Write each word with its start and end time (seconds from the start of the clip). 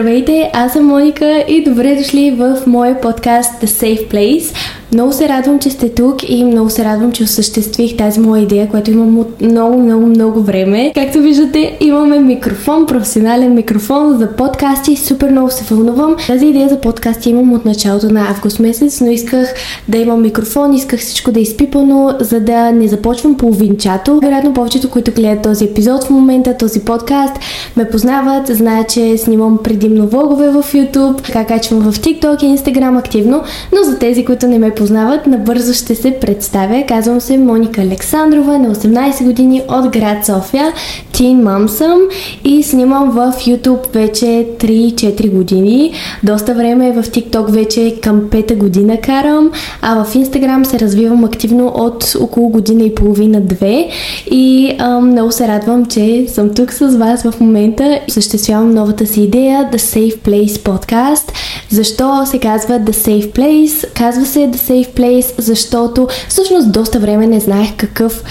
Здравейте, 0.00 0.50
аз 0.54 0.72
съм 0.72 0.86
Моника 0.86 1.44
и 1.48 1.64
добре 1.64 1.94
дошли 1.94 2.30
в 2.30 2.62
моя 2.66 3.00
подкаст 3.00 3.62
The 3.62 3.66
Safe 3.66 4.10
Place. 4.10 4.56
Много 4.94 5.12
се 5.12 5.28
радвам, 5.28 5.58
че 5.58 5.70
сте 5.70 5.88
тук 5.88 6.28
и 6.28 6.44
много 6.44 6.70
се 6.70 6.84
радвам, 6.84 7.12
че 7.12 7.24
осъществих 7.24 7.96
тази 7.96 8.20
моя 8.20 8.42
идея, 8.42 8.68
която 8.68 8.90
имам 8.90 9.18
от 9.18 9.40
много, 9.40 9.78
много, 9.78 10.06
много 10.06 10.42
време. 10.42 10.92
Както 10.94 11.18
виждате, 11.18 11.76
имаме 11.80 12.20
микрофон, 12.20 12.86
професионален 12.86 13.54
микрофон 13.54 14.18
за 14.18 14.28
подкасти. 14.28 14.96
Супер 14.96 15.30
много 15.30 15.50
се 15.50 15.74
вълнувам. 15.74 16.16
Тази 16.26 16.46
идея 16.46 16.68
за 16.68 16.80
подкасти 16.80 17.30
имам 17.30 17.52
от 17.52 17.64
началото 17.64 18.08
на 18.10 18.20
август 18.30 18.60
месец, 18.60 19.00
но 19.00 19.10
исках 19.10 19.54
да 19.88 19.98
имам 19.98 20.22
микрофон, 20.22 20.74
исках 20.74 21.00
всичко 21.00 21.32
да 21.32 21.40
е 21.40 21.42
изпипано, 21.42 22.14
за 22.20 22.40
да 22.40 22.72
не 22.72 22.88
започвам 22.88 23.36
половинчато. 23.36 24.20
Вероятно 24.20 24.54
повечето, 24.54 24.90
които 24.90 25.12
гледат 25.12 25.42
този 25.42 25.64
епизод 25.64 26.04
в 26.04 26.10
момента, 26.10 26.56
този 26.56 26.80
подкаст, 26.80 27.34
ме 27.76 27.88
познават, 27.88 28.46
знаят, 28.46 28.88
че 28.88 29.18
снимам 29.18 29.58
предимно 29.64 30.06
влогове 30.06 30.48
в 30.48 30.62
YouTube, 30.62 31.26
така 31.26 31.44
качвам 31.44 31.80
в 31.80 31.98
TikTok 31.98 32.44
и 32.44 32.58
Instagram 32.58 32.98
активно, 32.98 33.42
но 33.72 33.82
за 33.82 33.98
тези, 33.98 34.24
които 34.24 34.46
не 34.46 34.58
ме 34.58 34.70
познават, 34.70 34.83
познават, 34.84 35.26
набързо 35.26 35.74
ще 35.74 35.94
се 35.94 36.10
представя. 36.20 36.84
Казвам 36.88 37.20
се 37.20 37.38
Моника 37.38 37.82
Александрова, 37.82 38.58
на 38.58 38.74
18 38.74 39.24
години 39.24 39.62
от 39.68 39.88
град 39.88 40.26
София. 40.26 40.72
Тин 41.12 41.42
мам 41.42 41.68
съм 41.68 41.98
и 42.44 42.62
снимам 42.62 43.10
в 43.10 43.32
YouTube 43.46 43.94
вече 43.94 44.24
3-4 44.24 45.30
години. 45.30 45.92
Доста 46.22 46.54
време 46.54 46.92
в 46.92 47.02
TikTok 47.02 47.50
вече 47.50 47.96
към 48.02 48.20
5 48.20 48.56
година 48.56 49.00
карам, 49.00 49.50
а 49.82 50.04
в 50.04 50.14
Instagram 50.14 50.64
се 50.64 50.80
развивам 50.80 51.24
активно 51.24 51.66
от 51.66 52.16
около 52.20 52.48
година 52.48 52.82
и 52.82 52.94
половина-две 52.94 53.88
и 54.30 54.76
ам, 54.78 55.10
много 55.10 55.32
се 55.32 55.48
радвам, 55.48 55.86
че 55.86 56.26
съм 56.28 56.54
тук 56.54 56.72
с 56.72 56.96
вас 56.96 57.22
в 57.22 57.40
момента. 57.40 58.00
Съществявам 58.08 58.74
новата 58.74 59.06
си 59.06 59.22
идея 59.22 59.68
The 59.72 59.76
Safe 59.76 60.18
Place 60.18 60.58
Podcast. 60.58 61.32
Защо 61.70 62.26
се 62.26 62.38
казва 62.38 62.74
The 62.74 62.92
Safe 62.92 63.32
Place? 63.32 63.94
Казва 63.94 64.26
се 64.26 64.38
The 64.38 64.56
Safe 64.56 64.73
Place, 64.74 65.34
защото 65.38 66.08
всъщност 66.28 66.72
доста 66.72 66.98
време 66.98 67.26
не 67.26 67.40
знаех 67.40 67.76
какъв, 67.76 68.24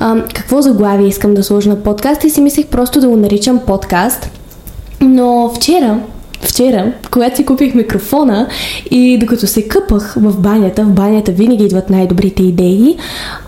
а, 0.00 0.24
какво 0.34 0.62
заглавие 0.62 1.08
искам 1.08 1.34
да 1.34 1.44
сложа 1.44 1.68
на 1.68 1.82
подкаст 1.82 2.24
и 2.24 2.30
си 2.30 2.40
мислех 2.40 2.66
просто 2.66 3.00
да 3.00 3.08
го 3.08 3.16
наричам 3.16 3.58
подкаст. 3.58 4.30
Но 5.00 5.52
вчера, 5.56 6.00
вчера, 6.42 6.92
когато 7.10 7.36
си 7.36 7.46
купих 7.46 7.74
микрофона 7.74 8.48
и 8.90 9.18
докато 9.18 9.46
се 9.46 9.68
къпах 9.68 10.14
в 10.16 10.40
банята, 10.40 10.84
в 10.84 10.92
банята 10.92 11.32
винаги 11.32 11.64
идват 11.64 11.90
най-добрите 11.90 12.42
идеи, 12.42 12.96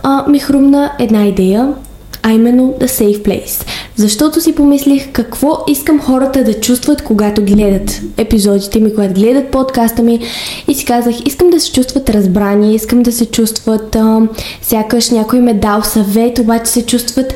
а, 0.03 0.25
ми 0.29 0.39
хрумна 0.39 0.93
една 0.99 1.27
идея 1.27 1.75
а 2.23 2.33
именно 2.33 2.75
The 2.81 2.87
Safe 2.87 3.23
Place. 3.23 3.67
Защото 3.97 4.41
си 4.41 4.55
помислих 4.55 5.13
какво 5.13 5.65
искам 5.69 6.01
хората 6.01 6.45
да 6.45 6.61
чувстват, 6.61 7.03
когато 7.03 7.45
гледат 7.45 8.01
епизодите 8.17 8.81
ми, 8.81 8.95
когато 8.95 9.15
гледат 9.15 9.51
подкаста 9.51 10.03
ми 10.03 10.21
и 10.69 10.75
си 10.75 10.85
казах, 10.85 11.15
искам 11.27 11.51
да 11.51 11.61
се 11.61 11.73
чувстват 11.73 12.11
разбрани, 12.11 12.75
искам 12.75 13.03
да 13.03 13.13
се 13.13 13.27
чувстват 13.27 13.97
а, 13.97 14.21
сякаш 14.63 15.11
някой 15.11 15.41
ме 15.41 15.55
дал 15.55 15.83
съвет, 15.83 16.39
обаче 16.39 16.71
се 16.71 16.87
чувстват 16.87 17.35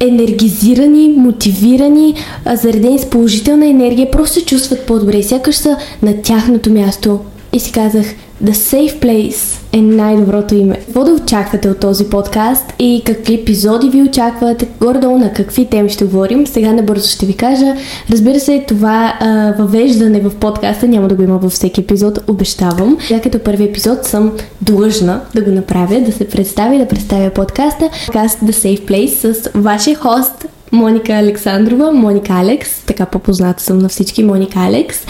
енергизирани, 0.00 1.14
мотивирани, 1.16 2.14
заредени 2.54 2.98
с 2.98 3.06
положителна 3.06 3.66
енергия, 3.66 4.10
просто 4.10 4.34
се 4.34 4.44
чувстват 4.44 4.86
по-добре, 4.86 5.22
сякаш 5.22 5.56
са 5.56 5.76
на 6.02 6.22
тяхното 6.22 6.70
място. 6.70 7.20
И 7.52 7.60
си 7.60 7.72
казах, 7.72 8.06
The 8.44 8.52
Safe 8.52 8.98
Place 8.98 9.58
е 9.72 9.82
най-доброто 9.82 10.54
име. 10.54 10.74
Какво 10.74 11.04
да 11.04 11.10
очаквате 11.12 11.68
от 11.68 11.80
този 11.80 12.04
подкаст 12.04 12.64
и 12.78 13.02
какви 13.06 13.34
епизоди 13.34 13.88
ви 13.88 14.02
очакват, 14.02 14.64
горе-долу 14.80 15.18
на 15.18 15.32
какви 15.32 15.64
теми 15.64 15.90
ще 15.90 16.04
говорим. 16.04 16.46
Сега 16.46 16.72
набързо 16.72 17.08
ще 17.08 17.26
ви 17.26 17.34
кажа. 17.34 17.74
Разбира 18.10 18.40
се, 18.40 18.64
това 18.68 19.14
а, 19.20 19.54
въвеждане 19.58 20.20
в 20.20 20.34
подкаста 20.34 20.88
няма 20.88 21.08
да 21.08 21.14
го 21.14 21.22
има 21.22 21.38
във 21.38 21.52
всеки 21.52 21.80
епизод, 21.80 22.18
обещавам. 22.28 22.96
Сега 23.06 23.20
като 23.20 23.38
първи 23.38 23.64
епизод 23.64 24.04
съм 24.04 24.32
длъжна 24.62 25.20
да 25.34 25.42
го 25.42 25.50
направя, 25.50 26.00
да 26.00 26.12
се 26.12 26.28
представя 26.28 26.74
и 26.74 26.78
да 26.78 26.88
представя 26.88 27.30
подкаста. 27.30 27.90
Подкаст 28.06 28.40
The 28.40 28.52
Safe 28.52 28.90
Place 28.90 29.32
с 29.32 29.50
вашия 29.54 29.96
хост 29.96 30.46
Моника 30.72 31.12
Александрова, 31.12 31.92
Моника 31.92 32.32
Алекс, 32.32 32.85
така 32.96 33.10
по-позната 33.10 33.62
съм 33.62 33.78
на 33.78 33.88
всички, 33.88 34.24
Моника 34.24 34.58
Алекс. 34.58 35.06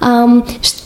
Ам, 0.00 0.42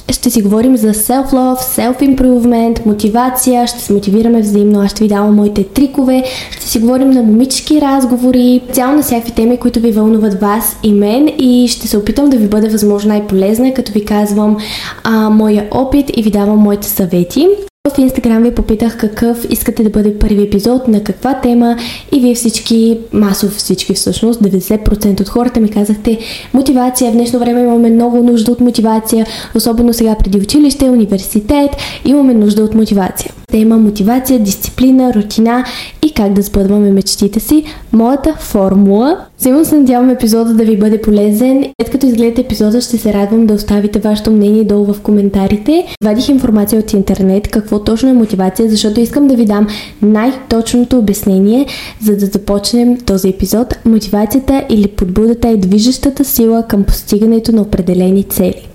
ще, 0.08 0.30
си 0.30 0.42
говорим 0.42 0.76
за 0.76 0.94
self-love, 0.94 1.58
self-improvement, 1.58 2.86
мотивация, 2.86 3.66
ще 3.66 3.80
се 3.80 3.92
мотивираме 3.92 4.40
взаимно, 4.40 4.80
аз 4.80 4.90
ще 4.90 5.04
ви 5.04 5.08
давам 5.08 5.34
моите 5.34 5.64
трикове, 5.64 6.24
ще 6.50 6.66
си 6.66 6.78
говорим 6.78 7.10
на 7.10 7.22
момически 7.22 7.80
разговори, 7.80 8.62
цяло 8.72 8.96
на 8.96 9.02
всякакви 9.02 9.32
теми, 9.32 9.56
които 9.56 9.80
ви 9.80 9.92
вълнуват 9.92 10.40
вас 10.40 10.76
и 10.82 10.92
мен 10.92 11.28
и 11.38 11.68
ще 11.68 11.88
се 11.88 11.98
опитам 11.98 12.30
да 12.30 12.36
ви 12.36 12.48
бъде 12.48 12.68
възможно 12.68 13.08
най-полезна, 13.08 13.74
като 13.74 13.92
ви 13.92 14.04
казвам 14.04 14.56
а, 15.04 15.30
моя 15.30 15.68
опит 15.70 16.10
и 16.16 16.22
ви 16.22 16.30
давам 16.30 16.58
моите 16.58 16.88
съвети. 16.88 17.48
В 17.90 17.98
Инстаграм 17.98 18.42
ви 18.42 18.54
попитах 18.54 18.96
какъв 18.96 19.46
искате 19.50 19.82
да 19.82 19.90
бъде 19.90 20.18
първи 20.18 20.42
епизод, 20.42 20.88
на 20.88 21.04
каква 21.04 21.40
тема 21.40 21.76
и 22.12 22.20
вие 22.20 22.34
всички, 22.34 22.98
масово 23.12 23.54
всички 23.54 23.94
всъщност, 23.94 24.40
90% 24.40 25.20
от 25.20 25.28
хората 25.28 25.60
ми 25.60 25.70
казахте 25.70 26.18
мотивация. 26.54 27.10
В 27.10 27.14
днешно 27.14 27.38
време 27.38 27.60
имаме 27.60 27.90
много 27.90 28.16
нужда 28.16 28.52
от 28.52 28.60
мотивация, 28.60 29.26
особено 29.54 29.92
сега 29.92 30.14
преди 30.14 30.38
училище, 30.38 30.90
университет, 30.90 31.70
имаме 32.04 32.34
нужда 32.34 32.64
от 32.64 32.74
мотивация. 32.74 33.32
Тема 33.46 33.78
мотивация, 33.78 34.38
дисциплина, 34.38 35.14
рутина 35.14 35.64
и 36.02 36.12
как 36.12 36.32
да 36.32 36.42
сбъдваме 36.42 36.90
мечтите 36.90 37.40
си. 37.40 37.64
Моята 37.92 38.36
формула. 38.38 39.18
Силно 39.44 39.64
се 39.64 39.76
надявам 39.76 40.10
епизода 40.10 40.54
да 40.54 40.64
ви 40.64 40.76
бъде 40.76 41.00
полезен. 41.00 41.72
След 41.80 41.90
като 41.90 42.06
изгледате 42.06 42.40
епизода, 42.40 42.80
ще 42.80 42.98
се 42.98 43.12
радвам 43.12 43.46
да 43.46 43.54
оставите 43.54 43.98
вашето 43.98 44.30
мнение 44.30 44.64
долу 44.64 44.92
в 44.92 45.00
коментарите. 45.00 45.86
Вадих 46.04 46.28
информация 46.28 46.80
от 46.80 46.92
интернет, 46.92 47.48
какво 47.48 47.78
точно 47.78 48.08
е 48.08 48.12
мотивация, 48.12 48.70
защото 48.70 49.00
искам 49.00 49.26
да 49.26 49.36
ви 49.36 49.44
дам 49.44 49.66
най-точното 50.02 50.98
обяснение, 50.98 51.66
за 52.02 52.16
да 52.16 52.26
започнем 52.26 53.00
този 53.00 53.28
епизод. 53.28 53.74
Мотивацията 53.84 54.64
или 54.68 54.88
подбудата 54.88 55.48
е 55.48 55.56
движещата 55.56 56.24
сила 56.24 56.64
към 56.68 56.84
постигането 56.84 57.52
на 57.52 57.62
определени 57.62 58.24
цели. 58.24 58.68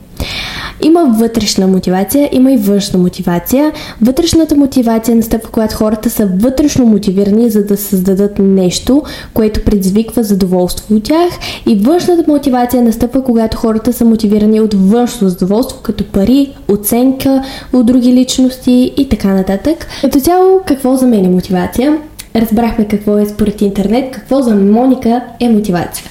Има 0.82 1.16
вътрешна 1.20 1.68
мотивация, 1.68 2.30
има 2.32 2.52
и 2.52 2.58
външна 2.58 3.00
мотивация. 3.00 3.72
Вътрешната 4.02 4.56
мотивация 4.56 5.16
настъпва, 5.16 5.50
когато 5.52 5.76
хората 5.76 6.10
са 6.10 6.30
вътрешно 6.40 6.86
мотивирани, 6.86 7.50
за 7.50 7.66
да 7.66 7.78
създадат 7.78 8.40
нещо, 8.40 9.04
което 9.34 9.66
предизвиква 9.66 10.24
задоволство 10.24 10.96
от 10.96 11.04
тях. 11.04 11.30
И 11.68 11.76
външната 11.76 12.32
мотивация 12.32 12.84
настъпва, 12.84 13.24
когато 13.24 13.58
хората 13.58 13.94
са 13.94 14.06
мотивирани 14.06 14.62
от 14.62 14.74
външно 14.74 15.30
задоволство, 15.30 15.80
като 15.82 16.04
пари, 16.04 16.56
оценка 16.68 17.44
от 17.74 17.86
други 17.86 18.14
личности 18.14 18.94
и 18.98 19.10
така 19.10 19.28
нататък. 19.34 19.88
Като 20.02 20.20
цяло, 20.20 20.60
какво 20.66 20.96
за 20.96 21.08
мен 21.08 21.26
е 21.26 21.30
мотивация? 21.30 21.98
Разбрахме 22.36 22.88
какво 22.88 23.18
е 23.18 23.26
според 23.26 23.62
интернет, 23.62 24.12
какво 24.12 24.42
за 24.42 24.56
Моника 24.56 25.22
е 25.40 25.50
мотивация. 25.50 26.06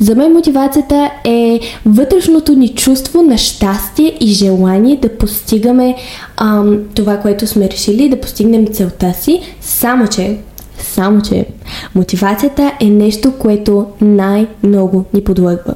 За 0.00 0.14
мен 0.14 0.32
мотивацията 0.32 1.10
е 1.24 1.60
вътрешното 1.86 2.52
ни 2.52 2.68
чувство 2.68 3.22
на 3.22 3.38
щастие 3.38 4.16
и 4.20 4.26
желание 4.26 4.96
да 4.96 5.18
постигаме 5.18 5.96
ам, 6.36 6.78
това, 6.94 7.16
което 7.16 7.46
сме 7.46 7.70
решили, 7.70 8.08
да 8.08 8.20
постигнем 8.20 8.66
целта 8.66 9.14
си, 9.14 9.40
само 9.60 10.08
че 10.08 10.38
само, 10.82 11.22
че 11.22 11.46
мотивацията 11.94 12.72
е 12.80 12.84
нещо, 12.84 13.32
което 13.38 13.86
най-много 14.00 15.04
ни 15.14 15.24
подлъгва. 15.24 15.74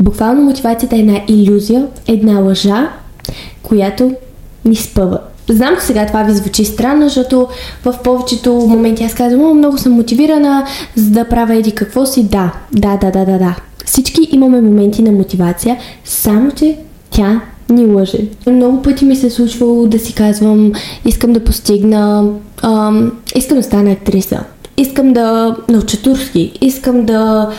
Буквално 0.00 0.42
мотивацията 0.42 0.96
е 0.96 0.98
една 0.98 1.20
иллюзия, 1.28 1.86
една 2.08 2.38
лъжа, 2.40 2.90
която 3.62 4.12
ни 4.64 4.76
спъва. 4.76 5.20
Знам, 5.48 5.74
че 5.76 5.86
сега 5.86 6.06
това 6.06 6.22
ви 6.22 6.32
звучи 6.32 6.64
странно, 6.64 7.02
защото 7.02 7.48
в 7.84 7.94
повечето 8.04 8.52
моменти 8.54 9.04
аз 9.04 9.14
казвам, 9.14 9.58
много 9.58 9.78
съм 9.78 9.92
мотивирана, 9.92 10.66
за 10.96 11.10
да 11.10 11.24
правя 11.24 11.54
еди 11.54 11.72
какво 11.72 12.06
си. 12.06 12.24
Да, 12.24 12.52
да, 12.72 12.96
да, 12.96 13.10
да, 13.10 13.24
да, 13.24 13.38
да. 13.38 13.56
Всички 13.84 14.28
имаме 14.32 14.60
моменти 14.60 15.02
на 15.02 15.12
мотивация, 15.12 15.76
само 16.04 16.50
че 16.50 16.76
тя 17.10 17.40
ни 17.68 17.86
лъже. 17.86 18.18
Много 18.46 18.82
пъти 18.82 19.04
ми 19.04 19.16
се 19.16 19.26
е 19.26 19.30
случвало 19.30 19.86
да 19.86 19.98
си 19.98 20.14
казвам, 20.14 20.72
искам 21.04 21.32
да 21.32 21.44
постигна, 21.44 22.24
ам, 22.62 23.12
искам 23.34 23.56
да 23.56 23.62
стана 23.62 23.90
актриса, 23.90 24.40
искам 24.76 25.12
да 25.12 25.56
науча 25.68 26.02
турски, 26.02 26.52
искам 26.60 27.04
да 27.04 27.50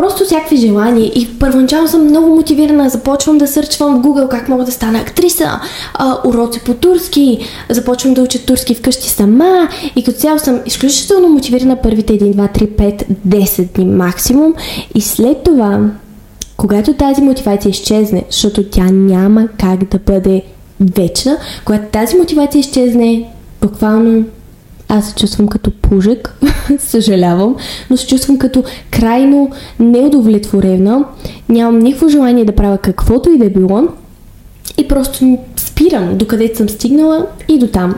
просто 0.00 0.24
всякакви 0.24 0.56
желания. 0.56 1.06
И 1.06 1.38
първоначално 1.38 1.88
съм 1.88 2.04
много 2.04 2.34
мотивирана, 2.36 2.88
започвам 2.88 3.38
да 3.38 3.46
сърчвам 3.46 4.02
в 4.02 4.06
Google 4.06 4.28
как 4.28 4.48
мога 4.48 4.64
да 4.64 4.72
стана 4.72 4.98
актриса, 4.98 5.60
а, 5.94 6.18
уроци 6.24 6.60
по 6.64 6.74
турски, 6.74 7.38
започвам 7.68 8.14
да 8.14 8.22
уча 8.22 8.38
турски 8.46 8.74
вкъщи 8.74 9.08
сама. 9.08 9.68
И 9.96 10.04
като 10.04 10.18
цяло 10.18 10.38
съм 10.38 10.60
изключително 10.66 11.28
мотивирана 11.28 11.76
първите 11.76 12.18
1, 12.18 12.34
2, 12.34 12.58
3, 12.58 12.68
5, 12.68 13.04
10 13.28 13.74
дни 13.74 13.84
максимум. 13.84 14.54
И 14.94 15.00
след 15.00 15.42
това, 15.42 15.80
когато 16.56 16.92
тази 16.92 17.22
мотивация 17.22 17.70
изчезне, 17.70 18.24
защото 18.30 18.62
тя 18.62 18.84
няма 18.84 19.48
как 19.58 19.84
да 19.84 19.98
бъде 19.98 20.42
вечна, 20.80 21.36
когато 21.64 21.84
тази 21.92 22.16
мотивация 22.16 22.60
изчезне, 22.60 23.30
буквално 23.60 24.24
аз 24.90 25.08
се 25.08 25.14
чувствам 25.14 25.48
като 25.48 25.70
пужек, 25.70 26.34
съжалявам, 26.78 27.56
но 27.90 27.96
се 27.96 28.06
чувствам 28.06 28.38
като 28.38 28.64
крайно 28.90 29.50
неудовлетворена, 29.78 31.04
нямам 31.48 31.78
никакво 31.78 32.08
желание 32.08 32.44
да 32.44 32.56
правя 32.56 32.78
каквото 32.78 33.30
и 33.30 33.38
да 33.38 33.44
е 33.44 33.50
било 33.50 33.82
и 34.78 34.88
просто 34.88 35.38
спирам 35.56 36.16
докъде 36.16 36.52
съм 36.54 36.68
стигнала 36.68 37.26
и 37.48 37.58
до 37.58 37.66
там. 37.66 37.94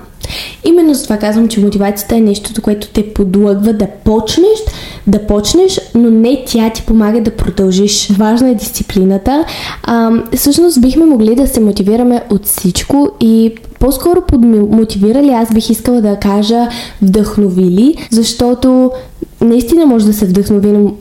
Именно 0.65 0.95
за 0.95 1.05
това 1.05 1.17
казвам, 1.17 1.49
че 1.49 1.61
мотивацията 1.61 2.17
е 2.17 2.21
нещото, 2.21 2.63
което 2.63 2.89
те 2.89 3.15
подлъгва 3.15 3.73
да 3.73 3.87
почнеш, 4.05 4.59
да 5.07 5.27
почнеш, 5.27 5.81
но 5.95 6.11
не 6.11 6.45
тя 6.47 6.71
ти 6.71 6.83
помага 6.83 7.21
да 7.21 7.31
продължиш. 7.31 8.09
Важна 8.11 8.51
е 8.51 8.55
дисциплината. 8.55 9.45
А, 9.83 10.11
всъщност 10.37 10.81
бихме 10.81 11.05
могли 11.05 11.35
да 11.35 11.47
се 11.47 11.61
мотивираме 11.61 12.23
от 12.31 12.47
всичко 12.47 13.11
и 13.21 13.55
по-скоро 13.83 14.23
подмотивирали, 14.23 15.29
аз 15.29 15.55
бих 15.55 15.71
искала 15.71 16.01
да 16.01 16.17
кажа 16.17 16.69
вдъхновили, 17.03 17.95
защото 18.11 18.91
наистина 19.43 19.87
може 19.87 20.07
да 20.07 20.13
се 20.13 20.27
вдъхновим, 20.27 20.93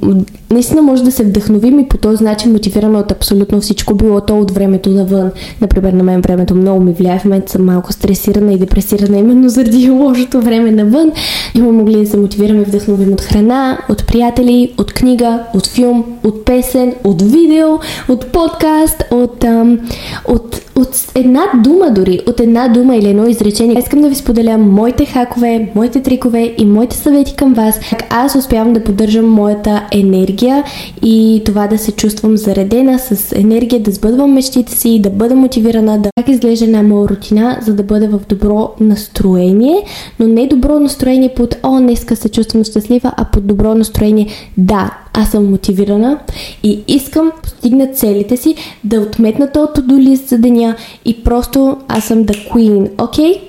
наистина 0.51 0.81
може 0.81 1.03
да 1.03 1.11
се 1.11 1.23
вдъхновим 1.23 1.79
и 1.79 1.87
по 1.87 1.97
този 1.97 2.23
начин 2.23 2.51
мотивираме 2.51 2.97
от 2.97 3.11
абсолютно 3.11 3.61
всичко, 3.61 3.93
било 3.93 4.21
то 4.21 4.39
от 4.39 4.51
времето 4.51 4.89
навън. 4.89 5.31
Например, 5.61 5.93
на 5.93 6.03
мен 6.03 6.21
времето 6.21 6.55
много 6.55 6.83
ми 6.83 6.93
влияе, 6.93 7.19
в 7.19 7.25
момента 7.25 7.51
съм 7.51 7.65
малко 7.65 7.93
стресирана 7.93 8.53
и 8.53 8.57
депресирана 8.57 9.17
именно 9.17 9.49
заради 9.49 9.89
лошото 10.01 10.41
време 10.41 10.71
навън. 10.71 11.11
Има 11.55 11.71
могли 11.71 12.03
да 12.03 12.07
се 12.07 12.17
мотивираме 12.17 12.63
вдъхновим 12.63 13.13
от 13.13 13.21
храна, 13.21 13.77
от 13.89 14.07
приятели, 14.07 14.73
от 14.77 14.93
книга, 14.93 15.39
от 15.53 15.67
филм, 15.67 16.03
от 16.23 16.45
песен, 16.45 16.93
от 17.03 17.21
видео, 17.21 17.67
от 18.09 18.25
подкаст, 18.31 19.03
от, 19.11 19.43
ам, 19.43 19.79
от, 20.27 20.61
от 20.75 21.11
една 21.15 21.41
дума 21.63 21.91
дори, 21.91 22.19
от 22.27 22.39
една 22.39 22.67
дума 22.67 22.95
или 22.95 23.09
едно 23.09 23.27
изречение. 23.27 23.79
Искам 23.79 24.01
да 24.01 24.09
ви 24.09 24.15
споделя 24.15 24.57
моите 24.57 25.05
хакове, 25.05 25.69
моите 25.75 26.01
трикове 26.01 26.55
и 26.57 26.65
моите 26.65 26.95
съвети 26.95 27.35
към 27.35 27.53
вас. 27.53 27.79
Как 27.89 28.03
аз 28.09 28.30
успявам 28.37 28.73
да 28.73 28.83
поддържам 28.83 29.29
моята 29.29 29.87
енергия 29.91 30.63
и 31.03 31.41
това 31.45 31.67
да 31.67 31.77
се 31.77 31.91
чувствам 31.91 32.37
заредена 32.37 32.99
с 32.99 33.35
енергия, 33.35 33.81
да 33.81 33.91
сбъдвам 33.91 34.33
мечтите 34.33 34.77
си, 34.77 34.99
да 35.01 35.09
бъда 35.09 35.35
мотивирана, 35.35 35.99
да 35.99 36.09
как 36.17 36.27
изглежда 36.27 36.65
една 36.65 36.83
моя 36.83 37.09
рутина, 37.09 37.57
за 37.61 37.73
да 37.73 37.83
бъда 37.83 38.07
в 38.07 38.19
добро 38.29 38.71
настроение, 38.79 39.83
но 40.19 40.27
не 40.27 40.47
добро 40.47 40.79
настроение 40.79 41.33
под 41.35 41.55
о, 41.63 41.79
днеска 41.79 42.15
се 42.15 42.29
чувствам 42.29 42.63
щастлива, 42.63 43.13
а 43.17 43.25
под 43.25 43.47
добро 43.47 43.75
настроение 43.75 44.27
да, 44.57 44.91
аз 45.13 45.29
съм 45.29 45.49
мотивирана 45.49 46.19
и 46.63 46.79
искам 46.87 47.31
постигна 47.43 47.87
целите 47.87 48.37
си, 48.37 48.55
да 48.83 49.01
отметна 49.01 49.51
този 49.51 49.81
до 49.81 49.97
лист 49.97 50.27
за 50.27 50.37
деня 50.37 50.75
и 51.05 51.23
просто 51.23 51.77
аз 51.87 52.03
съм 52.03 52.25
the 52.25 52.51
queen, 52.51 53.03
окей? 53.03 53.33
Okay? 53.33 53.41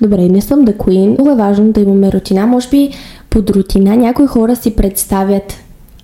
Добре, 0.00 0.28
не 0.28 0.40
съм 0.40 0.66
the 0.66 0.76
queen. 0.76 1.06
Много 1.06 1.30
е 1.30 1.34
важно 1.34 1.72
да 1.72 1.80
имаме 1.80 2.12
рутина. 2.12 2.46
Може 2.46 2.68
би 2.68 2.90
под 3.30 3.50
рутина 3.50 3.96
някои 3.96 4.26
хора 4.26 4.56
си 4.56 4.76
представят 4.76 5.54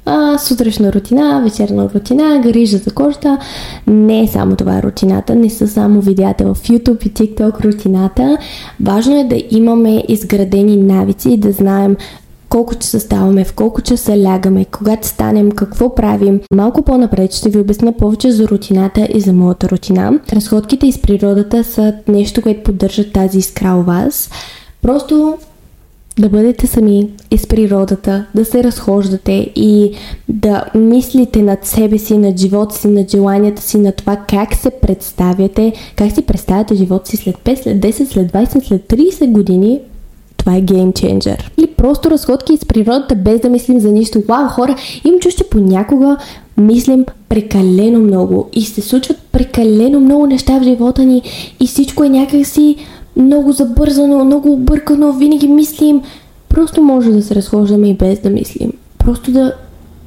а, 0.06 0.38
сутрешна 0.38 0.92
рутина, 0.92 1.42
вечерна 1.44 1.88
рутина, 1.94 2.40
грижа 2.42 2.78
за 2.78 2.90
кожата. 2.90 3.38
Не 3.86 4.22
е 4.22 4.28
само 4.28 4.56
това 4.56 4.82
рутината, 4.82 5.34
не 5.34 5.50
са 5.50 5.68
само 5.68 6.00
видеята 6.00 6.54
в 6.54 6.58
YouTube 6.62 7.06
и 7.06 7.12
TikTok 7.12 7.64
рутината. 7.64 8.38
Важно 8.80 9.20
е 9.20 9.24
да 9.24 9.42
имаме 9.50 10.04
изградени 10.08 10.76
навици 10.76 11.30
и 11.30 11.36
да 11.36 11.52
знаем 11.52 11.96
колко 12.48 12.74
часа 12.74 13.00
ставаме, 13.00 13.44
в 13.44 13.54
колко 13.54 13.82
часа 13.82 14.22
лягаме, 14.22 14.64
когато 14.64 15.08
станем, 15.08 15.50
какво 15.50 15.94
правим. 15.94 16.40
Малко 16.54 16.82
по-напред 16.82 17.32
ще 17.32 17.50
ви 17.50 17.58
обясня 17.58 17.92
повече 17.92 18.32
за 18.32 18.48
рутината 18.48 19.08
и 19.14 19.20
за 19.20 19.32
моята 19.32 19.68
рутина. 19.68 20.20
Разходките 20.32 20.86
из 20.86 21.02
природата 21.02 21.64
са 21.64 21.94
нещо, 22.08 22.42
което 22.42 22.62
поддържа 22.62 23.12
тази 23.12 23.38
искра 23.38 23.74
у 23.74 23.82
вас. 23.82 24.30
Просто 24.82 25.38
да 26.18 26.28
бъдете 26.28 26.66
сами 26.66 27.08
с 27.36 27.46
природата, 27.46 28.26
да 28.34 28.44
се 28.44 28.64
разхождате 28.64 29.32
и 29.56 29.92
да 30.28 30.64
мислите 30.74 31.42
над 31.42 31.66
себе 31.66 31.98
си, 31.98 32.18
над 32.18 32.40
живота 32.40 32.74
си, 32.74 32.88
над 32.88 33.10
желанията 33.10 33.62
си, 33.62 33.78
на 33.78 33.92
това 33.92 34.16
как 34.16 34.54
се 34.54 34.70
представяте, 34.70 35.72
как 35.96 36.12
си 36.12 36.22
представяте 36.22 36.74
живота 36.74 37.10
си 37.10 37.16
след 37.16 37.36
5, 37.36 37.62
след 37.62 37.76
10, 37.76 38.04
след 38.04 38.32
20, 38.32 38.66
след 38.66 38.82
30 38.82 39.30
години, 39.30 39.80
това 40.36 40.56
е 40.56 40.60
гейм 40.60 40.92
ченджер. 40.92 41.52
Или 41.58 41.66
просто 41.66 42.10
разходки 42.10 42.52
из 42.52 42.64
природата, 42.64 43.14
без 43.14 43.40
да 43.40 43.50
мислим 43.50 43.80
за 43.80 43.92
нищо. 43.92 44.22
Вау, 44.28 44.48
хора, 44.48 44.76
им 45.04 45.20
чу, 45.20 45.28
че 45.30 45.44
понякога 45.50 46.16
мислим 46.56 47.04
прекалено 47.28 48.00
много 48.00 48.48
и 48.52 48.62
се 48.62 48.80
случват 48.80 49.18
прекалено 49.32 50.00
много 50.00 50.26
неща 50.26 50.58
в 50.58 50.62
живота 50.62 51.02
ни 51.02 51.22
и 51.60 51.66
всичко 51.66 52.04
е 52.04 52.08
някакси 52.08 52.76
много 53.16 53.52
забързано, 53.52 54.24
много 54.24 54.52
объркано, 54.52 55.12
винаги 55.12 55.48
мислим. 55.48 56.02
Просто 56.48 56.82
може 56.82 57.10
да 57.10 57.22
се 57.22 57.34
разхождаме 57.34 57.88
и 57.88 57.94
без 57.94 58.18
да 58.18 58.30
мислим. 58.30 58.72
Просто 58.98 59.32
да 59.32 59.52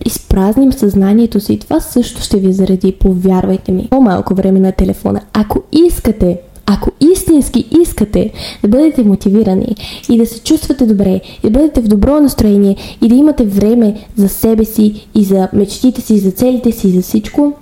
изпразним 0.05 0.73
съзнанието 0.73 1.39
си. 1.39 1.59
Това 1.59 1.79
също 1.79 2.21
ще 2.21 2.37
ви 2.37 2.53
заради, 2.53 2.91
повярвайте 2.91 3.71
ми. 3.71 3.87
По-малко 3.89 4.35
време 4.35 4.59
на 4.59 4.71
телефона. 4.71 5.21
Ако 5.33 5.63
искате 5.71 6.37
ако 6.69 6.91
истински 7.13 7.69
искате 7.81 8.31
да 8.61 8.67
бъдете 8.67 9.03
мотивирани 9.03 9.75
и 10.09 10.17
да 10.17 10.25
се 10.25 10.43
чувствате 10.43 10.85
добре, 10.85 11.21
и 11.43 11.49
да 11.49 11.49
бъдете 11.49 11.81
в 11.81 11.87
добро 11.87 12.19
настроение 12.19 12.75
и 13.01 13.07
да 13.07 13.15
имате 13.15 13.43
време 13.43 13.95
за 14.15 14.29
себе 14.29 14.65
си 14.65 15.07
и 15.15 15.23
за 15.23 15.47
мечтите 15.53 16.01
си, 16.01 16.19
за 16.19 16.31
целите 16.31 16.71
си, 16.71 16.89
за 16.89 17.01
всичко, 17.01 17.53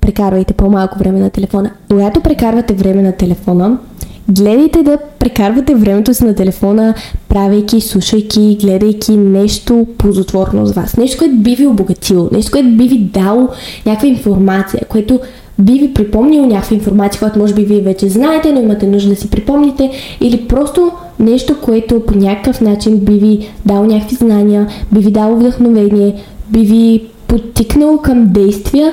прекарвайте 0.00 0.54
по-малко 0.54 0.98
време 0.98 1.20
на 1.20 1.30
телефона. 1.30 1.70
Когато 1.88 2.20
прекарвате 2.20 2.74
време 2.74 3.02
на 3.02 3.12
телефона, 3.12 3.78
гледайте 4.28 4.82
да 4.82 4.98
прекарвате 5.18 5.74
времето 5.74 6.14
си 6.14 6.24
на 6.24 6.34
телефона, 6.34 6.94
правейки, 7.28 7.80
слушайки, 7.80 8.58
гледайки 8.60 9.16
нещо 9.16 9.86
ползотворно 9.98 10.66
за 10.66 10.72
вас. 10.72 10.96
Нещо, 10.96 11.18
което 11.18 11.34
би 11.34 11.54
ви 11.54 11.66
обогатило, 11.66 12.28
нещо, 12.32 12.50
което 12.52 12.68
би 12.68 12.88
ви 12.88 12.98
дало 12.98 13.48
някаква 13.86 14.08
информация, 14.08 14.80
което 14.88 15.20
би 15.58 15.72
ви 15.72 15.94
припомнил 15.94 16.46
някаква 16.46 16.76
информация, 16.76 17.18
която 17.18 17.38
може 17.38 17.54
би 17.54 17.64
вие 17.64 17.80
вече 17.80 18.08
знаете, 18.08 18.52
но 18.52 18.60
имате 18.60 18.86
нужда 18.86 19.10
да 19.10 19.16
си 19.16 19.30
припомните, 19.30 19.90
или 20.20 20.48
просто 20.48 20.92
нещо, 21.18 21.60
което 21.60 22.00
по 22.00 22.18
някакъв 22.18 22.60
начин 22.60 22.98
би 22.98 23.12
ви 23.12 23.48
дало 23.66 23.84
някакви 23.84 24.16
знания, 24.16 24.66
би 24.92 25.00
ви 25.00 25.10
дало 25.10 25.36
вдъхновение, 25.36 26.14
би 26.48 26.60
ви 26.60 27.04
подтикнало 27.28 27.98
към 27.98 28.28
действия, 28.32 28.92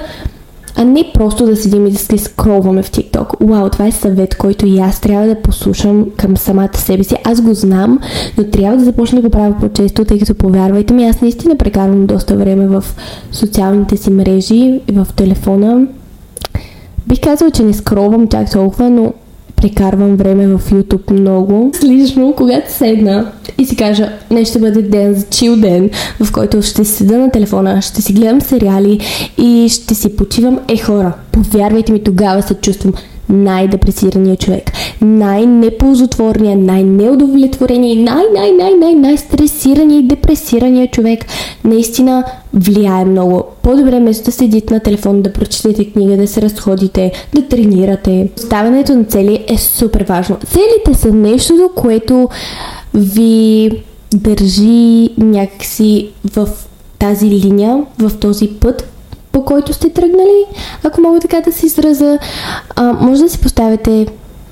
а 0.75 0.83
не 0.83 1.11
просто 1.13 1.45
да 1.45 1.55
седим 1.55 1.87
и 1.87 1.91
да 1.91 1.97
се 1.97 2.17
скролваме 2.17 2.83
в 2.83 2.91
TikTok. 2.91 3.47
Вау, 3.47 3.69
това 3.69 3.87
е 3.87 3.91
съвет, 3.91 4.37
който 4.37 4.65
и 4.65 4.79
аз 4.79 5.01
трябва 5.01 5.27
да 5.27 5.41
послушам 5.41 6.05
към 6.17 6.37
самата 6.37 6.77
себе 6.77 7.03
си. 7.03 7.15
Аз 7.23 7.41
го 7.41 7.53
знам, 7.53 7.99
но 8.37 8.43
трябва 8.43 8.77
да 8.77 8.83
започна 8.83 9.21
да 9.21 9.27
го 9.27 9.31
правя 9.31 9.55
по-често, 9.59 10.05
тъй 10.05 10.19
като 10.19 10.35
повярвайте 10.35 10.93
ми, 10.93 11.05
аз 11.05 11.21
наистина 11.21 11.55
прекарвам 11.55 12.05
доста 12.05 12.35
време 12.35 12.67
в 12.67 12.83
социалните 13.31 13.97
си 13.97 14.11
мрежи, 14.11 14.79
в 14.91 15.07
телефона. 15.15 15.87
Бих 17.07 17.21
казала, 17.21 17.51
че 17.51 17.63
не 17.63 17.73
скровам 17.73 18.27
чак 18.27 18.51
толкова, 18.51 18.89
но 18.89 19.13
прекарвам 19.61 20.15
време 20.15 20.47
в 20.47 20.59
YouTube 20.71 21.11
много. 21.11 21.71
Лично, 21.83 22.33
когато 22.37 22.71
седна 22.71 23.31
и 23.57 23.65
си 23.65 23.75
кажа, 23.75 24.09
не 24.31 24.45
ще 24.45 24.59
бъде 24.59 24.81
ден 24.81 25.13
за 25.13 25.25
чил 25.29 25.55
ден, 25.55 25.89
в 26.23 26.31
който 26.31 26.61
ще 26.61 26.85
седа 26.85 27.17
на 27.17 27.31
телефона, 27.31 27.81
ще 27.81 28.01
си 28.01 28.13
гледам 28.13 28.41
сериали 28.41 28.99
и 29.37 29.69
ще 29.69 29.95
си 29.95 30.15
почивам. 30.15 30.59
Е, 30.67 30.77
хора, 30.77 31.13
повярвайте 31.31 31.91
ми, 31.91 32.03
тогава 32.03 32.41
се 32.41 32.53
чувствам 32.53 32.93
най-депресирания 33.29 34.37
човек, 34.37 34.71
най-неползотворния, 35.01 36.57
най-неудовлетворения 36.57 37.93
и 37.93 38.03
най-най-най-най-най-стресирания 38.03 39.99
и 39.99 40.07
депресирания 40.07 40.87
човек. 40.87 41.25
Наистина 41.63 42.23
влияе 42.53 43.05
много. 43.05 43.43
По-добре 43.61 43.99
место 43.99 44.25
да 44.25 44.31
седите 44.31 44.73
на 44.73 44.79
телефон, 44.79 45.21
да 45.21 45.33
прочетете 45.33 45.91
книга, 45.91 46.17
да 46.17 46.27
се 46.27 46.41
разходите, 46.41 47.11
да 47.33 47.47
тренирате. 47.47 48.29
Ставането 48.35 48.95
на 48.95 49.03
цели 49.03 49.45
е 49.47 49.57
супер 49.57 50.05
важно. 50.09 50.37
Целите 50.45 51.01
са 51.01 51.13
нещото, 51.13 51.69
което 51.75 52.29
ви 52.93 53.71
държи 54.13 55.09
някакси 55.17 56.09
в 56.35 56.49
тази 56.99 57.25
линия, 57.29 57.83
в 57.99 58.11
този 58.19 58.47
път, 58.47 58.98
по 59.31 59.45
който 59.45 59.73
сте 59.73 59.89
тръгнали, 59.89 60.45
ако 60.83 61.01
мога 61.01 61.19
така 61.19 61.41
да 61.41 61.51
се 61.51 61.65
израза. 61.65 62.19
А, 62.75 62.93
може 62.93 63.21
да 63.21 63.29
си 63.29 63.39
поставяте 63.41 64.07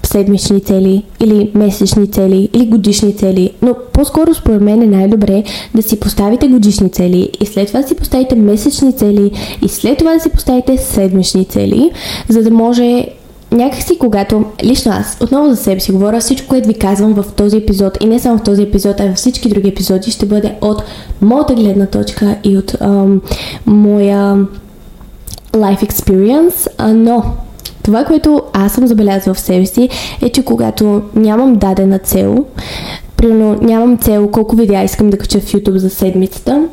седмични 0.07 0.61
цели 0.61 1.03
или 1.19 1.51
месечни 1.55 2.11
цели 2.11 2.49
или 2.53 2.65
годишни 2.65 3.15
цели, 3.15 3.51
но 3.61 3.75
по-скоро 3.93 4.33
според 4.33 4.61
мен 4.61 4.81
е 4.81 4.85
най-добре 4.85 5.43
да 5.75 5.81
си 5.81 5.99
поставите 5.99 6.47
годишни 6.47 6.89
цели 6.89 7.29
и 7.41 7.45
след 7.45 7.67
това 7.67 7.83
си 7.83 7.95
поставите 7.95 8.35
месечни 8.35 8.93
цели 8.93 9.31
и 9.61 9.69
след 9.69 9.97
това 9.97 10.13
да 10.13 10.19
си 10.19 10.29
поставите 10.29 10.77
седмични 10.77 11.45
цели, 11.45 11.91
за 12.29 12.43
да 12.43 12.51
може 12.51 13.07
някакси 13.51 13.97
когато, 13.99 14.45
лично 14.63 14.91
аз, 14.91 15.17
отново 15.21 15.49
за 15.49 15.55
себе 15.55 15.79
си 15.79 15.91
говоря, 15.91 16.19
всичко, 16.19 16.47
което 16.47 16.67
ви 16.67 16.73
казвам 16.73 17.13
в 17.13 17.25
този 17.35 17.57
епизод 17.57 17.97
и 18.03 18.05
не 18.05 18.19
само 18.19 18.37
в 18.37 18.43
този 18.43 18.61
епизод, 18.61 18.99
а 18.99 19.07
във 19.07 19.15
всички 19.15 19.49
други 19.49 19.69
епизоди 19.69 20.11
ще 20.11 20.25
бъде 20.25 20.55
от 20.61 20.83
моята 21.21 21.53
гледна 21.53 21.85
точка 21.85 22.35
и 22.43 22.57
от 22.57 22.75
ам, 22.81 23.21
моя 23.65 24.47
life 25.57 25.89
experience, 25.89 26.93
но 26.93 27.23
това, 27.83 28.05
което 28.05 28.41
аз 28.53 28.73
съм 28.73 28.87
забелязала 28.87 29.33
в 29.33 29.39
себе 29.39 29.65
си, 29.65 29.89
е, 30.21 30.29
че 30.29 30.45
когато 30.45 31.01
нямам 31.15 31.55
дадена 31.55 31.99
цел, 31.99 32.45
примерно 33.17 33.57
нямам 33.61 33.97
цел 33.97 34.27
колко 34.27 34.55
видеа 34.55 34.83
искам 34.83 35.09
да 35.09 35.17
кача 35.17 35.39
в 35.39 35.45
YouTube 35.45 35.77
за 35.77 35.89
седмицата, 35.89 36.67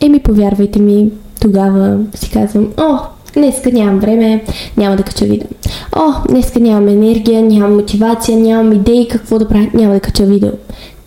еми 0.00 0.20
повярвайте 0.20 0.78
ми, 0.80 1.10
тогава 1.40 1.98
си 2.14 2.30
казвам, 2.30 2.68
о, 2.76 2.98
днеска 3.34 3.70
нямам 3.72 3.98
време, 3.98 4.44
няма 4.76 4.96
да 4.96 5.02
кача 5.02 5.24
видео. 5.24 5.48
О, 5.96 6.12
днеска 6.28 6.60
нямам 6.60 6.88
енергия, 6.88 7.42
нямам 7.42 7.74
мотивация, 7.76 8.38
нямам 8.38 8.72
идеи 8.72 9.08
какво 9.08 9.38
да 9.38 9.48
правя, 9.48 9.70
няма 9.74 9.94
да 9.94 10.00
кача 10.00 10.24
видео. 10.24 10.50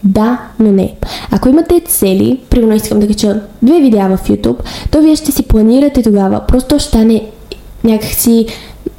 Да, 0.08 0.40
но 0.60 0.72
не. 0.72 0.96
Ако 1.32 1.50
имате 1.50 1.82
цели, 1.88 2.40
примерно 2.50 2.76
искам 2.76 3.00
да 3.00 3.08
кача 3.08 3.42
две 3.62 3.80
видеа 3.80 4.18
в 4.18 4.30
YouTube, 4.30 4.58
то 4.92 5.02
вие 5.02 5.16
ще 5.16 5.32
си 5.32 5.44
планирате 5.44 6.04
тогава. 6.04 6.42
Просто 6.48 6.80
ще 6.80 6.88
стане 6.88 7.26
някакси 7.84 8.46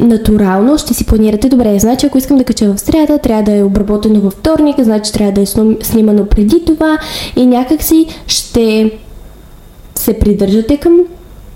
натурално, 0.00 0.78
ще 0.78 0.94
си 0.94 1.06
планирате 1.06 1.48
добре. 1.48 1.78
Значи, 1.78 2.06
ако 2.06 2.18
искам 2.18 2.36
да 2.36 2.44
кача 2.44 2.74
в 2.74 2.80
среда, 2.80 3.18
трябва 3.18 3.42
да 3.42 3.56
е 3.56 3.62
обработено 3.62 4.20
във 4.20 4.32
вторник, 4.32 4.80
значи 4.80 5.12
трябва 5.12 5.32
да 5.32 5.40
е 5.40 5.46
снимано 5.82 6.26
преди 6.26 6.64
това 6.64 6.98
и 7.36 7.46
някакси 7.46 8.06
ще 8.26 8.92
се 9.94 10.18
придържате 10.18 10.76
към 10.76 10.98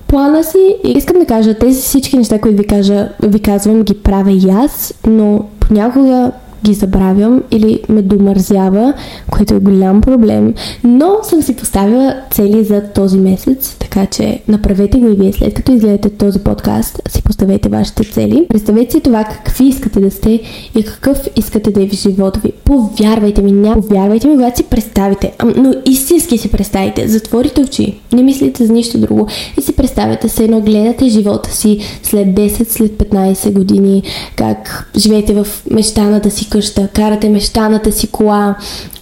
плана 0.06 0.44
си. 0.44 0.76
И 0.84 0.90
искам 0.90 1.18
да 1.18 1.26
кажа, 1.26 1.54
тези 1.54 1.82
всички 1.82 2.18
неща, 2.18 2.38
които 2.38 2.58
ви, 2.58 2.66
кажа, 2.66 3.08
ви 3.22 3.40
казвам, 3.40 3.82
ги 3.82 3.94
правя 3.94 4.32
и 4.32 4.50
аз, 4.50 4.94
но 5.06 5.44
понякога 5.60 6.32
ги 6.64 6.74
забравям 6.74 7.42
или 7.50 7.80
ме 7.88 8.02
домързява, 8.02 8.94
което 9.30 9.54
е 9.54 9.58
голям 9.58 10.00
проблем. 10.00 10.54
Но 10.84 11.16
съм 11.22 11.42
си 11.42 11.56
поставила 11.56 12.14
цели 12.30 12.64
за 12.64 12.82
този 12.94 13.18
месец, 13.18 13.76
така 13.78 14.06
че 14.06 14.40
направете 14.48 14.98
го 14.98 15.08
и 15.08 15.14
вие 15.14 15.32
след 15.32 15.54
като 15.54 15.72
изгледате 15.72 16.10
този 16.10 16.38
подкаст, 16.38 17.02
си 17.08 17.22
поставете 17.22 17.68
вашите 17.68 18.04
цели. 18.04 18.46
Представете 18.48 18.92
си 18.92 19.00
това 19.00 19.24
какви 19.24 19.64
искате 19.64 20.00
да 20.00 20.10
сте 20.10 20.40
и 20.76 20.84
какъв 20.84 21.18
искате 21.36 21.70
да 21.70 21.82
е 21.82 21.88
в 21.88 21.92
живота 21.92 22.40
ви. 22.40 22.52
Повярвайте 22.64 23.42
ми, 23.42 23.52
няма 23.52 23.82
повярвайте 23.82 24.28
ми, 24.28 24.34
когато 24.34 24.56
си 24.56 24.62
представите, 24.62 25.32
но 25.56 25.74
истински 25.86 26.38
си 26.38 26.50
представите, 26.50 27.08
затворите 27.08 27.60
очи, 27.60 28.00
не 28.12 28.22
мислите 28.22 28.66
за 28.66 28.72
нищо 28.72 28.98
друго 28.98 29.26
и 29.58 29.62
си 29.62 29.76
представяте 29.76 30.28
се 30.28 30.44
едно, 30.44 30.60
гледате 30.60 31.08
живота 31.08 31.50
си 31.50 31.78
след 32.02 32.28
10, 32.28 32.68
след 32.68 32.92
15 32.92 33.52
години, 33.52 34.02
как 34.36 34.90
живеете 34.96 35.34
в 35.34 35.46
мечтаната 35.70 36.30
си 36.30 36.50
къща, 36.52 36.88
карате 36.88 37.28
мещаната 37.28 37.92
си 37.92 38.06
кола, 38.06 38.54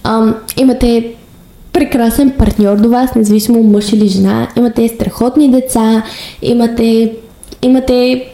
ам, 0.03 0.35
имате 0.57 1.13
прекрасен 1.73 2.31
партньор 2.37 2.77
до 2.77 2.89
вас, 2.89 3.15
независимо 3.15 3.63
мъж 3.63 3.93
или 3.93 4.07
жена, 4.07 4.47
имате 4.57 4.87
страхотни 4.87 5.51
деца, 5.51 6.03
имате, 6.41 7.13
имате 7.61 8.27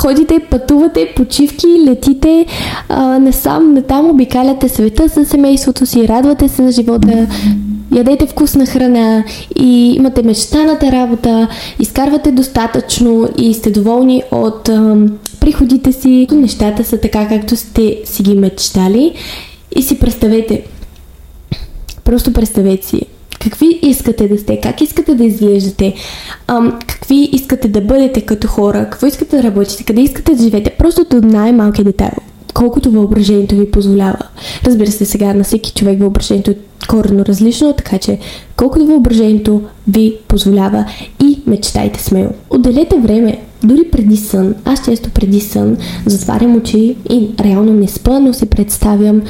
ходите, 0.00 0.40
пътувате, 0.50 1.12
почивки, 1.16 1.66
летите 1.86 2.46
а, 2.88 3.18
насам, 3.18 3.74
натам, 3.74 4.10
обикаляте 4.10 4.68
света 4.68 5.08
с 5.08 5.24
семейството 5.24 5.86
си, 5.86 6.08
радвате 6.08 6.48
се 6.48 6.62
на 6.62 6.72
живота, 6.72 7.26
ядете 7.96 8.26
вкусна 8.26 8.66
храна 8.66 9.24
и 9.56 9.92
имате 9.92 10.22
мечтаната 10.22 10.92
работа, 10.92 11.48
изкарвате 11.78 12.32
достатъчно 12.32 13.28
и 13.38 13.54
сте 13.54 13.70
доволни 13.70 14.22
от 14.30 14.68
ам, 14.68 15.18
приходите 15.40 15.92
си. 15.92 16.28
Нещата 16.32 16.84
са 16.84 16.98
така, 16.98 17.28
както 17.28 17.56
сте 17.56 18.00
си 18.04 18.22
ги 18.22 18.34
мечтали 18.34 19.14
и 19.76 19.82
си 19.82 19.98
представете. 19.98 20.62
Просто 22.04 22.32
представете 22.32 22.86
си 22.86 23.06
какви 23.40 23.78
искате 23.82 24.28
да 24.28 24.38
сте, 24.38 24.60
как 24.60 24.80
искате 24.80 25.14
да 25.14 25.24
изглеждате, 25.24 25.94
ам, 26.46 26.78
какви 26.86 27.28
искате 27.32 27.68
да 27.68 27.80
бъдете 27.80 28.20
като 28.20 28.48
хора, 28.48 28.88
какво 28.90 29.06
искате 29.06 29.36
да 29.36 29.42
работите, 29.42 29.84
къде 29.84 30.00
искате 30.00 30.34
да 30.34 30.42
живеете, 30.42 30.70
просто 30.78 31.04
до 31.10 31.20
най-малкия 31.20 31.84
детайл, 31.84 32.16
колкото 32.54 32.90
въображението 32.90 33.54
ви 33.54 33.70
позволява. 33.70 34.18
Разбира 34.64 34.90
се, 34.90 35.04
сега 35.04 35.34
на 35.34 35.44
всеки 35.44 35.72
човек 35.72 36.00
въображението 36.00 36.50
е 36.50 36.56
коренно 36.88 37.24
различно, 37.24 37.72
така 37.72 37.98
че 37.98 38.18
колкото 38.56 38.86
въображението 38.86 39.62
ви 39.88 40.16
позволява 40.28 40.84
и 41.22 41.38
мечтайте 41.46 42.02
смело. 42.02 42.30
Отделете 42.50 42.96
време, 42.98 43.38
дори 43.64 43.84
преди 43.92 44.16
сън. 44.16 44.54
Аз 44.64 44.84
често 44.84 45.10
преди 45.10 45.40
сън 45.40 45.76
затварям 46.06 46.56
очи 46.56 46.96
и 47.10 47.28
реално 47.40 47.72
не 47.72 47.88
спа, 47.88 48.18
но 48.18 48.34
си 48.34 48.46
представям 48.46 49.22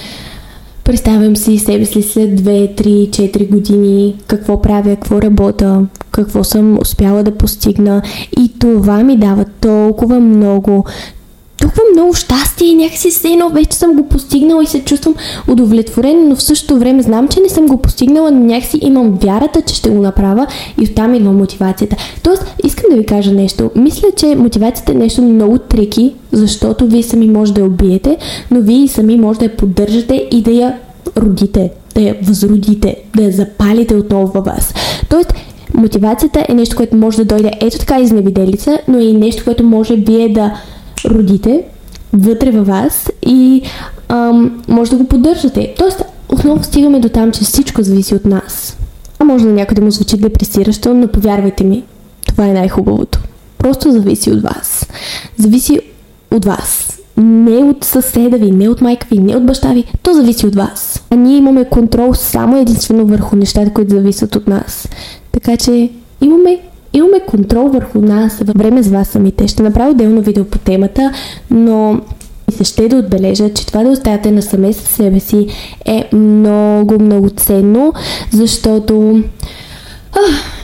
Представям 0.91 1.37
си 1.37 1.59
себе 1.59 1.85
си 1.85 2.03
след 2.03 2.41
2, 2.41 2.83
3, 2.83 3.11
4 3.11 3.51
години, 3.51 4.17
какво 4.27 4.63
правя, 4.63 4.97
какво 4.97 5.23
работя, 5.23 5.87
какво 6.11 6.45
съм 6.45 6.79
успяла 6.81 7.23
да 7.23 7.37
постигна. 7.37 8.03
И 8.41 8.59
това 8.59 9.03
ми 9.03 9.17
дава 9.17 9.45
толкова 9.61 10.21
много 10.21 10.85
толкова 11.61 11.83
много 11.95 12.15
щастие 12.15 12.69
и 12.69 12.75
някакси 12.75 13.11
се 13.11 13.29
едно 13.29 13.49
вече 13.49 13.77
съм 13.77 13.93
го 13.93 14.09
постигнала 14.09 14.63
и 14.63 14.67
се 14.67 14.85
чувствам 14.85 15.15
удовлетворен, 15.49 16.29
но 16.29 16.37
в 16.37 16.43
същото 16.43 16.79
време 16.79 17.03
знам, 17.03 17.29
че 17.29 17.41
не 17.41 17.49
съм 17.49 17.67
го 17.67 17.77
постигнала, 17.77 18.31
но 18.31 18.45
някакси 18.45 18.79
имам 18.83 19.19
вярата, 19.23 19.63
че 19.63 19.75
ще 19.75 19.91
го 19.91 20.03
направя 20.03 20.47
и 20.81 20.85
оттам 20.85 21.15
идва 21.15 21.33
мотивацията. 21.33 21.97
Тоест, 22.23 22.55
искам 22.65 22.91
да 22.91 22.97
ви 22.97 23.07
кажа 23.07 23.33
нещо. 23.33 23.71
Мисля, 23.77 24.09
че 24.17 24.37
мотивацията 24.37 24.93
е 24.93 24.95
нещо 24.95 25.23
много 25.23 25.59
трики, 25.59 26.15
защото 26.33 26.87
вие 26.87 27.03
сами 27.03 27.29
може 27.29 27.55
да 27.55 27.61
я 27.61 27.67
убиете, 27.67 28.17
но 28.51 28.61
вие 28.61 28.89
сами 28.89 29.17
може 29.17 29.39
да 29.39 29.45
я 29.45 29.57
поддържате 29.57 30.29
и 30.33 30.43
да 30.43 30.51
я 30.51 30.79
родите, 31.17 31.71
да 31.95 32.01
я 32.01 32.17
възродите, 32.23 32.97
да 33.17 33.23
я 33.23 33.33
запалите 33.33 33.95
отново 33.95 34.27
във 34.27 34.45
вас. 34.45 34.75
Тоест, 35.09 35.35
мотивацията 35.75 36.45
е 36.49 36.55
нещо, 36.55 36.77
което 36.77 36.97
може 36.97 37.17
да 37.17 37.25
дойде 37.25 37.51
ето 37.61 37.79
така 37.79 38.01
изневиделица, 38.01 38.79
но 38.89 39.01
и 39.01 39.13
нещо, 39.13 39.45
което 39.45 39.65
може 39.65 39.97
вие 39.97 40.29
да 40.29 40.53
родите 41.05 41.65
вътре 42.13 42.51
във 42.51 42.67
вас 42.67 43.11
и 43.27 43.63
ам, 44.09 44.63
може 44.69 44.91
да 44.91 44.97
го 44.97 45.05
поддържате. 45.05 45.75
Тоест, 45.79 46.03
отново 46.29 46.65
стигаме 46.65 47.01
до 47.01 47.09
там, 47.09 47.33
че 47.33 47.45
всичко 47.45 47.83
зависи 47.83 48.15
от 48.15 48.25
нас. 48.25 48.77
А 49.19 49.25
може 49.25 49.45
на 49.45 49.53
някой 49.53 49.85
му 49.85 49.91
звучи 49.91 50.17
депресиращо, 50.17 50.95
но 50.95 51.09
повярвайте 51.09 51.65
ми, 51.65 51.83
това 52.27 52.47
е 52.47 52.53
най-хубавото. 52.53 53.21
Просто 53.59 53.93
зависи 53.93 54.31
от 54.31 54.43
вас. 54.43 54.87
Зависи 55.39 55.81
от 56.31 56.45
вас. 56.45 56.99
Не 57.17 57.57
от 57.57 57.85
съседа 57.85 58.37
ви, 58.37 58.51
не 58.51 58.69
от 58.69 58.81
майка 58.81 59.07
ви, 59.11 59.19
не 59.19 59.37
от 59.37 59.47
баща 59.47 59.73
ви. 59.73 59.85
То 60.03 60.15
зависи 60.15 60.47
от 60.47 60.55
вас. 60.55 61.03
А 61.11 61.17
ние 61.17 61.37
имаме 61.37 61.65
контрол 61.65 62.15
само 62.15 62.57
единствено 62.57 63.07
върху 63.07 63.37
нещата, 63.37 63.73
които 63.73 63.91
зависят 63.91 64.37
от 64.37 64.49
нас. 64.49 64.89
Така 65.33 65.57
че 65.57 65.91
имаме 66.21 66.59
имаме 66.93 67.21
контрол 67.21 67.69
върху 67.69 68.01
нас 68.01 68.39
във 68.39 68.57
време 68.57 68.83
с 68.83 68.89
вас 68.89 69.09
самите. 69.09 69.49
Ще 69.49 69.63
направя 69.63 69.91
отделно 69.91 70.21
видео 70.21 70.45
по 70.45 70.59
темата, 70.59 71.13
но 71.51 71.93
ми 71.93 72.57
се 72.57 72.65
ще 72.65 72.89
да 72.89 72.97
отбележа, 72.97 73.55
че 73.55 73.67
това 73.67 73.83
да 73.83 73.91
оставяте 73.91 74.31
насаме 74.31 74.73
със 74.73 74.89
себе 74.89 75.21
си 75.21 75.47
е 75.85 76.09
много, 76.13 77.03
много 77.03 77.31
ценно, 77.31 77.93
защото 78.33 79.23
ах, 80.13 80.61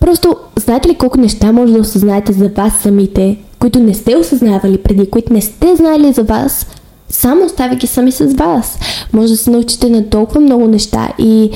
просто 0.00 0.36
знаете 0.56 0.88
ли 0.88 0.94
колко 0.94 1.20
неща 1.20 1.52
може 1.52 1.72
да 1.72 1.80
осъзнаете 1.80 2.32
за 2.32 2.48
вас 2.48 2.72
самите, 2.82 3.36
които 3.58 3.78
не 3.78 3.94
сте 3.94 4.16
осъзнавали 4.16 4.78
преди, 4.78 5.10
които 5.10 5.32
не 5.32 5.40
сте 5.40 5.76
знали 5.76 6.12
за 6.12 6.22
вас, 6.22 6.66
само 7.08 7.44
оставяйки 7.44 7.86
сами 7.86 8.12
с 8.12 8.34
вас. 8.34 8.78
Може 9.12 9.28
да 9.28 9.36
се 9.36 9.50
научите 9.50 9.88
на 9.88 10.08
толкова 10.08 10.40
много 10.40 10.68
неща 10.68 11.08
и 11.18 11.50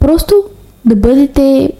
просто 0.00 0.34
да 0.84 0.96
бъдете 0.96 1.72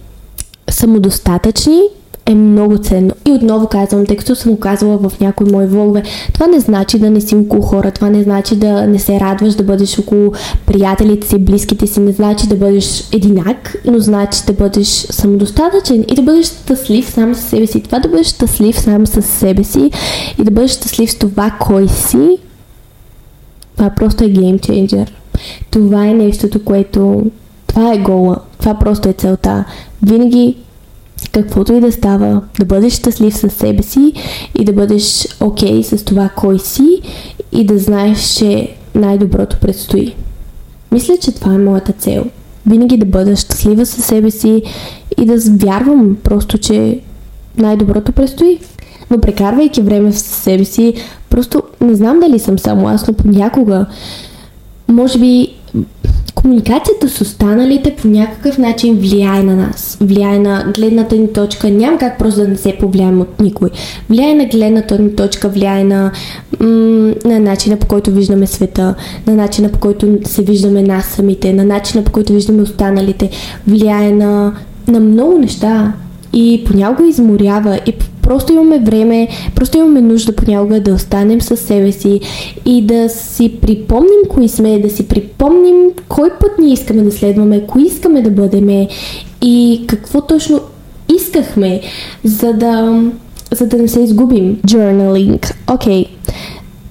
самодостатъчни 0.70 1.80
е 2.26 2.34
много 2.34 2.78
ценно. 2.78 3.10
И 3.28 3.30
отново 3.30 3.66
казвам, 3.66 4.06
тъй 4.06 4.16
като 4.16 4.34
съм 4.34 4.56
казвала 4.56 4.98
в 4.98 5.20
някои 5.20 5.52
мои 5.52 5.66
влогове, 5.66 6.02
това 6.32 6.46
не 6.46 6.60
значи 6.60 6.98
да 6.98 7.10
не 7.10 7.20
си 7.20 7.34
около 7.34 7.62
хора, 7.62 7.90
това 7.90 8.10
не 8.10 8.22
значи 8.22 8.56
да 8.56 8.86
не 8.86 8.98
се 8.98 9.20
радваш 9.20 9.54
да 9.54 9.62
бъдеш 9.62 9.98
около 9.98 10.32
приятелите 10.66 11.28
си, 11.28 11.38
близките 11.38 11.86
си, 11.86 12.00
не 12.00 12.12
значи 12.12 12.46
да 12.48 12.54
бъдеш 12.54 13.08
единак, 13.12 13.76
но 13.84 13.98
значи 13.98 14.40
да 14.46 14.52
бъдеш 14.52 14.86
самодостатъчен 14.88 16.04
и 16.08 16.14
да 16.14 16.22
бъдеш 16.22 16.46
щастлив 16.46 17.10
сам 17.10 17.34
със 17.34 17.44
себе 17.44 17.66
си. 17.66 17.82
Това 17.82 17.98
да 17.98 18.08
бъдеш 18.08 18.26
щастлив 18.26 18.80
сам 18.80 19.06
със 19.06 19.26
себе 19.26 19.64
си 19.64 19.90
и 20.38 20.44
да 20.44 20.50
бъдеш 20.50 20.70
щастлив 20.70 21.10
с 21.10 21.14
това 21.14 21.50
кой 21.60 21.88
си, 21.88 22.38
това 23.76 23.90
просто 23.90 24.24
е 24.24 24.28
геймченджер. 24.28 25.12
Това 25.70 26.06
е 26.06 26.14
нещото, 26.14 26.64
което... 26.64 27.22
Това 27.70 27.94
е 27.94 27.98
гола. 27.98 28.36
Това 28.58 28.74
просто 28.74 29.08
е 29.08 29.12
целта. 29.12 29.64
Винаги 30.02 30.56
каквото 31.32 31.72
и 31.72 31.80
да 31.80 31.92
става, 31.92 32.42
да 32.58 32.64
бъдеш 32.64 32.92
щастлив 32.92 33.36
със 33.36 33.52
себе 33.52 33.82
си 33.82 34.12
и 34.58 34.64
да 34.64 34.72
бъдеш 34.72 35.28
окей 35.40 35.80
okay 35.80 35.96
с 35.96 36.04
това 36.04 36.28
кой 36.28 36.58
си 36.58 37.00
и 37.52 37.64
да 37.64 37.78
знаеш, 37.78 38.34
че 38.38 38.68
най-доброто 38.94 39.56
предстои. 39.60 40.14
Мисля, 40.92 41.16
че 41.20 41.32
това 41.32 41.54
е 41.54 41.58
моята 41.58 41.92
цел. 41.92 42.24
Винаги 42.66 42.96
да 42.96 43.06
бъда 43.06 43.36
щастлива 43.36 43.86
със 43.86 44.04
себе 44.04 44.30
си 44.30 44.62
и 45.18 45.24
да 45.24 45.36
вярвам 45.66 46.16
просто, 46.22 46.58
че 46.58 47.00
най-доброто 47.56 48.12
предстои. 48.12 48.58
Но 49.10 49.20
прекарвайки 49.20 49.82
време 49.82 50.12
със 50.12 50.26
себе 50.26 50.64
си, 50.64 50.94
просто 51.30 51.62
не 51.80 51.94
знам 51.94 52.20
дали 52.20 52.38
съм 52.38 52.58
само 52.58 52.88
аз, 52.88 53.08
но 53.08 53.14
понякога, 53.14 53.86
може 54.88 55.18
би 55.18 55.48
комуникацията 56.42 57.08
с 57.08 57.20
останалите 57.20 57.96
по 57.96 58.08
някакъв 58.08 58.58
начин 58.58 58.96
влияе 58.96 59.42
на 59.42 59.56
нас. 59.56 59.98
Влияе 60.00 60.38
на 60.38 60.64
гледната 60.74 61.16
ни 61.16 61.32
точка. 61.32 61.70
Няма 61.70 61.98
как 61.98 62.18
просто 62.18 62.40
да 62.40 62.48
не 62.48 62.56
се 62.56 62.76
повлияем 62.80 63.20
от 63.20 63.40
никой. 63.40 63.70
Влияе 64.10 64.34
на 64.34 64.44
гледната 64.44 64.98
ни 64.98 65.16
точка, 65.16 65.48
влияе 65.48 65.84
на, 65.84 66.12
м- 66.60 67.14
на 67.24 67.40
начина 67.40 67.76
по 67.76 67.86
който 67.86 68.10
виждаме 68.10 68.46
света, 68.46 68.94
на 69.26 69.34
начина 69.34 69.68
по 69.68 69.78
който 69.78 70.18
се 70.24 70.42
виждаме 70.42 70.82
нас 70.82 71.04
самите, 71.04 71.52
на 71.52 71.64
начина 71.64 72.04
по 72.04 72.12
който 72.12 72.32
виждаме 72.32 72.62
останалите. 72.62 73.30
Влияе 73.66 74.12
на, 74.12 74.52
на 74.88 75.00
много 75.00 75.38
неща 75.38 75.92
и 76.32 76.64
понякога 76.66 77.08
изморява 77.08 77.80
и 77.86 77.92
просто 78.22 78.52
имаме 78.52 78.78
време, 78.78 79.28
просто 79.54 79.78
имаме 79.78 80.00
нужда 80.00 80.36
понякога 80.36 80.80
да 80.80 80.94
останем 80.94 81.40
със 81.40 81.60
себе 81.60 81.92
си 81.92 82.20
и 82.66 82.82
да 82.82 83.08
си 83.08 83.52
припомним 83.60 84.20
кои 84.28 84.48
сме, 84.48 84.78
да 84.78 84.90
си 84.90 85.08
припомним 85.08 85.74
кой 86.08 86.30
път 86.40 86.50
ние 86.58 86.72
искаме 86.72 87.02
да 87.02 87.12
следваме, 87.12 87.66
кои 87.66 87.82
искаме 87.82 88.22
да 88.22 88.30
бъдеме 88.30 88.88
и 89.42 89.84
какво 89.86 90.20
точно 90.20 90.60
искахме, 91.16 91.80
за 92.24 92.52
да, 92.52 93.02
за 93.52 93.66
да 93.66 93.76
не 93.76 93.88
се 93.88 94.00
изгубим. 94.00 94.56
Journaling. 94.56 95.54
Окей. 95.74 96.04
Okay. 96.04 96.08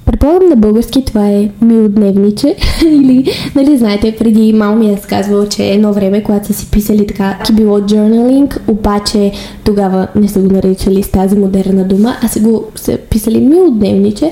Предполагам 0.10 0.50
на 0.50 0.56
български 0.56 1.06
това 1.06 1.28
е 1.28 1.50
милодневниче 1.62 2.56
или, 2.86 3.32
нали 3.56 3.78
знаете, 3.78 4.16
преди 4.20 4.54
мама 4.54 4.76
ми 4.76 4.94
е 4.94 4.98
сказвала, 4.98 5.50
че 5.50 5.64
едно 5.64 5.94
време, 5.94 6.24
когато 6.24 6.48
са 6.48 6.54
си 6.54 6.72
писали 6.72 7.08
така, 7.08 7.40
ки 7.46 7.54
било 7.54 7.80
journaling, 7.80 8.58
обаче 8.68 9.32
тогава 9.64 10.08
не 10.16 10.28
са 10.28 10.40
го 10.40 10.54
наричали 10.54 11.04
с 11.04 11.12
тази 11.12 11.36
модерна 11.36 11.84
дума, 11.84 12.16
а 12.24 12.28
са 12.28 12.40
го 12.40 12.66
са 12.76 12.98
писали 13.10 13.40
милодневниче. 13.40 14.32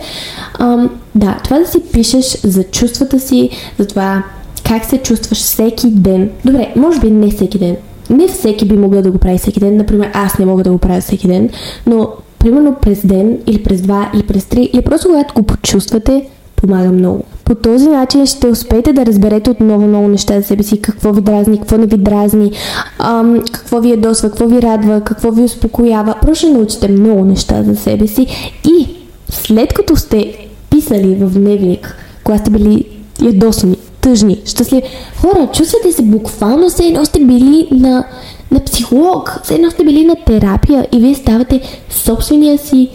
Ам, 0.60 0.90
да, 1.16 1.38
това 1.44 1.60
да 1.60 1.68
си 1.68 1.80
пишеш 1.94 2.38
за 2.44 2.64
чувствата 2.64 3.20
си, 3.20 3.50
за 3.80 3.88
това 3.88 4.24
как 4.64 4.86
се 4.86 4.98
чувстваш 4.98 5.38
всеки 5.38 5.88
ден. 5.88 6.30
Добре, 6.46 6.74
може 6.76 7.00
би 7.00 7.12
не 7.12 7.32
всеки 7.32 7.60
ден. 7.60 7.76
Не 8.10 8.28
всеки 8.28 8.66
би 8.66 8.78
могъл 8.78 9.02
да 9.02 9.12
го 9.12 9.18
прави 9.18 9.38
всеки 9.38 9.60
ден. 9.60 9.78
Например, 9.78 10.12
аз 10.14 10.40
не 10.40 10.46
мога 10.46 10.64
да 10.64 10.72
го 10.72 10.78
правя 10.78 11.02
всеки 11.02 11.28
ден, 11.28 11.50
но 11.86 12.10
примерно 12.40 12.76
през 12.82 13.06
ден 13.06 13.38
или 13.48 13.64
през 13.64 13.82
два 13.82 14.12
или 14.14 14.24
през 14.24 14.46
три 14.46 14.70
или 14.74 14.82
просто 14.82 15.08
когато 15.08 15.34
го 15.34 15.44
почувствате, 15.44 16.30
помага 16.56 16.92
много. 16.92 17.24
По 17.46 17.56
този 17.56 17.90
начин 17.90 18.26
ще 18.26 18.48
успеете 18.48 18.94
да 18.94 19.06
разберете 19.06 19.50
отново 19.50 19.88
много 19.88 20.08
неща 20.08 20.40
за 20.42 20.48
себе 20.48 20.64
си, 20.64 20.82
какво 20.82 21.14
ви 21.14 21.22
дразни, 21.22 21.58
какво 21.58 21.78
не 21.78 21.86
ви 21.86 21.98
дразни, 21.98 22.52
ам, 23.00 23.42
какво 23.52 23.80
ви 23.80 23.90
ядосва, 23.90 24.30
какво 24.30 24.48
ви 24.48 24.62
радва, 24.62 25.02
какво 25.02 25.32
ви 25.32 25.42
успокоява. 25.42 26.16
Просто 26.22 26.48
ще 26.48 26.54
научите 26.54 26.88
много 26.88 27.26
неща 27.26 27.64
за 27.64 27.76
себе 27.76 28.08
си 28.08 28.28
и 28.66 28.88
след 29.30 29.74
като 29.74 29.96
сте 29.96 30.48
писали 30.70 31.16
в 31.16 31.30
дневник, 31.30 31.96
когато 32.24 32.42
сте 32.42 32.52
били 32.52 32.86
ядосани, 33.22 33.78
тъжни, 34.02 34.42
щастливи, 34.46 34.84
хора, 35.22 35.50
чувствате 35.54 35.92
се 35.92 36.02
буквално 36.02 36.70
се 36.70 36.86
едно 36.86 37.06
сте 37.06 37.20
били 37.20 37.68
на 37.72 38.06
на 38.52 38.60
психолог. 38.64 39.42
Едно 39.52 39.72
сте 39.72 39.84
били 39.84 40.06
на 40.06 40.16
терапия 40.16 40.88
и 40.92 41.00
вие 41.00 41.16
ставате 41.16 41.62
собствения 41.90 42.58
си 42.58 42.90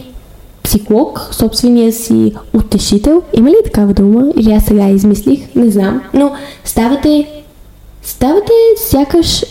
психолог, 0.63 1.29
собствения 1.31 1.93
си 1.93 2.33
утешител. 2.53 3.21
Има 3.33 3.49
ли 3.49 3.55
такава 3.65 3.93
дума? 3.93 4.31
Или 4.37 4.53
аз 4.53 4.65
сега 4.65 4.89
измислих? 4.89 5.55
Не 5.55 5.69
знам. 5.69 6.01
Но 6.13 6.31
ставате, 6.63 7.27
ставате 8.03 8.51
сякаш 8.77 9.45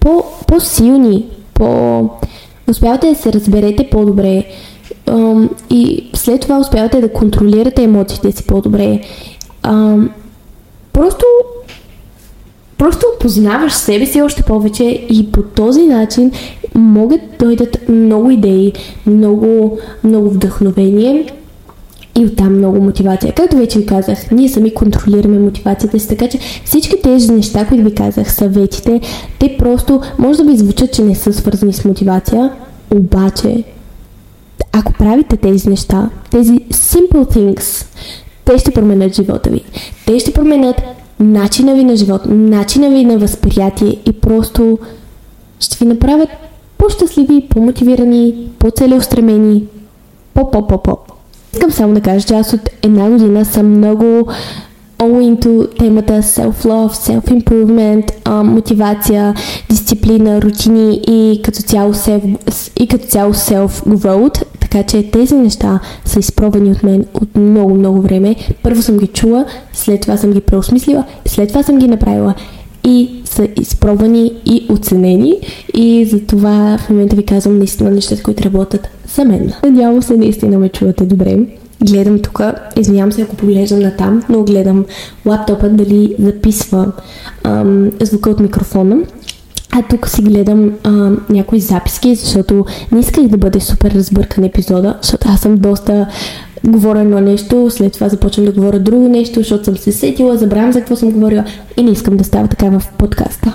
по, 0.00 0.24
по-силни, 0.46 1.26
по... 1.54 2.10
успявате 2.68 3.08
да 3.10 3.14
се 3.14 3.32
разберете 3.32 3.90
по-добре 3.90 4.44
и 5.70 6.10
след 6.14 6.40
това 6.40 6.58
успявате 6.58 7.00
да 7.00 7.12
контролирате 7.12 7.82
емоциите 7.82 8.32
си 8.32 8.46
по-добре. 8.46 9.00
просто 10.92 11.24
Просто 12.82 13.06
познаваш 13.20 13.72
себе 13.72 14.06
си 14.06 14.22
още 14.22 14.42
повече 14.42 14.84
и 15.10 15.32
по 15.32 15.42
този 15.42 15.82
начин 15.82 16.32
могат 16.74 17.20
да 17.20 17.44
дойдат 17.44 17.88
много 17.88 18.30
идеи, 18.30 18.72
много, 19.06 19.78
много 20.04 20.30
вдъхновение 20.30 21.26
и 22.18 22.24
оттам 22.26 22.58
много 22.58 22.80
мотивация. 22.80 23.32
Както 23.32 23.56
вече 23.56 23.78
ви 23.78 23.86
казах, 23.86 24.30
ние 24.30 24.48
сами 24.48 24.74
контролираме 24.74 25.38
мотивацията 25.38 26.00
си, 26.00 26.08
така 26.08 26.28
че 26.28 26.38
всички 26.64 27.02
тези 27.02 27.32
неща, 27.32 27.66
които 27.66 27.84
ви 27.84 27.94
казах, 27.94 28.34
съветите, 28.34 29.00
те 29.38 29.56
просто 29.58 30.00
може 30.18 30.38
да 30.38 30.50
ви 30.50 30.56
звучат, 30.56 30.92
че 30.92 31.02
не 31.02 31.14
са 31.14 31.32
свързани 31.32 31.72
с 31.72 31.84
мотивация, 31.84 32.52
обаче 32.94 33.64
ако 34.72 34.92
правите 34.92 35.36
тези 35.36 35.68
неща, 35.68 36.10
тези 36.30 36.58
simple 36.70 37.36
things, 37.36 37.86
те 38.44 38.58
ще 38.58 38.70
променят 38.70 39.14
живота 39.14 39.50
ви. 39.50 39.64
Те 40.06 40.18
ще 40.18 40.32
променят 40.32 40.82
начина 41.20 41.74
ви 41.74 41.84
на 41.84 41.96
живот, 41.96 42.22
начина 42.26 42.88
ви 42.88 43.04
на 43.04 43.18
възприятие 43.18 43.96
и 44.08 44.12
просто 44.12 44.78
ще 45.60 45.84
ви 45.84 45.84
направят 45.84 46.28
по-щастливи, 46.78 47.46
по-мотивирани, 47.50 48.48
по-целеустремени, 48.58 49.64
по-по-по-по. 50.34 50.96
Искам 51.52 51.70
само 51.70 51.94
да 51.94 52.00
кажа, 52.00 52.26
че 52.26 52.34
аз 52.34 52.52
от 52.52 52.70
една 52.82 53.10
година 53.10 53.44
съм 53.44 53.76
много 53.76 54.04
all 54.98 55.36
into 55.36 55.78
темата 55.78 56.12
self-love, 56.12 56.92
self-improvement, 56.92 58.42
мотивация, 58.42 59.34
дисциплина, 59.68 60.42
рутини 60.42 61.00
и 61.08 61.40
като 61.44 61.62
цяло 61.62 61.94
self, 61.94 62.36
и 62.76 62.88
като 62.88 63.06
цяло 63.06 63.34
self-growth. 63.34 64.44
Така 64.72 64.86
че 64.86 65.10
тези 65.10 65.34
неща 65.34 65.80
са 66.04 66.18
изпробвани 66.18 66.70
от 66.70 66.82
мен 66.82 67.04
от 67.14 67.36
много, 67.36 67.74
много 67.74 68.00
време. 68.00 68.36
Първо 68.62 68.82
съм 68.82 68.98
ги 68.98 69.06
чула, 69.06 69.44
след 69.72 70.00
това 70.00 70.16
съм 70.16 70.32
ги 70.32 70.40
преосмислила, 70.40 71.04
след 71.26 71.48
това 71.48 71.62
съм 71.62 71.78
ги 71.78 71.88
направила 71.88 72.34
и 72.84 73.10
са 73.24 73.48
изпробвани 73.60 74.32
и 74.44 74.66
оценени 74.68 75.34
и 75.74 76.04
за 76.04 76.20
това 76.20 76.78
в 76.80 76.90
момента 76.90 77.16
ви 77.16 77.26
казвам 77.26 77.58
наистина 77.58 77.90
нещата, 77.90 78.22
които 78.22 78.44
работят 78.44 78.88
за 79.14 79.24
мен. 79.24 79.52
Надявам 79.64 80.02
се 80.02 80.16
наистина 80.16 80.58
ме 80.58 80.68
чувате 80.68 81.04
добре. 81.04 81.38
Гледам 81.84 82.18
тук, 82.18 82.40
извинявам 82.76 83.12
се 83.12 83.22
ако 83.22 83.36
поглеждам 83.36 83.78
на 83.78 83.96
там, 83.96 84.22
но 84.28 84.42
гледам 84.42 84.84
лаптопа 85.26 85.68
дали 85.68 86.14
записва 86.18 86.92
ам, 87.44 87.90
звука 88.00 88.30
от 88.30 88.40
микрофона. 88.40 88.96
А 89.72 89.82
тук 89.82 90.08
си 90.08 90.22
гледам 90.22 90.72
а, 90.84 90.90
някои 91.30 91.60
записки, 91.60 92.14
защото 92.14 92.64
не 92.92 93.00
исках 93.00 93.24
да 93.24 93.36
бъде 93.36 93.60
супер 93.60 93.90
разбъркан 93.90 94.44
епизода, 94.44 94.98
защото 95.02 95.28
аз 95.30 95.40
съм 95.40 95.56
доста 95.56 96.06
говоря 96.64 97.00
едно 97.00 97.20
нещо, 97.20 97.70
след 97.70 97.92
това 97.92 98.08
започвам 98.08 98.46
да 98.46 98.52
говоря 98.52 98.78
друго 98.78 99.08
нещо, 99.08 99.40
защото 99.40 99.64
съм 99.64 99.76
се 99.76 99.92
сетила, 99.92 100.36
забравям 100.36 100.72
за 100.72 100.78
какво 100.78 100.96
съм 100.96 101.10
говорила 101.10 101.44
и 101.76 101.82
не 101.82 101.90
искам 101.90 102.16
да 102.16 102.24
става 102.24 102.48
така 102.48 102.66
в 102.66 102.82
подкаста. 102.98 103.52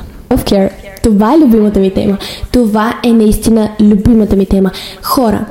Self-care. 0.47 0.71
Това 1.03 1.33
е 1.33 1.37
любимата 1.37 1.79
ми 1.79 1.93
тема. 1.93 2.17
Това 2.51 2.93
е 3.03 3.13
наистина 3.13 3.69
любимата 3.81 4.35
ми 4.35 4.45
тема. 4.45 4.71
Хора, 5.01 5.45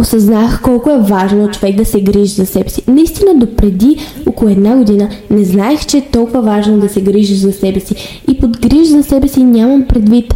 осъзнах 0.00 0.62
колко 0.62 0.90
е 0.90 0.98
важно 0.98 1.50
човек 1.50 1.76
да 1.76 1.84
се 1.84 2.00
грижи 2.00 2.34
за 2.34 2.46
себе 2.46 2.68
си. 2.68 2.82
Наистина 2.88 3.34
допреди 3.34 3.96
около 4.26 4.50
една 4.50 4.76
година 4.76 5.08
не 5.30 5.44
знаех, 5.44 5.86
че 5.86 5.98
е 5.98 6.08
толкова 6.12 6.42
важно 6.42 6.78
да 6.78 6.88
се 6.88 7.00
грижиш 7.00 7.38
за 7.38 7.52
себе 7.52 7.80
си. 7.80 7.94
И 8.30 8.38
под 8.38 8.60
гриж 8.60 8.88
за 8.88 9.02
себе 9.02 9.28
си 9.28 9.44
нямам 9.44 9.84
предвид 9.88 10.34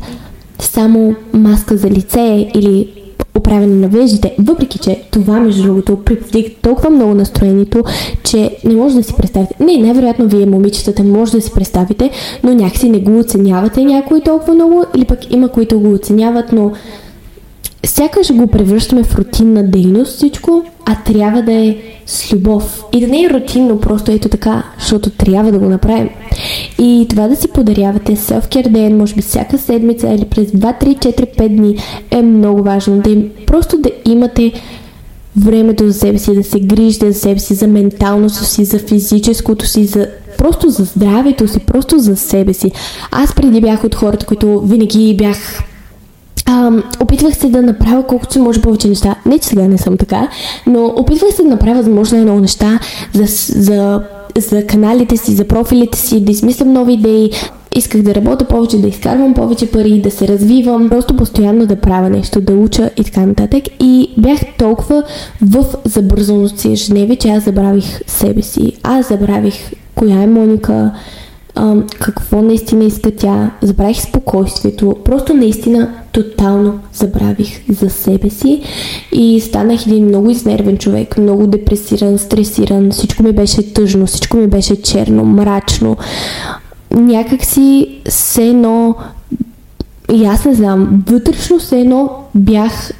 само 0.61 1.15
маска 1.33 1.77
за 1.77 1.91
лице 1.91 2.51
или 2.55 2.89
оправяне 3.35 3.75
на 3.75 3.89
веждите, 3.89 4.35
въпреки 4.39 4.79
че 4.79 5.03
това, 5.11 5.41
между 5.41 5.63
другото, 5.63 5.97
приповдига 5.97 6.51
толкова 6.63 6.91
много 6.91 7.15
настроението, 7.15 7.85
че 8.25 8.57
не 8.65 8.75
може 8.75 8.95
да 8.95 9.03
си 9.03 9.15
представите. 9.19 9.55
Не, 9.61 9.77
най-вероятно 9.77 10.29
вие, 10.29 10.47
момичетата, 10.47 11.05
може 11.05 11.33
да 11.33 11.41
си 11.41 11.51
представите, 11.55 12.11
но 12.43 12.55
някакси 12.55 12.91
не 12.91 12.99
го 12.99 13.19
оценявате 13.19 13.85
някой 13.85 14.21
толкова 14.21 14.55
много, 14.55 14.85
или 14.97 15.05
пък 15.05 15.35
има 15.35 15.49
които 15.49 15.81
го 15.81 15.93
оценяват, 15.93 16.53
но 16.53 16.73
сякаш 17.87 18.33
го 18.33 18.47
превръщаме 18.47 19.05
в 19.05 19.15
рутинна 19.15 19.71
дейност 19.71 20.17
всичко, 20.17 20.65
а 20.87 20.95
трябва 21.05 21.43
да 21.43 21.53
е 21.53 21.77
с 22.07 22.33
любов. 22.33 22.85
И 22.93 23.01
да 23.01 23.07
не 23.07 23.23
е 23.23 23.31
рутинно, 23.31 23.81
просто 23.81 24.11
ето 24.11 24.29
така, 24.29 24.63
защото 24.79 25.11
трябва 25.11 25.53
да 25.53 25.59
го 25.59 25.69
направим. 25.69 26.09
И 26.79 27.07
това 27.11 27.29
да 27.29 27.37
си 27.37 27.49
подарявате 27.49 28.17
self-care 28.17 28.69
ден, 28.69 28.97
може 28.97 29.15
би 29.15 29.23
всяка 29.23 29.59
седмица 29.59 30.09
или 30.09 30.25
през 30.25 30.51
2, 30.51 30.85
3, 30.85 30.99
4, 30.99 31.39
5 31.39 31.49
дни 31.49 31.77
е 32.11 32.23
много 32.23 32.63
важно. 32.63 32.99
Да 32.99 33.11
им, 33.11 33.31
просто 33.47 33.79
да 33.79 33.91
имате 34.05 34.53
времето 35.37 35.87
за 35.87 35.93
себе 35.93 36.19
си, 36.19 36.35
да 36.35 36.45
се 36.45 36.61
грижите 36.61 37.13
за 37.13 37.19
себе 37.21 37.41
си, 37.41 37.55
за 37.55 37.67
менталното 37.67 38.45
си, 38.45 38.65
за 38.65 38.79
физическото 38.79 39.67
си, 39.67 39.85
за 39.85 40.09
просто 40.39 40.71
за 40.71 40.85
здравето 40.85 41.49
си, 41.49 41.59
просто 41.59 41.99
за 41.99 42.17
себе 42.17 42.55
си. 42.55 42.73
Аз 43.11 43.35
преди 43.35 43.61
бях 43.61 43.85
от 43.85 43.95
хората, 43.95 44.27
които 44.27 44.61
винаги 44.61 45.17
бях 45.19 45.63
а, 46.47 46.71
опитвах 47.01 47.37
се 47.37 47.49
да 47.49 47.63
направя 47.63 48.07
колкото 48.07 48.33
се 48.33 48.41
може 48.41 48.61
повече 48.61 48.89
неща. 48.89 49.15
Не, 49.27 49.39
че 49.39 49.49
сега 49.49 49.69
не 49.69 49.79
съм 49.79 49.97
така, 49.97 50.29
но 50.67 50.87
опитвах 50.87 51.35
се 51.35 51.43
да 51.43 51.49
направя 51.49 51.75
възможно 51.75 52.19
много 52.19 52.41
неща 52.41 52.79
за, 53.13 53.25
за, 53.63 54.03
за 54.39 54.67
каналите 54.67 55.17
си, 55.17 55.35
за 55.35 55.45
профилите 55.45 55.99
си, 55.99 56.25
да 56.25 56.33
измислям 56.33 56.73
нови 56.73 56.93
идеи. 56.93 57.31
Исках 57.77 58.03
да 58.03 58.15
работя 58.15 58.45
повече, 58.45 58.79
да 58.79 58.89
изкарвам 58.89 59.35
повече 59.35 59.71
пари, 59.71 60.01
да 60.01 60.11
се 60.11 60.29
развивам, 60.29 60.89
просто 60.89 61.17
постоянно 61.17 61.67
да 61.67 61.77
правя 61.77 62.11
нещо, 62.11 62.41
да 62.41 62.53
уча 62.53 62.91
и 62.97 63.05
така 63.05 63.27
нататък. 63.27 63.65
И 63.81 64.11
бях 64.19 64.39
толкова 64.59 65.03
в 65.43 65.65
забързаност 65.85 66.59
си 66.59 66.73
ежедневие, 66.73 67.17
че 67.17 67.29
аз 67.29 67.45
забравих 67.45 68.01
себе 68.07 68.43
си. 68.43 68.73
Аз 68.83 69.09
забравих 69.09 69.55
коя 69.95 70.23
е 70.23 70.27
Моника, 70.27 70.93
какво 72.01 72.43
наистина 72.43 72.85
иска 72.85 73.11
тя, 73.17 73.51
забравих 73.63 74.01
спокойствието, 74.01 74.97
просто 75.05 75.35
наистина 75.35 75.95
тотално 76.13 76.81
забравих 76.93 77.63
за 77.71 77.91
себе 77.91 78.31
си 78.31 78.63
и 79.13 79.41
станах 79.41 79.87
един 79.87 80.05
много 80.05 80.31
изнервен 80.31 80.79
човек, 80.79 81.19
много 81.19 81.47
депресиран, 81.47 82.19
стресиран, 82.19 82.91
всичко 82.91 83.23
ми 83.23 83.33
беше 83.33 83.73
тъжно, 83.73 84.07
всичко 84.07 84.37
ми 84.37 84.47
беше 84.47 84.83
черно, 84.83 85.25
мрачно. 85.25 85.97
Някак 86.91 87.45
си 87.45 87.99
все 88.09 88.49
едно, 88.49 88.95
и 90.13 90.25
аз 90.25 90.45
не 90.45 90.55
знам, 90.55 91.05
вътрешно 91.07 91.59
все 91.59 91.81
едно 91.81 92.11
бях 92.35 92.91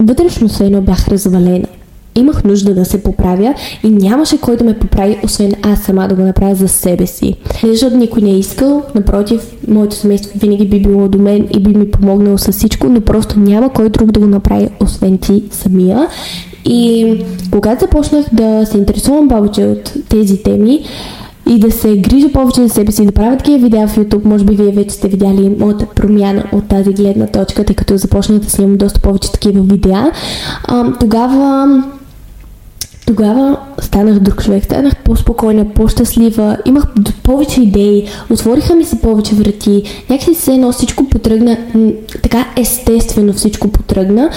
вътрешно 0.00 0.48
все 0.48 0.66
едно 0.66 0.80
бях 0.80 1.08
развалена 1.08 1.66
имах 2.18 2.44
нужда 2.44 2.74
да 2.74 2.84
се 2.84 3.02
поправя 3.02 3.54
и 3.84 3.90
нямаше 3.90 4.40
кой 4.40 4.56
да 4.56 4.64
ме 4.64 4.78
поправи, 4.78 5.18
освен 5.24 5.52
аз 5.62 5.78
сама 5.78 6.08
да 6.08 6.14
го 6.14 6.22
направя 6.22 6.54
за 6.54 6.68
себе 6.68 7.06
си. 7.06 7.34
Не 7.64 7.72
защото 7.72 7.96
никой 7.96 8.22
не 8.22 8.30
е 8.30 8.38
искал, 8.38 8.82
напротив, 8.94 9.40
моето 9.68 9.96
семейство 9.96 10.38
винаги 10.38 10.66
би 10.66 10.82
било 10.82 11.08
до 11.08 11.18
мен 11.18 11.48
и 11.56 11.60
би 11.60 11.78
ми 11.78 11.90
помогнало 11.90 12.38
с 12.38 12.52
всичко, 12.52 12.88
но 12.88 13.00
просто 13.00 13.38
няма 13.38 13.72
кой 13.72 13.88
друг 13.88 14.12
да 14.12 14.20
го 14.20 14.26
направи, 14.26 14.68
освен 14.80 15.18
ти 15.18 15.42
самия. 15.50 16.08
И 16.64 17.24
когато 17.50 17.80
започнах 17.80 18.26
да 18.32 18.66
се 18.66 18.78
интересувам 18.78 19.28
повече 19.28 19.64
от 19.64 19.92
тези 20.08 20.42
теми, 20.42 20.84
и 21.48 21.58
да 21.58 21.70
се 21.70 21.96
грижа 21.96 22.32
повече 22.32 22.62
за 22.62 22.68
себе 22.68 22.92
си, 22.92 23.06
да 23.06 23.12
правя 23.12 23.36
такива 23.36 23.58
видеа 23.58 23.88
в 23.88 23.96
YouTube. 23.96 24.24
Може 24.24 24.44
би 24.44 24.56
вие 24.56 24.72
вече 24.72 24.90
сте 24.90 25.08
видяли 25.08 25.56
моята 25.58 25.86
промяна 25.86 26.44
от 26.52 26.68
тази 26.68 26.92
гледна 26.92 27.26
точка, 27.26 27.64
тъй 27.64 27.76
като 27.76 27.96
започнах 27.96 28.38
да 28.38 28.50
снимам 28.50 28.76
доста 28.76 29.00
повече 29.00 29.32
такива 29.32 29.60
видеа. 29.60 30.12
А, 30.64 30.92
тогава 31.00 31.82
тогава 33.08 33.56
станах 33.80 34.18
друг 34.18 34.42
човек, 34.44 34.64
станах 34.64 34.96
по-спокойна, 34.96 35.64
по-щастлива, 35.74 36.56
имах 36.66 36.84
повече 37.22 37.62
идеи, 37.62 38.06
отвориха 38.30 38.74
ми 38.74 38.84
се 38.84 39.00
повече 39.00 39.34
врати, 39.34 39.82
някакси 40.10 40.34
се 40.34 40.52
едно 40.52 40.72
всичко 40.72 41.08
потръгна, 41.08 41.56
така 42.22 42.46
естествено 42.56 43.32
всичко 43.32 43.68
потръгна. 43.68 44.30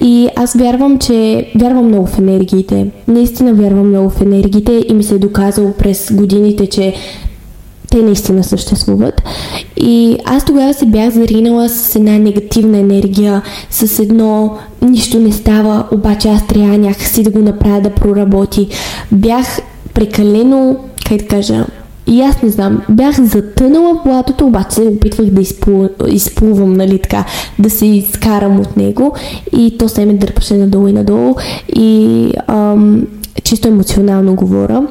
И 0.00 0.28
аз 0.36 0.54
вярвам, 0.54 0.98
че 0.98 1.46
вярвам 1.60 1.88
много 1.88 2.06
в 2.06 2.18
енергиите. 2.18 2.86
Наистина 3.08 3.54
вярвам 3.54 3.88
много 3.88 4.10
в 4.10 4.20
енергиите 4.20 4.84
и 4.88 4.94
ми 4.94 5.02
се 5.02 5.14
е 5.14 5.18
доказало 5.18 5.72
през 5.72 6.12
годините, 6.12 6.66
че 6.66 6.94
те 7.96 8.02
наистина 8.02 8.44
съществуват. 8.44 9.22
И 9.76 10.16
аз 10.24 10.44
тогава 10.44 10.74
се 10.74 10.86
бях 10.86 11.10
заринала 11.10 11.68
с 11.68 11.96
една 11.96 12.18
негативна 12.18 12.78
енергия, 12.78 13.42
с 13.70 13.98
едно 13.98 14.56
нищо 14.82 15.18
не 15.18 15.32
става, 15.32 15.84
обаче 15.92 16.28
аз 16.28 16.46
трябва 16.46 16.78
някакси 16.78 17.22
да 17.22 17.30
го 17.30 17.38
направя 17.38 17.80
да 17.80 17.90
проработи. 17.90 18.68
Бях 19.12 19.58
прекалено, 19.94 20.76
как 21.08 21.18
да 21.18 21.26
кажа, 21.26 21.66
и 22.06 22.20
аз 22.20 22.42
не 22.42 22.48
знам, 22.48 22.82
бях 22.88 23.20
затънала 23.20 23.94
в 23.94 24.04
блатото, 24.04 24.46
обаче 24.46 24.74
се 24.74 24.80
опитвах 24.80 25.26
да 25.26 25.40
изплу, 25.40 25.88
изплувам, 26.08 26.72
нали 26.72 26.98
така, 26.98 27.24
да 27.58 27.70
се 27.70 27.86
изкарам 27.86 28.60
от 28.60 28.76
него 28.76 29.14
и 29.56 29.78
то 29.78 29.88
се 29.88 30.06
ме 30.06 30.14
дърпаше 30.14 30.54
надолу 30.54 30.88
и 30.88 30.92
надолу 30.92 31.34
и 31.76 32.30
ам, 32.46 33.06
чисто 33.42 33.68
емоционално 33.68 34.34
говоря. 34.34 34.86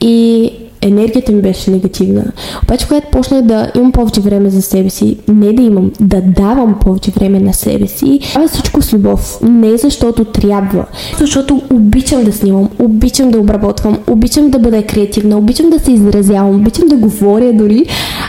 И 0.00 0.52
енергията 0.80 1.32
ми 1.32 1.42
беше 1.42 1.70
негативна. 1.70 2.24
Обаче, 2.62 2.88
когато 2.88 3.10
почнах 3.10 3.42
да 3.42 3.72
имам 3.76 3.92
повече 3.92 4.20
време 4.20 4.50
за 4.50 4.62
себе 4.62 4.90
си, 4.90 5.16
не 5.28 5.52
да 5.52 5.62
имам, 5.62 5.90
да 6.00 6.20
давам 6.20 6.78
повече 6.80 7.10
време 7.10 7.40
на 7.40 7.54
себе 7.54 7.86
си, 7.86 8.20
правя 8.34 8.48
всичко 8.48 8.82
с 8.82 8.92
любов. 8.92 9.38
Не 9.42 9.76
защото 9.76 10.24
трябва, 10.24 10.84
защото 11.18 11.62
обичам 11.72 12.24
да 12.24 12.32
снимам, 12.32 12.68
обичам 12.78 13.30
да 13.30 13.38
обработвам, 13.38 13.98
обичам 14.06 14.50
да 14.50 14.58
бъда 14.58 14.82
креативна, 14.82 15.38
обичам 15.38 15.70
да 15.70 15.78
се 15.78 15.92
изразявам, 15.92 16.60
обичам 16.60 16.88
да 16.88 16.96
говоря 16.96 17.52
дори. 17.52 17.86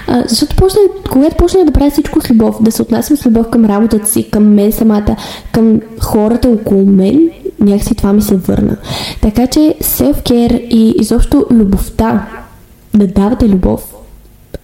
А, 0.08 0.24
защото 0.28 0.56
почнах, 0.56 0.84
когато 1.12 1.36
почнах 1.36 1.66
да 1.66 1.72
правя 1.72 1.92
всичко 1.92 2.22
с 2.22 2.30
любов, 2.30 2.64
да 2.64 2.72
се 2.72 2.82
отнасям 2.82 3.18
с 3.18 3.26
любов 3.26 3.50
към 3.50 3.66
работата 3.66 4.10
си, 4.10 4.30
към 4.32 4.54
мен 4.54 4.72
самата, 4.72 5.16
към 5.52 5.80
хората 6.00 6.50
около 6.50 6.86
мен, 6.86 7.30
някакси 7.60 7.96
това 7.96 8.14
ми 8.14 8.22
се 8.22 8.36
върна. 8.36 8.78
Така 9.22 9.48
че 9.48 9.76
self-care 9.82 10.68
и 10.68 10.94
изобщо 11.00 11.46
любовта 11.52 12.28
да 12.94 13.08
давате 13.08 13.50
любов 13.50 13.96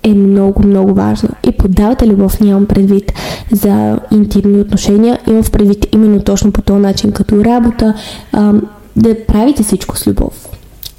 е 0.04 0.14
много, 0.14 0.68
много 0.68 0.94
важно. 0.94 1.30
И 1.48 1.52
подавате 1.52 2.08
любов 2.08 2.40
нямам 2.40 2.66
предвид 2.66 3.14
за 3.52 4.00
интимни 4.12 4.62
отношения, 4.62 5.20
имам 5.28 5.44
в 5.44 5.52
предвид 5.52 5.86
именно 5.92 6.20
точно 6.20 6.52
по 6.52 6.62
този 6.62 6.82
начин, 6.82 7.12
като 7.12 7.46
работа, 7.46 7.94
а, 8.32 8.54
да 8.96 9.26
правите 9.26 9.64
всичко 9.64 9.98
с 9.98 10.08
любов 10.08 10.50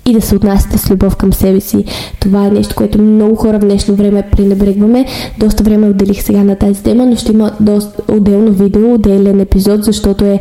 и 0.07 0.13
да 0.13 0.21
се 0.21 0.37
отнасяте 0.37 0.79
с 0.79 0.91
любов 0.91 1.17
към 1.17 1.33
себе 1.33 1.61
си. 1.61 1.85
Това 2.21 2.47
е 2.47 2.51
нещо, 2.51 2.75
което 2.75 3.03
много 3.03 3.37
хора 3.37 3.59
в 3.59 3.65
днешно 3.65 3.95
време 3.95 4.29
пренебрегваме. 4.33 5.07
Доста 5.39 5.65
време 5.65 5.89
отделих 5.89 6.23
сега 6.23 6.45
на 6.45 6.57
тази 6.57 6.83
тема, 6.83 7.07
но 7.07 7.17
ще 7.17 7.33
има 7.33 7.51
доста 7.61 8.03
отделно 8.13 8.53
видео, 8.53 8.95
отделен 8.95 9.41
епизод, 9.41 9.85
защото 9.85 10.25
е 10.25 10.41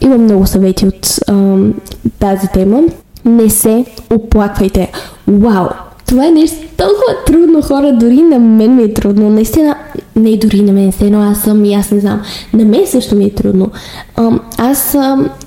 има 0.00 0.18
много 0.18 0.46
съвети 0.46 0.86
от 0.86 1.18
а, 1.28 1.56
тази 2.18 2.48
тема. 2.48 2.82
Не 3.24 3.50
се 3.50 3.84
оплаквайте. 4.10 4.92
Вау! 5.28 5.85
Това 6.06 6.26
е 6.26 6.30
нещо 6.30 6.56
толкова 6.76 7.24
трудно, 7.26 7.62
хора. 7.62 7.92
Дори 7.92 8.22
на 8.22 8.38
мен 8.38 8.76
ми 8.76 8.82
е 8.82 8.94
трудно. 8.94 9.30
Наистина, 9.30 9.76
не 10.16 10.36
дори 10.36 10.62
на 10.62 10.72
мен, 10.72 10.92
все 10.92 11.06
едно 11.06 11.22
аз 11.22 11.40
съм 11.40 11.64
и 11.64 11.74
аз 11.74 11.90
не 11.90 12.00
знам. 12.00 12.22
На 12.52 12.64
мен 12.64 12.86
също 12.86 13.16
ми 13.16 13.24
е 13.24 13.34
трудно. 13.34 13.70
Аз 14.58 14.96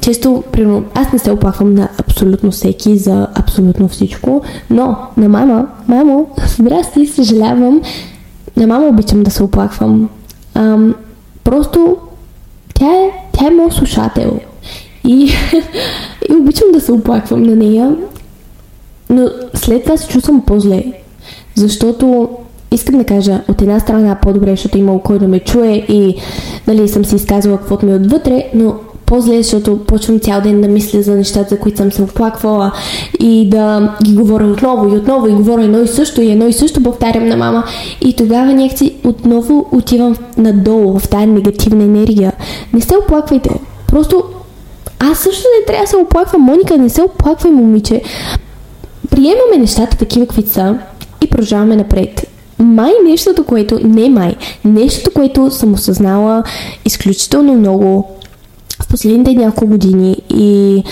често, 0.02 0.43
примерно, 0.52 0.84
аз 0.93 1.13
не 1.13 1.19
се 1.19 1.32
оплаквам 1.32 1.74
на 1.74 1.89
абсолютно 1.98 2.52
всеки 2.52 2.98
за 2.98 3.28
абсолютно 3.36 3.88
всичко, 3.88 4.41
но 4.69 4.95
на 5.17 5.30
мама, 5.30 5.67
мамо, 5.88 6.30
здрасти, 6.58 7.08
съжалявам, 7.08 7.82
на 8.58 8.67
мама 8.67 8.88
обичам 8.88 9.24
да 9.24 9.32
се 9.32 9.43
оплаквам. 9.43 10.10
А, 10.56 10.78
просто 11.43 11.98
тя 12.74 12.86
е, 12.86 13.12
тя 13.32 13.48
е 13.48 13.56
моят 13.56 13.74
слушател. 13.74 14.39
И, 15.08 15.32
и 16.30 16.34
обичам 16.34 16.67
да 16.74 16.82
се 16.82 16.91
оплаквам 16.91 17.43
на 17.43 17.56
нея, 17.56 17.95
но 19.10 19.30
след 19.54 19.84
това 19.84 19.98
се 19.98 20.08
чувствам 20.08 20.41
по-зле. 20.41 20.84
Защото 21.56 22.30
искам 22.72 22.98
да 22.98 23.04
кажа, 23.04 23.41
от 23.48 23.62
една 23.62 23.80
страна 23.80 24.17
по-добре, 24.22 24.50
защото 24.50 24.78
има 24.78 25.02
кой 25.04 25.19
да 25.19 25.28
ме 25.28 25.39
чуе 25.39 25.86
и 25.89 26.15
нали, 26.67 26.88
съм 26.88 27.06
си 27.06 27.15
изказала 27.15 27.58
каквото 27.58 27.86
ми 27.86 27.91
е 27.91 27.95
отвътре, 27.95 28.45
но 28.54 28.76
по-зле, 29.06 29.43
защото 29.43 29.78
почвам 29.78 30.19
цял 30.19 30.41
ден 30.41 30.62
да 30.62 30.67
мисля 30.67 31.02
за 31.02 31.15
нещата, 31.15 31.50
за 31.50 31.60
които 31.60 31.78
съм 31.78 31.91
се 31.91 32.02
оплаквала 32.02 32.72
и 33.19 33.50
да 33.50 33.95
ги 34.04 34.13
говоря 34.15 34.48
отново 34.48 34.95
и 34.95 34.98
отново 34.98 35.28
и 35.28 35.32
говоря 35.32 35.63
едно 35.63 35.82
и 35.82 35.88
също 35.88 36.22
и 36.22 36.32
едно 36.32 36.48
и 36.48 36.54
също 36.54 36.84
повтарям 36.84 37.28
на 37.28 37.38
мама. 37.38 37.63
И 38.06 38.15
тогава 38.15 38.54
някакси 38.54 38.95
отново 39.06 39.69
отивам 39.72 40.15
надолу 40.38 41.00
в 41.00 41.10
тази 41.10 41.26
негативна 41.26 41.84
енергия. 41.84 42.34
Не 42.74 42.82
се 42.82 42.98
оплаквайте. 42.98 43.60
Просто 43.88 44.24
аз 45.00 45.19
също 45.19 45.48
не 45.60 45.65
трябва 45.65 45.84
да 45.84 45.89
се 45.89 45.98
оплаквам. 45.98 46.41
Моника, 46.41 46.78
не 46.78 46.89
се 46.89 47.02
оплаквай, 47.02 47.52
момиче. 47.52 48.02
Приемаме 49.19 49.58
нещата 49.58 49.97
такива, 49.97 50.25
каквито 50.25 50.49
са 50.49 50.77
и 51.21 51.27
продължаваме 51.27 51.75
напред. 51.75 52.27
Май 52.60 52.91
нещото, 53.05 53.43
което... 53.43 53.79
Не 53.88 54.10
май. 54.10 54.36
Нещото, 54.65 55.12
което 55.12 55.51
съм 55.51 55.73
осъзнала 55.73 56.43
изключително 56.86 57.53
много 57.53 58.08
в 58.84 58.88
последните 58.88 59.34
няколко 59.34 59.67
години 59.67 60.17
и 60.29 60.84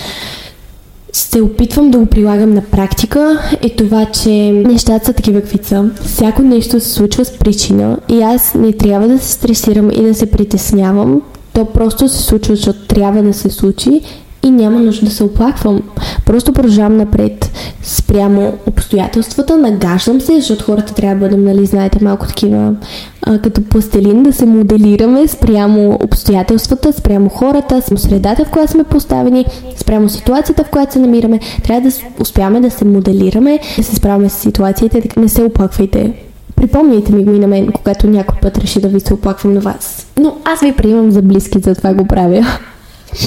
се 1.14 1.42
опитвам 1.42 1.92
да 1.92 1.98
го 1.98 2.06
прилагам 2.06 2.54
на 2.54 2.62
практика 2.62 3.40
е 3.62 3.70
това, 3.70 4.06
че 4.06 4.30
нещата 4.52 5.06
са 5.06 5.14
такива 5.14 5.42
какви 5.42 5.60
са. 5.64 5.90
Всяко 6.06 6.42
нещо 6.42 6.80
се 6.80 6.90
случва 6.90 7.26
с 7.26 7.32
причина 7.32 7.98
и 8.10 8.22
аз 8.22 8.54
не 8.54 8.74
трябва 8.74 9.08
да 9.08 9.20
се 9.20 9.32
стресирам 9.32 9.92
и 9.92 10.02
да 10.02 10.14
се 10.14 10.32
притеснявам. 10.32 11.22
То 11.54 11.66
просто 11.66 12.10
се 12.10 12.24
случва, 12.24 12.56
защото 12.56 12.88
трябва 12.88 13.24
да 13.24 13.34
се 13.34 13.50
случи 13.50 14.02
и 14.44 14.52
няма 14.52 14.80
нужда 14.80 15.06
да 15.06 15.12
се 15.12 15.24
оплаквам. 15.24 15.82
Просто 16.26 16.54
продължавам 16.54 16.98
напред 16.98 17.52
спрямо 17.84 18.54
обстоятелствата, 18.66 19.58
нагаждам 19.58 20.22
се, 20.22 20.36
защото 20.36 20.66
хората 20.66 20.94
трябва 20.94 21.16
да 21.16 21.20
бъдем, 21.20 21.46
нали, 21.46 21.66
знаете, 21.66 22.04
малко 22.04 22.28
такива 22.28 22.76
а, 23.22 23.40
като 23.40 23.64
пластелин, 23.64 24.24
да 24.24 24.34
се 24.34 24.46
моделираме 24.46 25.28
спрямо 25.28 26.00
обстоятелствата, 26.04 26.94
спрямо 26.94 27.30
хората, 27.30 27.82
спрямо 27.82 28.00
средата, 28.00 28.46
в 28.46 28.50
която 28.50 28.72
сме 28.72 28.84
поставени, 28.84 29.46
спрямо 29.76 30.10
ситуацията, 30.10 30.64
в 30.64 30.70
която 30.70 30.94
се 30.94 31.00
намираме. 31.00 31.40
Трябва 31.64 31.90
да 31.90 31.96
успяваме 32.20 32.60
да 32.60 32.70
се 32.70 32.86
моделираме, 32.86 33.60
да 33.78 33.84
се 33.84 33.96
справяме 33.96 34.30
с 34.30 34.34
ситуациите, 34.34 35.02
така 35.02 35.20
не 35.20 35.30
се 35.30 35.44
оплаквайте. 35.44 36.14
Припомняйте 36.56 37.12
ми 37.12 37.24
го 37.24 37.32
и 37.32 37.40
на 37.40 37.48
мен, 37.48 37.72
когато 37.72 38.08
някой 38.08 38.40
път 38.42 38.58
реши 38.58 38.82
да 38.82 38.88
ви 38.88 39.00
се 39.00 39.14
оплаквам 39.14 39.54
на 39.54 39.60
вас. 39.60 40.08
Но 40.20 40.36
аз 40.46 40.60
ви 40.60 40.74
приемам 40.74 41.12
за 41.12 41.22
близки, 41.22 41.60
затова 41.60 41.94
го 41.94 42.08
правя. 42.08 42.46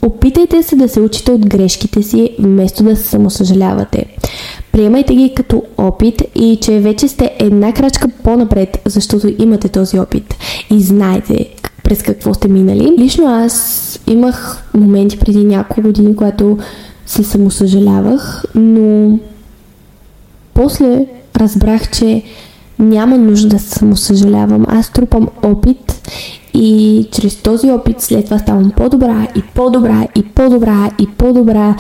Опитайте 0.03 0.63
се 0.63 0.77
да 0.77 0.89
се 0.89 1.01
учите 1.01 1.33
от 1.33 1.47
грешките 1.47 2.03
си, 2.03 2.31
вместо 2.39 2.83
да 2.83 2.97
се 2.97 3.03
самосъжалявате. 3.03 4.05
Приемайте 4.73 5.15
ги 5.15 5.33
като 5.37 5.63
опит 5.79 6.23
и 6.35 6.59
че 6.63 6.81
вече 6.81 7.09
сте 7.09 7.37
една 7.39 7.73
крачка 7.73 8.09
по-напред, 8.23 8.79
защото 8.87 9.33
имате 9.39 9.69
този 9.69 9.99
опит 9.99 10.35
и 10.71 10.83
знаете 10.83 11.49
през 11.85 12.03
какво 12.03 12.35
сте 12.35 12.49
минали. 12.49 12.93
Лично 12.99 13.27
аз 13.27 14.01
имах 14.07 14.65
моменти 14.75 15.19
преди 15.19 15.45
няколко 15.45 15.83
години, 15.83 16.17
когато 16.17 16.59
се 17.07 17.25
самосъжалявах, 17.25 18.45
но 18.55 19.19
после 20.55 21.07
разбрах, 21.37 21.91
че 21.91 22.23
няма 22.81 23.19
нужда 23.19 23.49
да 23.49 23.59
самосъжалявам. 23.59 24.67
Аз 24.69 24.93
трупам 24.93 25.29
опит 25.43 26.11
и 26.55 27.07
чрез 27.13 27.37
този 27.37 27.71
опит 27.71 28.01
след 28.01 28.25
това 28.25 28.39
ставам 28.39 28.71
по-добра 28.77 29.27
и 29.37 29.43
по-добра 29.55 30.07
и 30.17 30.23
по-добра 30.23 30.91
и 30.99 31.07
по-добра 31.07 31.77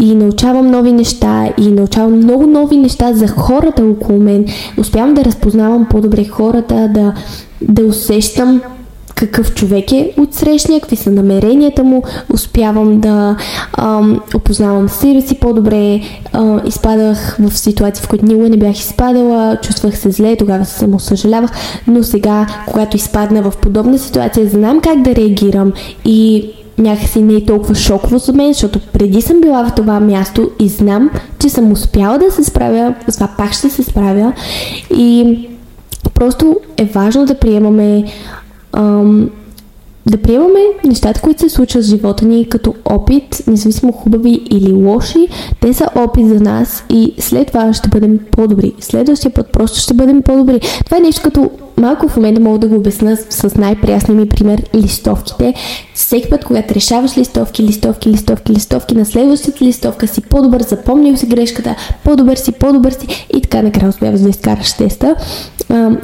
и 0.00 0.14
научавам 0.14 0.70
нови 0.70 0.92
неща 0.92 1.48
и 1.58 1.68
научавам 1.68 2.16
много 2.16 2.46
нови 2.46 2.76
неща 2.76 3.12
за 3.12 3.28
хората 3.28 3.84
около 3.84 4.18
мен. 4.18 4.46
Успявам 4.78 5.14
да 5.14 5.24
разпознавам 5.24 5.86
по-добре 5.90 6.24
хората, 6.24 6.90
да, 6.94 7.14
да 7.60 7.86
усещам 7.86 8.60
какъв 9.26 9.54
човек 9.54 9.92
е 9.92 10.12
от 10.16 10.34
срещния, 10.34 10.80
какви 10.80 10.96
са 10.96 11.10
намеренията 11.10 11.84
му, 11.84 12.02
успявам 12.32 13.00
да 13.00 13.36
ам, 13.78 14.20
опознавам 14.34 14.88
себе 14.88 15.20
си 15.20 15.34
по-добре, 15.34 16.00
а, 16.32 16.60
изпадах 16.66 17.36
в 17.40 17.58
ситуации, 17.58 18.04
в 18.04 18.08
които 18.08 18.26
никога 18.26 18.48
не 18.48 18.56
бях 18.56 18.78
изпадала, 18.78 19.56
чувствах 19.62 19.98
се 19.98 20.10
зле, 20.10 20.36
тогава 20.36 20.64
се 20.64 20.78
само 20.78 21.00
съжалявах, 21.00 21.50
но 21.86 22.02
сега, 22.02 22.46
когато 22.66 22.96
изпадна 22.96 23.42
в 23.42 23.56
подобна 23.56 23.98
ситуация, 23.98 24.48
знам 24.48 24.80
как 24.80 25.02
да 25.02 25.14
реагирам 25.14 25.72
и 26.04 26.50
някакси 26.78 27.22
не 27.22 27.34
е 27.34 27.44
толкова 27.44 27.74
шоково 27.74 28.18
за 28.18 28.32
мен, 28.32 28.52
защото 28.52 28.80
преди 28.92 29.22
съм 29.22 29.40
била 29.40 29.64
в 29.64 29.74
това 29.74 30.00
място 30.00 30.50
и 30.60 30.68
знам, 30.68 31.10
че 31.38 31.48
съм 31.48 31.72
успяла 31.72 32.18
да 32.18 32.30
се 32.30 32.44
справя, 32.44 32.94
с 33.08 33.14
това 33.14 33.28
пак 33.38 33.52
ще 33.52 33.70
се 33.70 33.82
справя. 33.82 34.32
И 34.96 35.38
просто 36.14 36.56
е 36.76 36.84
важно 36.84 37.26
да 37.26 37.38
приемаме 37.38 38.04
ам, 38.72 39.30
да 40.06 40.18
приемаме 40.18 40.60
нещата, 40.84 41.20
които 41.20 41.40
се 41.40 41.48
случват 41.48 41.84
в 41.84 41.88
живота 41.88 42.24
ни 42.24 42.48
като 42.48 42.74
опит, 42.84 43.42
независимо 43.46 43.92
хубави 43.92 44.42
или 44.50 44.72
лоши, 44.72 45.28
те 45.60 45.74
са 45.74 45.86
опит 45.94 46.28
за 46.28 46.40
нас 46.40 46.84
и 46.90 47.14
след 47.18 47.46
това 47.46 47.72
ще 47.72 47.88
бъдем 47.88 48.18
по-добри. 48.30 48.72
Следващия 48.80 49.34
път 49.34 49.52
просто 49.52 49.80
ще 49.80 49.94
бъдем 49.94 50.22
по-добри. 50.22 50.60
Това 50.84 50.96
е 50.96 51.00
нещо 51.00 51.22
като 51.22 51.50
малко 51.76 52.08
в 52.08 52.16
момента 52.16 52.40
мога 52.40 52.58
да 52.58 52.68
го 52.68 52.74
обясна 52.74 53.16
с 53.16 53.54
най-прясния 53.54 54.20
ми 54.20 54.28
пример 54.28 54.62
листовките. 54.74 55.54
Всеки 55.94 56.30
път, 56.30 56.44
когато 56.44 56.74
решаваш 56.74 57.18
листовки, 57.18 57.62
листовки, 57.62 58.10
листовки, 58.10 58.52
листовки, 58.52 58.94
на 58.94 59.04
следващата 59.04 59.64
листовка 59.64 60.06
си 60.06 60.20
по-добър, 60.20 60.62
запомнил 60.62 61.16
си 61.16 61.26
грешката, 61.26 61.76
по-добър 62.04 62.36
си, 62.36 62.52
по-добър 62.52 62.92
си 62.92 63.26
и 63.36 63.40
така 63.40 63.62
накрая 63.62 63.88
успяваш 63.88 64.20
да 64.20 64.28
изкараш 64.28 64.72
теста. 64.72 65.16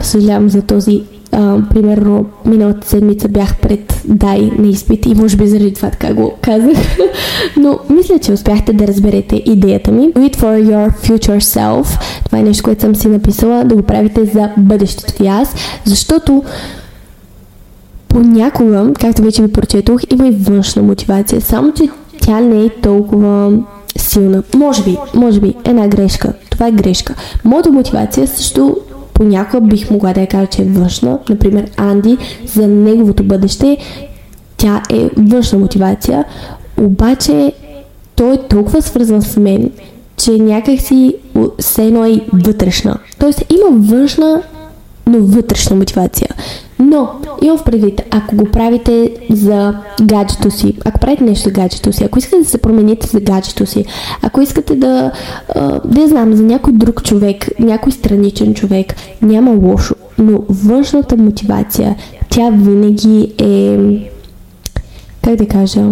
съжалявам 0.00 0.48
за 0.48 0.62
този 0.62 1.02
а, 1.33 1.57
примерно 1.75 2.27
миналата 2.47 2.88
седмица 2.88 3.29
бях 3.29 3.57
пред 3.57 4.03
дай 4.05 4.51
на 4.59 4.69
изпит 4.69 5.07
и 5.07 5.14
може 5.14 5.37
би 5.37 5.47
заради 5.47 5.75
това 5.75 5.91
така 5.91 6.14
го 6.14 6.35
казах. 6.43 6.77
Но 7.57 7.79
мисля, 7.91 8.19
че 8.19 8.33
успяхте 8.33 8.73
да 8.73 8.87
разберете 8.87 9.43
идеята 9.47 9.93
ми. 9.93 10.12
Do 10.12 10.37
for 10.37 10.64
your 10.64 11.09
future 11.09 11.41
self. 11.41 12.01
Това 12.25 12.38
е 12.38 12.43
нещо, 12.43 12.64
което 12.64 12.81
съм 12.81 12.95
си 12.95 13.09
написала 13.09 13.64
да 13.64 13.75
го 13.75 13.83
правите 13.83 14.25
за 14.25 14.51
бъдещето 14.57 15.23
ви 15.23 15.29
аз, 15.29 15.55
защото 15.85 16.45
понякога, 18.09 18.93
както 19.01 19.23
вече 19.23 19.43
ви 19.43 19.53
прочетох, 19.53 20.01
има 20.11 20.29
и 20.29 20.31
външна 20.31 20.83
мотивация, 20.83 21.41
само 21.41 21.73
че 21.73 21.88
тя 22.21 22.41
не 22.41 22.64
е 22.64 22.69
толкова 22.69 23.53
силна. 23.97 24.43
Може 24.57 24.85
би, 24.85 24.97
може 25.14 25.41
би, 25.41 25.55
една 25.64 25.88
грешка. 25.88 26.33
Това 26.51 26.67
е 26.67 26.73
грешка. 26.73 27.14
Моята 27.45 27.73
мотивация 27.73 28.27
също 28.27 28.77
понякога 29.18 29.61
бих 29.61 29.90
могла 29.90 30.12
да 30.12 30.20
я 30.20 30.26
кажа, 30.26 30.46
че 30.46 30.62
е 30.62 30.64
външна. 30.64 31.18
Например, 31.28 31.70
Анди, 31.76 32.18
за 32.46 32.68
неговото 32.68 33.24
бъдеще, 33.24 33.78
тя 34.57 34.83
е 34.90 35.11
външна 35.16 35.59
мотивация, 35.59 36.24
обаче 36.81 37.52
той 38.16 38.35
е 38.35 38.48
толкова 38.48 38.83
свързан 38.83 39.22
с 39.22 39.37
мен, 39.37 39.70
че 40.16 40.31
някакси 40.31 41.14
все 41.59 41.85
едно 41.85 42.04
е 42.04 42.20
вътрешна. 42.33 42.98
Тоест 43.18 43.44
има 43.50 43.78
външна 43.78 44.42
но 45.09 45.18
вътрешна 45.18 45.76
мотивация. 45.76 46.28
Но, 46.79 47.11
имам 47.43 47.59
в 47.59 47.64
предвид, 47.64 48.03
ако 48.11 48.37
го 48.37 48.45
правите 48.45 49.17
за 49.31 49.75
гаджето 50.03 50.51
си, 50.51 50.75
ако 50.85 51.01
правите 51.01 51.25
нещо 51.25 51.45
за 51.45 51.51
гаджето 51.51 51.93
си, 51.93 52.05
ако 52.05 52.19
искате 52.19 52.43
да 52.43 52.49
се 52.49 52.59
промените 52.59 53.07
за 53.07 53.21
гаджето 53.21 53.67
си, 53.67 53.85
ако 54.23 54.41
искате 54.41 54.77
да, 54.77 55.12
да 55.85 56.09
знам, 56.09 56.35
за 56.35 56.43
някой 56.43 56.73
друг 56.73 57.03
човек, 57.03 57.49
някой 57.59 57.93
страничен 57.93 58.55
човек, 58.55 58.95
няма 59.23 59.51
лошо, 59.51 59.95
но 60.19 60.43
външната 60.49 61.17
мотивация, 61.17 61.97
тя 62.31 62.51
винаги 62.51 63.35
е, 63.38 63.79
как 65.23 65.37
да 65.37 65.47
кажа, 65.47 65.85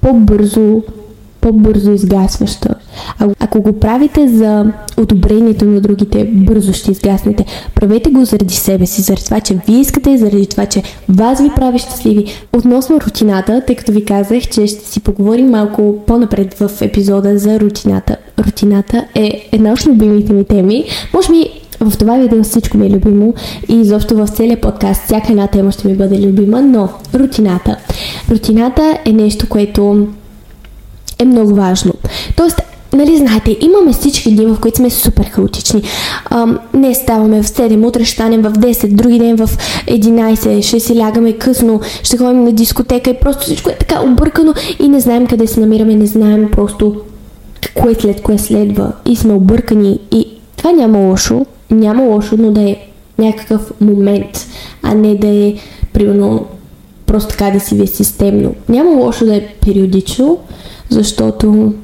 по-бързо 0.00 0.82
по-бързо 1.44 1.92
изгасваща. 1.92 2.74
А, 3.18 3.28
ако 3.40 3.60
го 3.60 3.80
правите 3.80 4.28
за 4.28 4.72
одобрението 4.96 5.64
на 5.64 5.80
другите, 5.80 6.24
бързо 6.32 6.72
ще 6.72 6.90
изгаснете. 6.90 7.44
Правете 7.74 8.10
го 8.10 8.24
заради 8.24 8.54
себе 8.54 8.86
си, 8.86 9.02
заради 9.02 9.24
това, 9.24 9.40
че 9.40 9.58
вие 9.66 9.80
искате, 9.80 10.18
заради 10.18 10.46
това, 10.46 10.66
че 10.66 10.82
вас 11.08 11.42
ви 11.42 11.50
прави 11.56 11.78
щастливи. 11.78 12.24
Относно 12.52 13.00
рутината, 13.00 13.62
тъй 13.66 13.76
като 13.76 13.92
ви 13.92 14.04
казах, 14.04 14.42
че 14.42 14.66
ще 14.66 14.86
си 14.86 15.00
поговорим 15.00 15.50
малко 15.50 15.96
по-напред 16.06 16.54
в 16.54 16.70
епизода 16.80 17.38
за 17.38 17.60
рутината. 17.60 18.16
Рутината 18.38 19.04
е 19.14 19.48
една 19.52 19.72
от 19.72 19.86
любимите 19.86 20.32
ми 20.32 20.44
теми. 20.44 20.84
Може 21.14 21.28
би 21.32 21.50
в 21.80 21.98
това 21.98 22.18
видео 22.18 22.42
всичко 22.42 22.78
ми 22.78 22.86
е 22.86 22.90
любимо 22.90 23.34
и 23.68 23.80
изобщо 23.80 24.16
в 24.16 24.28
целия 24.28 24.60
подкаст 24.60 25.04
всяка 25.04 25.32
една 25.32 25.46
тема 25.46 25.72
ще 25.72 25.88
ми 25.88 25.96
бъде 25.96 26.26
любима, 26.26 26.62
но 26.62 26.88
рутината. 27.14 27.76
Рутината 28.30 28.98
е 29.04 29.12
нещо, 29.12 29.48
което 29.48 30.06
е 31.18 31.24
много 31.24 31.54
важно. 31.54 31.92
Тоест, 32.36 32.60
нали 32.94 33.16
знаете, 33.16 33.56
имаме 33.60 33.92
всички 33.92 34.34
дни, 34.34 34.46
в 34.46 34.60
които 34.60 34.76
сме 34.76 34.90
супер 34.90 35.24
хаотични. 35.24 35.82
Ам, 36.30 36.58
не 36.74 36.94
ставаме 36.94 37.42
в 37.42 37.46
7, 37.46 37.86
утре 37.86 38.04
ще 38.04 38.14
станем 38.14 38.42
в 38.42 38.52
10, 38.52 38.88
други 38.88 39.18
ден 39.18 39.36
в 39.36 39.50
11, 39.86 40.62
ще 40.62 40.80
си 40.80 40.96
лягаме 40.96 41.32
късно, 41.32 41.80
ще 42.02 42.16
ходим 42.16 42.44
на 42.44 42.52
дискотека 42.52 43.10
и 43.10 43.20
просто 43.20 43.42
всичко 43.42 43.70
е 43.70 43.78
така 43.78 44.02
объркано 44.02 44.54
и 44.80 44.88
не 44.88 45.00
знаем 45.00 45.26
къде 45.26 45.46
се 45.46 45.60
намираме, 45.60 45.94
не 45.94 46.06
знаем 46.06 46.48
просто 46.50 46.96
кое 47.74 47.94
след 47.94 48.22
кое 48.22 48.38
следва 48.38 48.92
и 49.06 49.16
сме 49.16 49.32
объркани 49.32 50.00
и 50.12 50.26
това 50.56 50.72
няма 50.72 50.98
лошо, 50.98 51.46
няма 51.70 52.02
лошо, 52.02 52.36
но 52.38 52.50
да 52.50 52.70
е 52.70 52.76
някакъв 53.18 53.72
момент, 53.80 54.46
а 54.82 54.94
не 54.94 55.14
да 55.14 55.26
е 55.28 55.54
примерно 55.92 56.46
просто 57.06 57.30
така 57.30 57.50
да 57.50 57.60
си 57.60 57.74
ви 57.74 57.82
е 57.82 57.86
системно. 57.86 58.54
Няма 58.68 58.90
лошо 58.90 59.24
да 59.24 59.36
е 59.36 59.46
периодично, 59.60 60.38
защото 60.90 61.74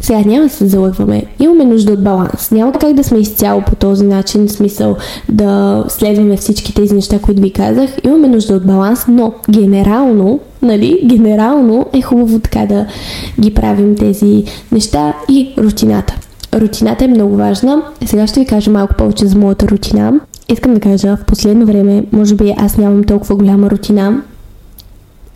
сега 0.00 0.18
няма 0.18 0.42
да 0.42 0.48
се 0.48 0.66
залъгваме. 0.66 1.24
Имаме 1.40 1.64
нужда 1.64 1.92
от 1.92 2.04
баланс. 2.04 2.50
Няма 2.50 2.72
как 2.72 2.92
да 2.92 3.04
сме 3.04 3.18
изцяло 3.18 3.62
по 3.62 3.76
този 3.76 4.06
начин, 4.06 4.48
в 4.48 4.52
смисъл 4.52 4.96
да 5.28 5.84
следваме 5.88 6.36
всички 6.36 6.74
тези 6.74 6.94
неща, 6.94 7.18
които 7.18 7.42
ви 7.42 7.52
казах. 7.52 7.90
Имаме 8.04 8.28
нужда 8.28 8.54
от 8.54 8.66
баланс, 8.66 9.04
но 9.08 9.32
генерално, 9.50 10.40
нали, 10.62 11.00
генерално 11.04 11.86
е 11.92 12.02
хубаво 12.02 12.38
така 12.38 12.66
да 12.66 12.86
ги 13.40 13.54
правим 13.54 13.96
тези 13.96 14.44
неща 14.72 15.14
и 15.28 15.54
рутината. 15.58 16.14
Рутината 16.54 17.04
е 17.04 17.08
много 17.08 17.36
важна. 17.36 17.82
Сега 18.06 18.26
ще 18.26 18.40
ви 18.40 18.46
кажа 18.46 18.70
малко 18.70 18.94
повече 18.98 19.26
за 19.26 19.38
моята 19.38 19.68
рутина. 19.68 20.20
Искам 20.48 20.74
да 20.74 20.80
кажа, 20.80 21.16
в 21.16 21.24
последно 21.24 21.66
време, 21.66 22.04
може 22.12 22.34
би 22.34 22.54
аз 22.56 22.76
нямам 22.76 23.04
толкова 23.04 23.36
голяма 23.36 23.70
рутина, 23.70 24.22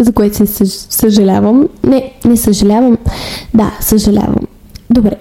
за 0.00 0.12
което 0.12 0.46
се 0.46 0.66
съжалявам. 0.66 1.68
Не, 1.84 2.12
не 2.24 2.36
съжалявам. 2.36 2.98
Да, 3.54 3.78
съжалявам. 3.80 4.46
Добре. 4.90 5.16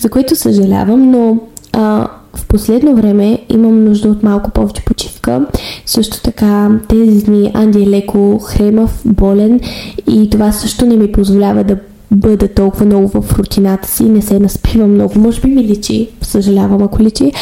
За 0.00 0.10
което 0.10 0.36
съжалявам, 0.36 1.10
но 1.10 1.38
а, 1.72 2.08
в 2.34 2.46
последно 2.46 2.96
време 2.96 3.38
имам 3.48 3.84
нужда 3.84 4.08
от 4.08 4.22
малко 4.22 4.50
повече 4.50 4.84
почивка. 4.84 5.46
Също 5.86 6.22
така 6.22 6.70
тези 6.88 7.24
дни 7.24 7.50
Анди 7.54 7.82
е 7.82 7.86
леко 7.86 8.38
хремав, 8.38 9.02
болен 9.04 9.60
и 10.06 10.30
това 10.30 10.52
също 10.52 10.86
не 10.86 10.96
ми 10.96 11.12
позволява 11.12 11.64
да 11.64 11.76
бъда 12.10 12.48
толкова 12.48 12.86
много 12.86 13.08
в 13.08 13.38
рутината 13.38 13.88
си, 13.88 14.04
не 14.04 14.22
се 14.22 14.38
наспивам 14.38 14.94
много, 14.94 15.18
може 15.18 15.40
би 15.40 15.48
ми 15.48 15.64
личи, 15.64 16.08
съжалявам 16.22 16.82
ако 16.82 17.02
личи. 17.02 17.32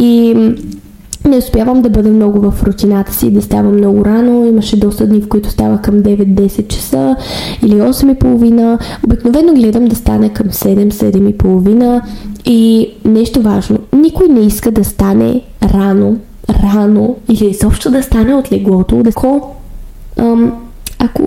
И 0.00 0.34
не 1.24 1.36
успявам 1.36 1.82
да 1.82 1.90
бъда 1.90 2.08
много 2.08 2.50
в 2.50 2.62
рутината 2.62 3.12
си, 3.12 3.30
да 3.30 3.42
ставам 3.42 3.76
много 3.76 4.04
рано. 4.04 4.46
Имаше 4.46 4.80
доста 4.80 5.06
дни, 5.06 5.20
в 5.20 5.28
които 5.28 5.50
става 5.50 5.78
към 5.78 5.94
9-10 5.94 6.68
часа 6.68 7.16
или 7.62 7.74
8.30. 7.74 8.78
Обикновено 9.04 9.54
гледам 9.54 9.84
да 9.84 9.96
стане 9.96 10.28
към 10.28 10.46
7-7.30. 10.46 12.02
И 12.44 12.90
нещо 13.04 13.42
важно, 13.42 13.78
никой 13.92 14.28
не 14.28 14.40
иска 14.40 14.70
да 14.70 14.84
стане 14.84 15.40
рано, 15.62 16.16
рано 16.48 17.16
или 17.28 17.50
изобщо 17.50 17.90
да 17.90 18.02
стане 18.02 18.34
от 18.34 18.52
леглото, 18.52 19.02
ако, 19.06 19.54
ам, 20.18 20.52
ако 20.98 21.26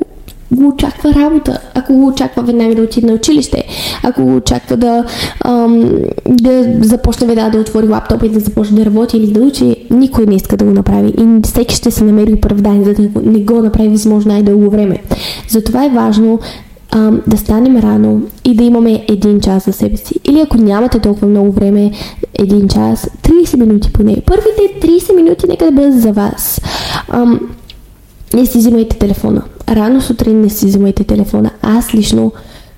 го 0.51 0.67
очаква 0.67 1.13
работа, 1.13 1.59
ако 1.73 1.93
го 1.93 2.07
очаква 2.07 2.43
веднага 2.43 2.75
да 2.75 2.81
отиде 2.81 3.07
на 3.07 3.13
училище, 3.13 3.63
ако 4.03 4.23
го 4.25 4.35
очаква 4.35 4.77
да, 4.77 5.05
ам, 5.45 5.91
да 6.27 6.65
започне 6.81 7.27
веднага 7.27 7.51
да 7.51 7.57
отвори 7.57 7.87
лаптоп 7.87 8.23
и 8.23 8.29
да 8.29 8.39
започне 8.39 8.79
да 8.79 8.85
работи 8.85 9.17
или 9.17 9.31
да 9.31 9.39
учи, 9.41 9.75
никой 9.91 10.25
не 10.25 10.35
иска 10.35 10.57
да 10.57 10.65
го 10.65 10.71
направи 10.71 11.13
и 11.17 11.41
всеки 11.43 11.75
ще 11.75 11.91
се 11.91 12.03
намери 12.03 12.33
оправдание, 12.33 12.83
за 12.83 12.93
да 12.93 13.21
не 13.21 13.39
го 13.39 13.61
направи 13.61 13.89
възможно 13.89 14.31
най-дълго 14.31 14.69
време. 14.69 15.03
Затова 15.49 15.85
е 15.85 15.89
важно 15.89 16.39
а, 16.91 17.11
да 17.27 17.37
станем 17.37 17.77
рано 17.77 18.21
и 18.43 18.55
да 18.55 18.63
имаме 18.63 19.05
един 19.09 19.39
час 19.39 19.65
за 19.65 19.73
себе 19.73 19.97
си. 19.97 20.15
Или 20.23 20.41
ако 20.41 20.57
нямате 20.57 20.99
толкова 20.99 21.27
много 21.27 21.51
време, 21.51 21.91
един 22.39 22.67
час, 22.67 23.09
30 23.23 23.59
минути 23.59 23.93
поне. 23.93 24.17
Първите 24.25 24.87
30 24.87 25.15
минути 25.15 25.47
нека 25.47 25.65
да 25.65 25.71
бъдат 25.71 26.01
за 26.01 26.11
вас. 26.11 26.61
А, 27.09 27.25
не 28.33 28.45
си 28.45 28.57
взимайте 28.57 28.97
телефона. 28.97 29.41
Рано 29.69 30.01
сутрин 30.01 30.41
не 30.41 30.49
си 30.49 30.65
взимайте 30.65 31.03
телефона. 31.03 31.51
Аз 31.61 31.93
лично 31.93 32.31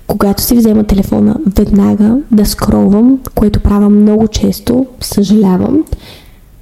когато 0.08 0.42
си 0.42 0.56
взема 0.56 0.84
телефона, 0.84 1.36
веднага 1.56 2.16
да 2.30 2.46
скролвам, 2.46 3.18
което 3.34 3.60
правя 3.60 3.90
много 3.90 4.28
често, 4.28 4.86
съжалявам, 5.00 5.84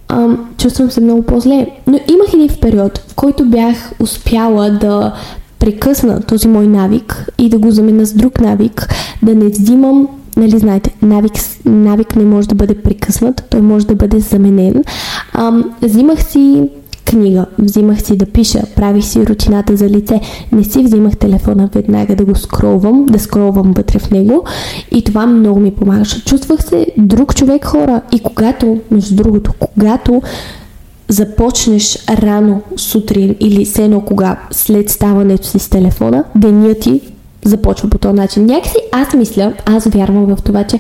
ам, 0.09 0.49
чувствам 0.59 0.91
се 0.91 1.01
много 1.01 1.23
по-зле. 1.23 1.67
Но 1.87 2.01
имах 2.15 2.33
един 2.35 2.49
период, 2.61 2.99
в 2.99 3.15
който 3.15 3.45
бях 3.45 3.93
успяла 4.01 4.71
да 4.71 5.13
прекъсна 5.59 6.21
този 6.21 6.49
мой 6.49 6.67
навик 6.67 7.27
и 7.39 7.49
да 7.49 7.59
го 7.59 7.71
замена 7.71 8.07
с 8.07 8.13
друг 8.13 8.41
навик, 8.41 8.89
да 9.23 9.35
не 9.35 9.49
взимам 9.49 10.09
нали 10.37 10.59
знаете, 10.59 10.95
навик, 11.03 11.33
навик 11.65 12.17
не 12.17 12.25
може 12.25 12.49
да 12.49 12.55
бъде 12.55 12.75
прекъснат, 12.75 13.45
той 13.51 13.61
може 13.61 13.87
да 13.87 13.95
бъде 13.95 14.21
заменен. 14.21 14.85
Ам, 15.35 15.75
взимах 15.83 16.25
си 16.25 16.69
книга, 17.07 17.47
взимах 17.59 18.03
си 18.03 18.17
да 18.17 18.27
пиша, 18.27 18.63
правих 18.77 19.05
си 19.05 19.27
рутината 19.27 19.77
за 19.77 19.89
лице, 19.89 20.21
не 20.53 20.65
си 20.65 20.83
взимах 20.83 21.17
телефона 21.17 21.69
веднага 21.75 22.17
да 22.17 22.25
го 22.25 22.35
скролвам, 22.35 23.07
да 23.07 23.19
скролвам 23.19 23.73
вътре 23.73 23.99
в 23.99 24.11
него 24.11 24.45
и 24.91 25.05
това 25.05 25.27
много 25.27 25.61
ми 25.61 25.71
помагаше. 25.71 26.25
Чувствах 26.25 26.65
се 26.65 26.87
друг 26.99 27.35
човек 27.35 27.65
хора 27.65 28.01
и 28.13 28.21
когато, 28.21 28.79
между 28.91 29.17
другото, 29.17 29.53
когато 29.59 30.23
започнеш 31.09 32.05
рано 32.09 32.63
сутрин 32.77 33.37
или 33.41 33.65
сено 33.65 34.01
кога 34.01 34.41
след 34.51 34.91
ставането 34.91 35.47
си 35.47 35.59
с 35.59 35.69
телефона, 35.69 36.25
деня 36.35 36.75
ти 36.75 37.01
започва 37.45 37.91
по 37.91 37.99
този 37.99 38.15
начин. 38.15 38.47
Някакси 38.47 38.77
аз 38.93 39.15
мисля, 39.15 39.53
аз 39.67 39.87
вярвам 39.87 40.37
в 40.37 40.43
това, 40.43 40.65
че 40.65 40.79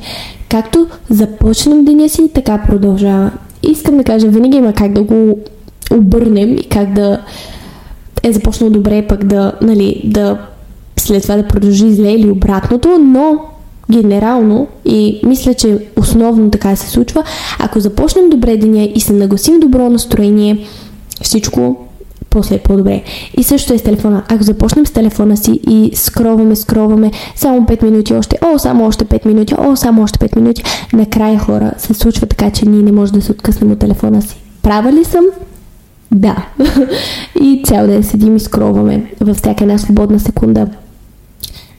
както 0.48 0.86
започнем 1.10 1.84
деня 1.84 2.08
си, 2.08 2.30
така 2.34 2.62
продължава. 2.66 3.30
Искам 3.62 3.96
да 3.96 4.04
кажа, 4.04 4.28
винаги 4.28 4.56
има 4.56 4.72
как 4.72 4.92
да 4.92 5.02
го 5.02 5.38
обърнем 5.92 6.56
и 6.56 6.64
как 6.64 6.92
да 6.92 7.22
е 8.22 8.32
започнал 8.32 8.70
добре, 8.70 9.06
пък 9.06 9.24
да, 9.24 9.52
нали, 9.62 10.00
да 10.04 10.38
след 10.96 11.22
това 11.22 11.36
да 11.36 11.48
продължи 11.48 11.92
зле 11.92 12.12
или 12.12 12.30
обратното, 12.30 12.98
но 12.98 13.38
генерално 13.90 14.66
и 14.84 15.20
мисля, 15.26 15.54
че 15.54 15.78
основно 15.96 16.50
така 16.50 16.76
се 16.76 16.90
случва, 16.90 17.24
ако 17.58 17.80
започнем 17.80 18.30
добре 18.30 18.56
деня 18.56 18.88
и 18.94 19.00
се 19.00 19.12
нагласим 19.12 19.60
добро 19.60 19.90
настроение, 19.90 20.66
всичко 21.22 21.86
после 22.30 22.54
е 22.54 22.58
по-добре. 22.58 23.02
И 23.36 23.42
също 23.42 23.74
е 23.74 23.78
с 23.78 23.82
телефона. 23.82 24.22
Ако 24.28 24.42
започнем 24.42 24.86
с 24.86 24.90
телефона 24.90 25.36
си 25.36 25.60
и 25.68 25.90
скроваме, 25.94 26.56
скроваме, 26.56 27.10
само 27.36 27.60
5 27.60 27.82
минути 27.82 28.14
още, 28.14 28.38
о, 28.42 28.58
само 28.58 28.86
още 28.86 29.04
5 29.04 29.26
минути, 29.26 29.54
о, 29.58 29.76
само 29.76 30.02
още 30.02 30.18
5 30.18 30.36
минути, 30.36 30.62
накрая 30.92 31.38
хора 31.38 31.72
се 31.78 31.94
случва 31.94 32.26
така, 32.26 32.50
че 32.50 32.66
ние 32.66 32.82
не 32.82 32.92
можем 32.92 33.16
да 33.18 33.22
се 33.22 33.32
откъснем 33.32 33.72
от 33.72 33.78
телефона 33.78 34.22
си. 34.22 34.36
Права 34.62 34.92
ли 34.92 35.04
съм? 35.04 35.24
Да. 36.12 36.46
и 37.40 37.62
цял 37.64 37.86
ден 37.86 38.02
седим 38.02 38.36
и 38.36 38.40
скроваме 38.40 39.12
във 39.20 39.36
всяка 39.36 39.64
една 39.64 39.78
свободна 39.78 40.20
секунда. 40.20 40.66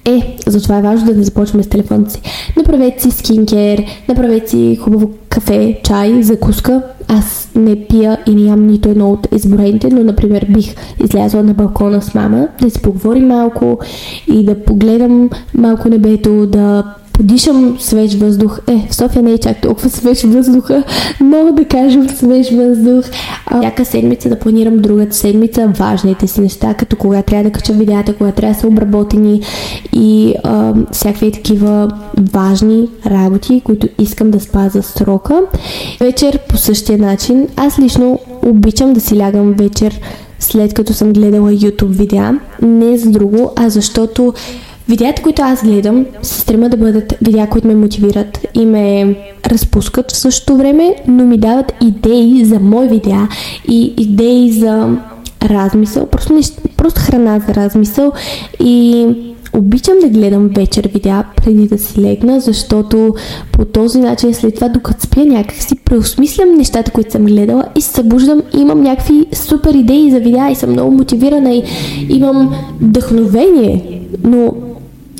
Е, 0.05 0.37
затова 0.47 0.77
е 0.77 0.81
важно 0.81 1.05
да 1.05 1.17
не 1.17 1.23
започваме 1.23 1.63
с 1.63 1.69
телефона 1.69 2.09
си. 2.09 2.21
Направете 2.57 3.01
си 3.03 3.11
скинкер, 3.11 3.85
направете 4.07 4.49
си 4.49 4.79
хубаво 4.81 5.09
кафе, 5.29 5.79
чай, 5.83 6.23
закуска. 6.23 6.81
Аз 7.07 7.49
не 7.55 7.87
пия 7.87 8.17
и 8.27 8.45
ям 8.45 8.67
нито 8.67 8.89
едно 8.89 9.11
от 9.11 9.27
изброените, 9.35 9.89
но, 9.89 10.03
например, 10.03 10.45
бих 10.49 10.75
излязла 11.03 11.43
на 11.43 11.53
балкона 11.53 12.01
с 12.01 12.13
мама, 12.13 12.47
да 12.61 12.69
си 12.69 12.81
поговорим 12.81 13.27
малко 13.27 13.79
и 14.27 14.45
да 14.45 14.63
погледам 14.63 15.29
малко 15.53 15.89
небето, 15.89 16.45
да 16.45 16.83
подишам 17.17 17.77
свеж 17.79 18.15
въздух. 18.15 18.59
Е, 18.67 18.87
в 18.89 18.95
София 18.95 19.23
не 19.23 19.31
е 19.31 19.37
чак 19.37 19.61
толкова 19.61 19.89
свеж 19.89 20.23
въздуха, 20.23 20.83
но 21.21 21.51
да 21.51 21.65
кажем 21.65 22.09
свеж 22.09 22.51
въздух. 22.51 23.05
Всяка 23.59 23.85
седмица 23.85 24.29
да 24.29 24.39
планирам 24.39 24.79
другата 24.79 25.15
седмица 25.15 25.67
важните 25.67 26.27
си 26.27 26.41
неща, 26.41 26.73
като 26.73 26.95
кога 26.95 27.21
трябва 27.21 27.43
да 27.43 27.51
кача 27.51 27.73
видеята, 27.73 28.13
кога 28.13 28.31
трябва 28.31 28.53
да 28.53 28.59
са 28.59 28.67
обработени 28.67 29.41
и 29.93 30.33
а, 30.43 30.73
всякакви 30.91 31.31
такива 31.31 31.91
важни 32.33 32.87
работи, 33.05 33.61
които 33.65 33.87
искам 33.99 34.31
да 34.31 34.39
спаза 34.39 34.83
срока. 34.83 35.41
Вечер 35.99 36.39
по 36.49 36.57
същия 36.57 36.97
начин. 36.97 37.47
Аз 37.55 37.79
лично 37.79 38.19
обичам 38.45 38.93
да 38.93 38.99
си 38.99 39.17
лягам 39.17 39.53
вечер 39.53 39.99
след 40.39 40.73
като 40.73 40.93
съм 40.93 41.13
гледала 41.13 41.51
YouTube 41.51 41.85
видеа. 41.87 42.39
Не 42.61 42.97
за 42.97 43.09
друго, 43.09 43.51
а 43.55 43.69
защото 43.69 44.33
Видеята, 44.89 45.21
които 45.21 45.41
аз 45.41 45.63
гледам, 45.63 46.05
се 46.21 46.39
стремя 46.39 46.69
да 46.69 46.77
бъдат 46.77 47.13
видеа, 47.21 47.47
които 47.49 47.67
ме 47.67 47.75
мотивират 47.75 48.47
и 48.53 48.65
ме 48.65 49.15
разпускат 49.45 50.11
в 50.11 50.17
същото 50.17 50.57
време, 50.57 50.95
но 51.07 51.25
ми 51.25 51.37
дават 51.37 51.73
идеи 51.81 52.45
за 52.45 52.59
мои 52.59 52.87
видеа 52.87 53.27
и 53.67 53.93
идеи 53.97 54.51
за 54.51 54.97
размисъл, 55.43 56.05
просто, 56.05 56.33
не, 56.33 56.41
просто 56.77 57.01
храна 57.01 57.39
за 57.39 57.55
размисъл 57.55 58.11
и 58.63 59.05
обичам 59.53 59.95
да 60.01 60.09
гледам 60.09 60.49
вечер 60.55 60.89
видеа 60.93 61.23
преди 61.35 61.67
да 61.67 61.77
си 61.77 62.01
легна, 62.01 62.39
защото 62.39 63.15
по 63.51 63.65
този 63.65 63.99
начин 63.99 64.33
след 64.33 64.55
това, 64.55 64.69
докато 64.69 65.01
спя 65.01 65.25
някак 65.25 65.55
си 65.55 65.75
преосмислям 65.75 66.57
нещата, 66.57 66.91
които 66.91 67.11
съм 67.11 67.25
гледала 67.25 67.63
и 67.77 67.81
се 67.81 67.91
събуждам 67.91 68.41
и 68.57 68.59
имам 68.61 68.81
някакви 68.81 69.25
супер 69.33 69.73
идеи 69.73 70.11
за 70.11 70.19
видеа 70.19 70.49
и 70.51 70.55
съм 70.55 70.71
много 70.71 70.91
мотивирана 70.91 71.53
и 71.53 71.63
имам 72.09 72.55
вдъхновение. 72.81 74.01
Но 74.23 74.53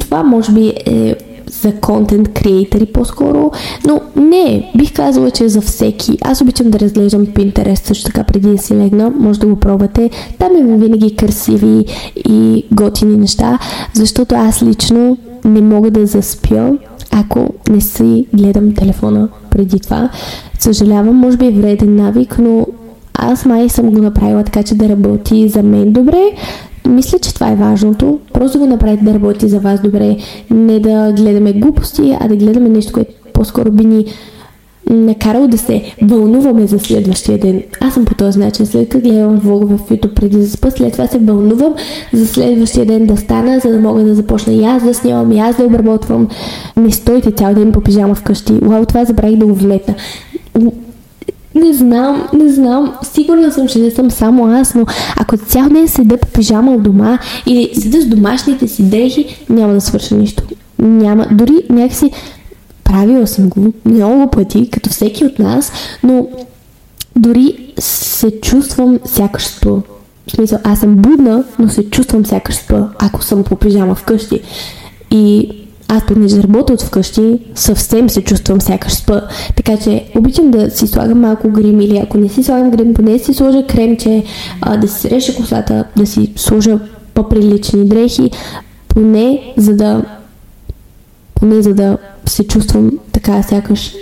това 0.09 0.23
може 0.23 0.51
би 0.51 0.73
е 0.85 1.15
за 1.51 1.73
контент 1.75 2.33
креатори 2.33 2.85
по-скоро, 2.85 3.51
но 3.87 4.01
не, 4.15 4.71
бих 4.77 4.93
казала, 4.93 5.31
че 5.31 5.43
е 5.43 5.49
за 5.49 5.61
всеки. 5.61 6.17
Аз 6.21 6.41
обичам 6.41 6.69
да 6.69 6.79
разглеждам 6.79 7.27
Pinterest 7.27 7.87
също 7.87 8.05
така 8.05 8.23
преди 8.23 8.49
да 8.49 8.57
си 8.57 8.75
легна, 8.75 9.09
може 9.09 9.39
да 9.39 9.47
го 9.47 9.55
пробвате. 9.55 10.09
Там 10.39 10.57
има 10.57 10.77
винаги 10.77 11.15
красиви 11.15 11.85
и 12.15 12.65
готини 12.71 13.17
неща, 13.17 13.59
защото 13.93 14.35
аз 14.35 14.63
лично 14.63 15.17
не 15.45 15.61
мога 15.61 15.91
да 15.91 16.05
заспя, 16.05 16.77
ако 17.11 17.53
не 17.69 17.81
си 17.81 18.25
гледам 18.33 18.73
телефона 18.73 19.29
преди 19.49 19.79
това. 19.79 20.09
Съжалявам, 20.59 21.15
може 21.15 21.37
би 21.37 21.45
е 21.45 21.51
вреден 21.51 21.95
навик, 21.95 22.39
но 22.39 22.67
аз 23.13 23.45
май 23.45 23.69
съм 23.69 23.91
го 23.91 24.01
направила 24.01 24.43
така, 24.43 24.63
че 24.63 24.75
да 24.75 24.89
работи 24.89 25.49
за 25.49 25.63
мен 25.63 25.91
добре, 25.91 26.31
мисля, 26.87 27.19
че 27.19 27.33
това 27.33 27.51
е 27.51 27.55
важното. 27.55 28.19
Просто 28.33 28.59
го 28.59 28.65
направите 28.65 29.03
да 29.03 29.13
работи 29.13 29.47
за 29.47 29.59
вас 29.59 29.81
добре. 29.81 30.17
Не 30.51 30.79
да 30.79 31.13
гледаме 31.17 31.53
глупости, 31.53 32.17
а 32.19 32.27
да 32.27 32.35
гледаме 32.35 32.69
нещо, 32.69 32.93
което 32.93 33.13
по-скоро 33.33 33.71
би 33.71 33.85
ни 33.85 34.05
накарало 34.89 35.47
да 35.47 35.57
се 35.57 35.93
вълнуваме 36.01 36.67
за 36.67 36.79
следващия 36.79 37.37
ден. 37.37 37.63
Аз 37.81 37.93
съм 37.93 38.05
по 38.05 38.15
този 38.15 38.39
начин. 38.39 38.65
След 38.65 38.89
като 38.89 39.09
гледам 39.09 39.35
влогове 39.35 39.77
в 39.77 39.89
YouTube 39.89 40.13
преди 40.13 40.37
да 40.37 40.49
спа, 40.49 40.71
след 40.71 40.91
това 40.91 41.07
се 41.07 41.19
вълнувам 41.19 41.75
за 42.13 42.27
следващия 42.27 42.85
ден 42.85 43.05
да 43.05 43.17
стана, 43.17 43.59
за 43.59 43.69
да 43.69 43.79
мога 43.79 44.03
да 44.03 44.15
започна 44.15 44.53
и 44.53 44.63
аз 44.63 44.83
да 44.83 44.93
снимам, 44.93 45.31
и 45.31 45.39
аз 45.39 45.57
да 45.57 45.63
обработвам. 45.63 46.27
Не 46.77 46.91
стойте 46.91 47.31
цял 47.31 47.53
ден 47.53 47.71
по 47.71 47.81
пижама 47.81 48.15
вкъщи. 48.15 48.53
Уау, 48.69 48.85
това 48.85 49.05
забравих 49.05 49.37
да 49.37 49.45
го 49.45 49.53
вметна 49.53 49.95
не 51.57 51.73
знам, 51.73 52.27
не 52.33 52.49
знам. 52.49 52.93
Сигурна 53.03 53.51
съм, 53.51 53.67
че 53.67 53.79
не 53.79 53.91
съм 53.91 54.11
само 54.11 54.47
аз, 54.47 54.75
но 54.75 54.85
ако 55.17 55.37
цял 55.37 55.69
ден 55.69 55.87
седа 55.87 56.17
по 56.17 56.27
пижама 56.27 56.73
от 56.73 56.83
дома 56.83 57.19
или 57.45 57.75
седа 57.75 58.01
с 58.01 58.05
домашните 58.05 58.67
си 58.67 58.83
дрехи, 58.83 59.45
няма 59.49 59.73
да 59.73 59.81
свърша 59.81 60.15
нищо. 60.15 60.43
Няма. 60.79 61.27
Дори 61.31 61.53
някакси 61.69 62.11
правила 62.83 63.27
съм 63.27 63.49
го 63.49 63.73
много 63.85 64.31
пъти, 64.31 64.69
като 64.69 64.89
всеки 64.89 65.25
от 65.25 65.39
нас, 65.39 65.71
но 66.03 66.27
дори 67.15 67.73
се 67.79 68.31
чувствам 68.41 68.99
сякаш 69.05 69.47
спа. 69.47 69.69
В 70.27 70.31
смисъл, 70.31 70.59
аз 70.63 70.79
съм 70.79 70.95
будна, 70.95 71.43
но 71.59 71.69
се 71.69 71.89
чувствам 71.89 72.25
сякаш 72.25 72.55
спа, 72.55 72.87
ако 72.99 73.23
съм 73.23 73.43
по 73.43 73.55
пижама 73.55 73.95
вкъщи. 73.95 74.41
И 75.11 75.49
аз 75.87 76.05
понеже 76.05 76.43
работя 76.43 76.73
от 76.73 76.81
вкъщи, 76.81 77.39
съвсем 77.55 78.09
се 78.09 78.21
чувствам 78.21 78.61
сякаш 78.61 78.93
спа. 78.93 79.21
Така 79.55 79.77
че 79.77 80.05
обичам 80.15 80.51
да 80.51 80.71
си 80.71 80.87
слагам 80.87 81.19
малко 81.19 81.49
грим 81.49 81.81
или 81.81 81.97
ако 81.97 82.17
не 82.17 82.29
си 82.29 82.43
слагам 82.43 82.71
грим, 82.71 82.93
поне 82.93 83.19
си 83.19 83.33
сложа 83.33 83.67
кремче, 83.67 84.23
а, 84.61 84.77
да 84.77 84.87
си 84.87 84.99
среша 84.99 85.35
косата, 85.35 85.85
да 85.97 86.05
си 86.05 86.33
сложа 86.35 86.79
по-прилични 87.13 87.85
дрехи, 87.85 88.31
поне 88.87 89.53
за 89.57 89.75
да 89.75 90.03
поне 91.35 91.61
за 91.61 91.73
да 91.73 91.97
се 92.25 92.47
чувствам 92.47 92.91
така 93.11 93.43
сякаш 93.43 93.93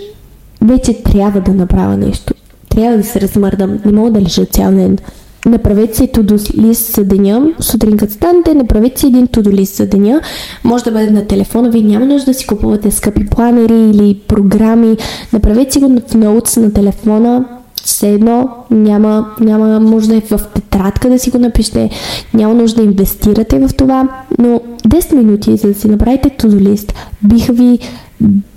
вече 0.62 1.04
трябва 1.04 1.42
да 1.42 1.54
направя 1.54 1.98
нещо. 1.98 2.34
Трябва 2.70 2.98
да 2.98 3.04
се 3.04 3.22
размърдам. 3.22 3.80
Не 3.86 3.92
мога 3.92 4.12
да 4.12 4.22
лежа 4.22 4.46
цял 4.46 4.72
ден. 4.72 4.98
Направете 5.46 5.96
си 5.96 6.08
туду 6.08 6.38
лист 6.58 6.96
за 6.96 7.04
деня. 7.04 7.54
Сутрин 7.60 8.00
станете, 8.10 8.54
направете 8.54 9.00
си 9.00 9.08
един 9.08 9.28
туду 9.28 9.52
лист 9.52 9.76
за 9.76 9.86
деня. 9.86 10.22
Може 10.64 10.84
да 10.84 10.92
бъде 10.92 11.12
на 11.12 11.28
телефона 11.28 11.70
ви, 11.70 11.82
няма 11.82 12.06
нужда 12.06 12.32
да 12.32 12.34
си 12.34 12.48
купувате 12.48 12.92
скъпи 12.92 13.26
планери 13.26 13.90
или 13.90 14.20
програми. 14.28 14.98
Направете 15.34 15.72
си 15.72 15.80
го 15.80 16.02
в 16.10 16.16
ноутс 16.16 16.58
на 16.58 16.74
телефона. 16.74 17.46
Все 17.84 18.10
едно 18.10 18.50
няма, 18.72 19.30
няма 19.40 19.80
може 19.80 20.08
да 20.08 20.16
е 20.16 20.22
в 20.22 20.42
тетрадка 20.54 21.10
да 21.10 21.20
си 21.20 21.30
го 21.30 21.38
напишете, 21.38 21.90
няма 22.34 22.54
нужда 22.54 22.82
да 22.82 22.88
инвестирате 22.88 23.60
в 23.60 23.70
това, 23.78 24.10
но 24.40 24.62
10 24.88 25.16
минути 25.16 25.58
за 25.58 25.68
да 25.68 25.74
си 25.74 25.88
направите 25.88 26.30
to 26.30 26.94
биха 27.24 27.54
ви, 27.54 27.80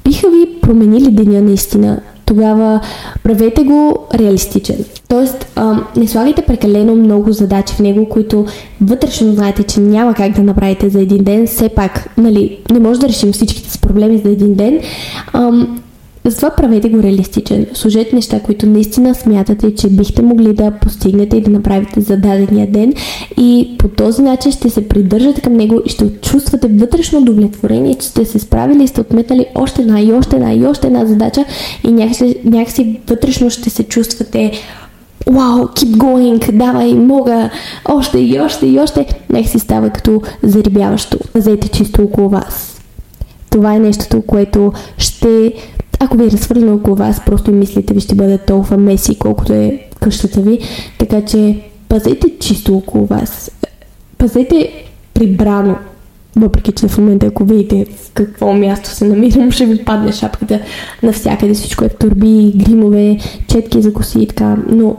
биха 0.05 0.29
ви 0.31 0.61
променили 0.63 1.11
деня 1.11 1.41
наистина 1.41 2.01
тогава 2.29 2.81
правете 3.23 3.63
го 3.63 4.07
реалистичен. 4.15 4.85
Тоест, 5.09 5.59
не 5.97 6.07
слагайте 6.09 6.43
прекалено 6.43 6.95
много 6.95 7.33
задачи 7.33 7.75
в 7.75 7.81
него, 7.81 8.09
които 8.09 8.47
вътрешно 8.81 9.33
знаете, 9.33 9.63
че 9.63 9.81
няма 9.81 10.15
как 10.15 10.33
да 10.33 10.43
направите 10.43 10.89
за 10.89 11.01
един 11.01 11.25
ден. 11.25 11.47
Все 11.47 11.69
пак, 11.69 12.11
нали, 12.19 12.59
не 12.73 12.79
може 12.79 13.01
да 13.01 13.09
решим 13.09 13.33
всичките 13.33 13.71
си 13.71 13.81
проблеми 13.81 14.19
за 14.19 14.31
един 14.31 14.55
ден. 14.55 14.81
Затова 16.31 16.51
правете 16.51 16.89
го 16.89 17.03
реалистичен. 17.03 17.67
Служете 17.75 18.17
неща, 18.17 18.41
които 18.41 18.67
наистина 18.67 19.15
смятате, 19.15 19.75
че 19.75 19.89
бихте 19.89 20.23
могли 20.23 20.53
да 20.53 20.71
постигнете 20.71 21.37
и 21.37 21.41
да 21.41 21.51
направите 21.51 22.01
за 22.01 22.17
дадения 22.17 22.67
ден 22.67 22.95
и 23.37 23.77
по 23.79 23.89
този 23.89 24.23
начин 24.23 24.53
ще 24.53 24.71
се 24.71 24.89
придържате 24.89 25.41
към 25.41 25.53
него 25.53 25.83
и 25.87 25.89
ще 25.89 26.21
чувствате 26.21 26.69
вътрешно 26.69 27.19
удовлетворение, 27.19 27.95
че 27.95 28.07
сте 28.07 28.25
се 28.25 28.39
справили 28.39 28.85
и 28.85 28.89
сте 28.89 29.01
отметнали 29.01 29.47
още 29.55 29.83
една 29.83 30.01
и 30.01 30.13
още 30.13 30.37
една 30.37 30.55
и 30.55 30.67
още 30.67 30.87
една 30.87 31.07
задача 31.07 31.45
и 31.85 31.93
някакси, 31.93 32.37
някакси 32.45 33.01
вътрешно 33.09 33.51
ще 33.51 33.71
се 33.71 33.83
чувствате 33.83 34.53
Вау, 35.27 35.67
keep 35.67 35.97
going, 35.97 36.53
давай, 36.53 36.95
мога, 36.95 37.51
още 37.85 38.19
и 38.19 38.41
още 38.41 38.67
и 38.67 38.81
още. 38.81 39.07
Нека 39.31 39.49
си 39.49 39.59
става 39.59 39.91
като 39.91 40.23
зарибяващо. 40.43 41.19
Пазете 41.33 41.69
чисто 41.69 42.03
около 42.03 42.29
вас. 42.29 42.81
Това 43.51 43.75
е 43.75 43.79
нещото, 43.79 44.23
което 44.23 44.73
ще 44.99 45.53
ако 46.01 46.17
ви 46.17 46.25
е 46.25 46.31
разхвърлено 46.31 46.75
около 46.75 46.97
вас, 46.97 47.25
просто 47.27 47.53
мислите 47.53 47.95
ви 47.95 48.01
ще 48.01 48.15
бъде 48.15 48.39
толкова 48.39 48.77
меси, 48.77 49.19
колкото 49.19 49.53
е 49.53 49.85
къщата 50.01 50.41
ви. 50.41 50.59
Така 50.99 51.25
че 51.25 51.61
пазете 51.89 52.39
чисто 52.41 52.77
около 52.77 53.07
вас. 53.07 53.51
Пазете 54.19 54.85
прибрано. 55.15 55.77
Въпреки, 56.37 56.73
че 56.73 56.89
в 56.89 56.99
момента, 56.99 57.27
ако 57.27 57.45
видите 57.45 57.85
в 57.85 58.11
какво 58.15 58.53
място 58.53 58.91
се 58.91 59.05
намирам, 59.05 59.51
ще 59.51 59.67
ви 59.67 59.85
падне 59.85 60.13
шапката 60.13 60.61
навсякъде. 61.03 61.55
Всичко 61.55 61.85
е 61.85 61.89
турби, 61.89 62.53
гримове, 62.57 63.19
четки 63.49 63.83
за 63.83 63.93
коси 63.93 64.21
и 64.21 64.27
така. 64.27 64.57
Но 64.69 64.97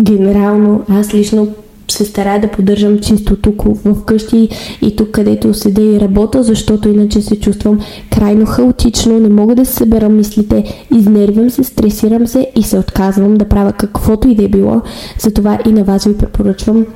генерално 0.00 0.84
аз 0.88 1.14
лично 1.14 1.48
се 1.88 2.04
старая 2.04 2.40
да 2.40 2.50
поддържам 2.50 2.98
чисто 2.98 3.36
тук 3.36 3.62
в 3.84 4.04
къщи 4.04 4.48
и 4.82 4.96
тук 4.96 5.10
където 5.10 5.54
седя 5.54 5.82
и 5.82 6.00
работя, 6.00 6.42
защото 6.42 6.88
иначе 6.88 7.22
се 7.22 7.40
чувствам 7.40 7.80
крайно 8.10 8.46
хаотично, 8.46 9.20
не 9.20 9.28
мога 9.28 9.54
да 9.54 9.64
се 9.64 9.72
събера 9.72 10.08
мислите, 10.08 10.86
изнервям 10.96 11.50
се, 11.50 11.64
стресирам 11.64 12.26
се 12.26 12.50
и 12.56 12.62
се 12.62 12.78
отказвам 12.78 13.34
да 13.34 13.48
правя 13.48 13.72
каквото 13.72 14.28
и 14.28 14.34
да 14.34 14.44
е 14.44 14.48
било. 14.48 14.82
Затова 15.18 15.58
и 15.66 15.72
на 15.72 15.84
вас 15.84 16.04
ви 16.04 16.18
препоръчвам 16.18 16.86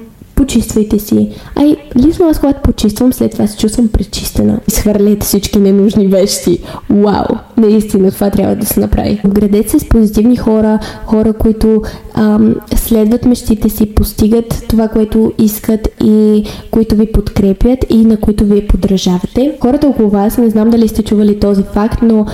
почиствайте 0.41 0.99
си. 0.99 1.29
Ай, 1.57 1.77
лично 1.97 2.29
аз 2.29 2.41
когато 2.41 2.61
почиствам, 2.63 3.13
след 3.13 3.33
това 3.33 3.47
се 3.47 3.59
чувствам 3.59 3.89
пречистена. 3.89 4.61
Изхвърлете 4.69 5.27
всички 5.27 5.59
ненужни 5.59 6.07
вещи. 6.07 6.59
Вау! 6.91 7.25
Наистина 7.57 8.11
това 8.11 8.31
трябва 8.31 8.57
да 8.57 8.67
се 8.67 8.81
направи. 8.81 9.21
Обградете 9.25 9.69
се 9.69 9.79
с 9.79 9.89
позитивни 9.89 10.37
хора, 10.37 10.79
хора, 11.05 11.33
които 11.33 11.83
ам, 12.15 12.55
следват 12.77 13.25
мечтите 13.25 13.69
си, 13.69 13.95
постигат 13.95 14.65
това, 14.69 14.89
което 14.89 15.33
искат 15.39 15.89
и 16.05 16.45
които 16.71 16.97
ви 16.97 17.13
подкрепят 17.13 17.79
и 17.91 18.05
на 18.05 18.17
които 18.17 18.45
вие 18.45 18.67
подражавате. 18.67 19.57
Хората 19.61 19.87
около 19.87 20.11
вас, 20.11 20.39
не 20.39 20.51
знам 20.51 20.71
дали 20.71 20.89
сте 20.89 21.03
чували 21.03 21.41
този 21.41 21.63
факт, 21.63 21.99
но 22.03 22.27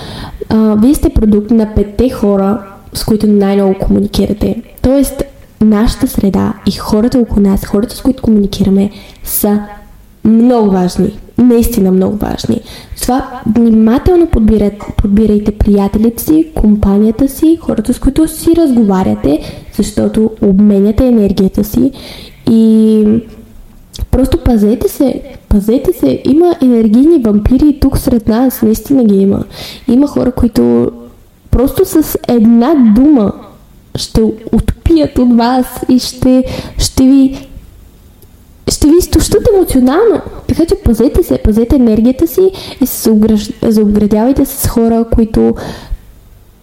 а, 0.48 0.76
вие 0.82 0.94
сте 0.94 1.08
продукт 1.08 1.50
на 1.50 1.74
петте 1.74 2.10
хора, 2.10 2.62
с 2.94 3.04
които 3.04 3.26
най-много 3.26 3.74
комуникирате. 3.78 4.62
Тоест, 4.82 5.22
нашата 5.60 6.08
среда 6.08 6.54
и 6.66 6.70
хората 6.72 7.18
около 7.18 7.40
нас, 7.40 7.64
хората 7.64 7.96
с 7.96 8.02
които 8.02 8.22
комуникираме, 8.22 8.90
са 9.24 9.60
много 10.24 10.70
важни. 10.70 11.18
Наистина 11.38 11.92
много 11.92 12.16
важни. 12.16 12.60
Това 13.02 13.40
внимателно 13.56 14.26
подбират, 14.26 14.72
подбирайте 14.96 15.52
приятелите 15.52 16.22
си, 16.22 16.46
компанията 16.54 17.28
си, 17.28 17.58
хората 17.60 17.94
с 17.94 17.98
които 17.98 18.28
си 18.28 18.50
разговаряте, 18.56 19.40
защото 19.76 20.30
обменяте 20.42 21.06
енергията 21.06 21.64
си 21.64 21.92
и 22.50 23.04
просто 24.10 24.38
пазете 24.44 24.88
се, 24.88 25.22
пазете 25.48 25.92
се. 25.92 26.22
Има 26.24 26.54
енергийни 26.62 27.18
вампири 27.18 27.78
тук 27.80 27.98
сред 27.98 28.28
нас, 28.28 28.62
наистина 28.62 29.04
ги 29.04 29.16
има. 29.16 29.44
Има 29.88 30.06
хора, 30.06 30.32
които 30.32 30.90
просто 31.50 31.84
с 31.84 32.18
една 32.28 32.74
дума 32.94 33.32
ще 33.96 34.22
отпият 34.52 35.18
от 35.18 35.36
вас 35.36 35.66
и 35.88 35.98
ще, 35.98 36.44
ще 36.78 37.04
ви 37.04 37.48
ще 38.72 38.86
ви 38.86 38.96
изтощат 38.98 39.48
емоционално. 39.54 40.20
Така 40.48 40.66
че 40.66 40.74
пазете 40.74 41.22
се, 41.22 41.38
пазете 41.38 41.76
енергията 41.76 42.26
си 42.26 42.50
и 42.82 42.86
се 42.86 43.10
заобградявайте 43.62 44.44
с 44.44 44.68
хора, 44.68 45.04
които 45.14 45.54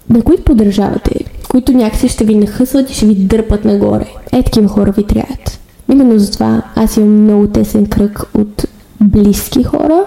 на 0.09 0.21
които 0.21 0.43
поддържавате, 0.43 1.19
които 1.49 1.71
някакси 1.71 2.07
ще 2.09 2.25
ви 2.25 2.35
нахъсват 2.35 2.89
и 2.89 2.93
ще 2.93 3.05
ви 3.05 3.15
дърпат 3.15 3.65
нагоре. 3.65 4.05
Е, 4.31 4.43
такива 4.43 4.67
хора 4.67 4.91
ви 4.91 5.03
трябват. 5.03 5.59
Именно 5.91 6.19
затова 6.19 6.61
аз 6.75 6.97
имам 6.97 7.23
много 7.23 7.47
тесен 7.47 7.85
кръг 7.85 8.23
от 8.33 8.65
близки 9.01 9.63
хора 9.63 10.05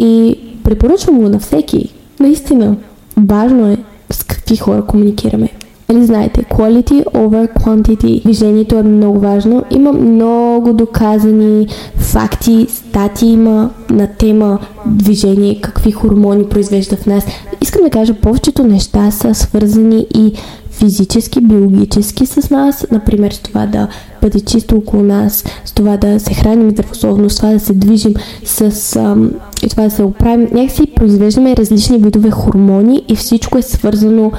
и 0.00 0.38
препоръчвам 0.64 1.18
го 1.18 1.28
на 1.28 1.38
всеки. 1.38 1.94
Наистина, 2.20 2.76
важно 3.16 3.66
е 3.66 3.76
с 4.10 4.24
какви 4.24 4.56
хора 4.56 4.82
комуникираме. 4.82 5.48
Нали 5.92 6.06
знаете, 6.06 6.44
quality 6.44 7.04
over 7.04 7.52
quantity. 7.60 8.22
Движението 8.22 8.74
е 8.74 8.82
много 8.82 9.20
важно. 9.20 9.64
Има 9.70 9.92
много 9.92 10.72
доказани 10.72 11.66
факти, 11.96 12.66
статии 12.68 13.32
има 13.32 13.70
на 13.90 14.06
тема 14.06 14.58
движение, 14.86 15.60
какви 15.60 15.92
хормони 15.92 16.44
произвежда 16.44 16.96
в 16.96 17.06
нас. 17.06 17.26
Искам 17.60 17.82
да 17.82 17.90
кажа, 17.90 18.14
повечето 18.14 18.64
неща 18.64 19.10
са 19.10 19.34
свързани 19.34 20.06
и 20.14 20.32
физически, 20.70 21.40
биологически 21.40 22.26
с 22.26 22.50
нас, 22.50 22.86
например 22.92 23.32
с 23.32 23.38
това 23.38 23.66
да 23.66 23.88
бъде 24.22 24.40
чисто 24.40 24.76
около 24.76 25.02
нас, 25.02 25.44
с 25.64 25.72
това 25.72 25.96
да 25.96 26.20
се 26.20 26.34
храним 26.34 26.70
здравословно, 26.70 27.30
с 27.30 27.36
това 27.36 27.52
да 27.52 27.60
се 27.60 27.72
движим, 27.72 28.14
с 28.44 28.96
ам, 28.96 29.30
и 29.62 29.68
това 29.68 29.82
да 29.82 29.90
се 29.90 30.02
оправим. 30.02 30.48
Някакси 30.52 30.86
произвеждаме 30.96 31.56
различни 31.56 31.98
видове 31.98 32.30
хормони 32.30 33.04
и 33.08 33.16
всичко 33.16 33.58
е 33.58 33.62
свързано 33.62 34.32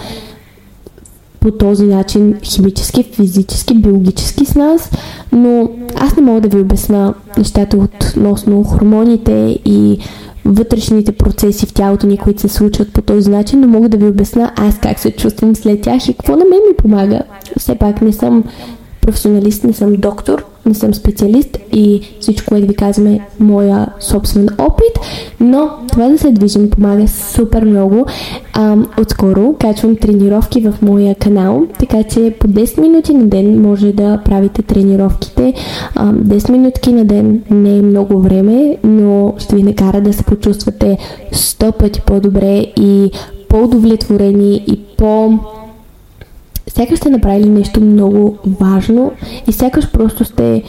по 1.40 1.52
този 1.52 1.86
начин 1.86 2.36
химически, 2.44 3.04
физически, 3.04 3.74
биологически 3.74 4.46
с 4.46 4.56
нас, 4.56 4.92
но 5.32 5.70
аз 5.96 6.16
не 6.16 6.22
мога 6.22 6.42
да 6.42 6.48
ви 6.48 6.62
обясна 6.62 7.14
нещата 7.38 7.78
относно 7.78 8.64
хормоните 8.64 9.60
и 9.66 10.00
вътрешните 10.46 11.12
процеси 11.12 11.66
в 11.66 11.74
тялото 11.74 12.08
ни, 12.08 12.18
които 12.18 12.42
се 12.42 12.48
случват 12.48 12.94
по 12.94 13.02
този 13.02 13.30
начин, 13.30 13.60
но 13.60 13.68
мога 13.68 13.90
да 13.90 13.98
ви 13.98 14.08
обясна 14.08 14.52
аз 14.56 14.80
как 14.80 15.00
се 15.00 15.12
чувствам 15.12 15.56
след 15.56 15.82
тях 15.82 16.08
и 16.08 16.14
какво 16.14 16.32
на 16.32 16.46
мен 16.46 16.60
ми 16.70 16.76
помага. 16.78 17.22
Все 17.58 17.76
пак 17.76 18.02
не 18.02 18.14
съм 18.14 18.44
професионалист, 19.02 19.64
не 19.64 19.74
съм 19.74 19.94
доктор, 19.96 20.46
не 20.70 20.76
съм 20.76 20.94
специалист 20.94 21.58
и 21.74 22.02
всичко, 22.20 22.48
което 22.48 22.68
ви 22.68 22.76
казваме, 22.76 23.14
е 23.14 23.20
моя 23.40 23.88
собствен 24.00 24.48
опит, 24.58 25.00
но 25.40 25.70
това 25.92 26.10
да 26.10 26.18
се 26.18 26.32
движим 26.32 26.70
помага 26.70 27.08
супер 27.08 27.66
много. 27.66 28.06
А, 28.54 28.78
отскоро 29.02 29.56
качвам 29.60 29.96
тренировки 29.96 30.62
в 30.62 30.74
моя 30.82 31.16
канал, 31.16 31.68
така 31.80 32.04
че 32.04 32.36
по 32.40 32.48
10 32.48 32.82
минути 32.82 33.14
на 33.14 33.28
ден 33.28 33.62
може 33.62 33.92
да 33.92 34.22
правите 34.26 34.62
тренировките. 34.62 35.54
А, 35.96 36.14
10 36.14 36.52
минутки 36.52 36.92
на 36.92 37.06
ден 37.06 37.44
не 37.50 37.78
е 37.78 37.82
много 37.82 38.20
време, 38.20 38.78
но 38.84 39.34
ще 39.38 39.56
ви 39.56 39.64
накара 39.64 40.02
да 40.02 40.14
се 40.14 40.24
почувствате 40.24 40.98
100 41.34 41.72
пъти 41.72 42.02
по-добре 42.02 42.66
и 42.78 43.12
по-удовлетворени 43.50 44.64
и 44.68 44.80
по- 44.98 45.40
сякаш 46.80 47.00
сте 47.00 47.10
направили 47.10 47.50
нещо 47.50 47.82
много 47.82 48.38
важно 48.60 49.12
и 49.48 49.54
сякаш 49.54 49.92
просто 49.92 50.26
сте 50.26 50.64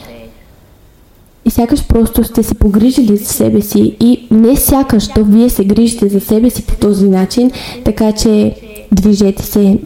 и 1.45 1.49
сякаш 1.49 1.87
просто 1.87 2.23
сте 2.23 2.43
се 2.43 2.55
погрижили 2.55 3.17
за 3.17 3.25
себе 3.25 3.61
си 3.61 3.95
и 3.99 4.27
не 4.31 4.55
сякаш, 4.55 5.07
то 5.07 5.23
вие 5.23 5.49
се 5.49 5.65
грижите 5.65 6.09
за 6.09 6.19
себе 6.19 6.49
си 6.49 6.65
по 6.65 6.75
този 6.75 7.09
начин, 7.09 7.51
така 7.85 8.11
че 8.11 8.55
движете 8.91 9.43
се, 9.43 9.77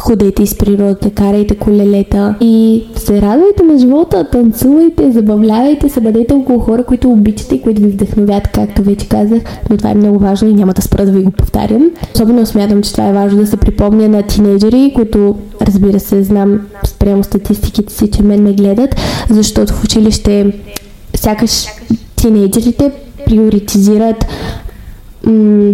ходете 0.00 0.42
из 0.42 0.54
природата, 0.54 1.10
карайте 1.10 1.56
колелета 1.56 2.34
и 2.40 2.84
се 2.96 3.22
радвайте 3.22 3.62
на 3.62 3.78
живота, 3.78 4.24
танцувайте, 4.32 5.12
забавлявайте 5.12 5.88
се, 5.88 6.00
бъдете 6.00 6.34
около 6.34 6.58
хора, 6.58 6.84
които 6.84 7.10
обичате 7.10 7.54
и 7.54 7.62
които 7.62 7.82
ви 7.82 7.88
вдъхновят, 7.88 8.48
както 8.48 8.82
вече 8.82 9.08
казах, 9.08 9.42
но 9.70 9.76
това 9.76 9.90
е 9.90 9.94
много 9.94 10.18
важно 10.18 10.48
и 10.48 10.54
няма 10.54 10.72
да 10.72 10.82
спра 10.82 11.06
да 11.06 11.12
ви 11.12 11.22
го 11.22 11.30
повтарям. 11.30 11.90
Особено 12.14 12.46
смятам, 12.46 12.82
че 12.82 12.92
това 12.92 13.08
е 13.08 13.12
важно 13.12 13.40
да 13.40 13.46
се 13.46 13.56
припомня 13.56 14.08
на 14.08 14.22
тинейджери, 14.22 14.92
които 14.94 15.36
разбира 15.62 16.00
се, 16.00 16.22
знам 16.22 16.60
спрямо 16.86 17.24
статистиките 17.24 17.92
си, 17.92 18.10
че 18.10 18.22
мен 18.22 18.42
ме 18.42 18.52
гледат, 18.52 18.96
защото 19.30 19.72
в 19.72 19.84
училище 19.84 20.52
сякаш 21.16 21.66
тинейджерите 22.16 22.92
приоритизират 23.26 24.24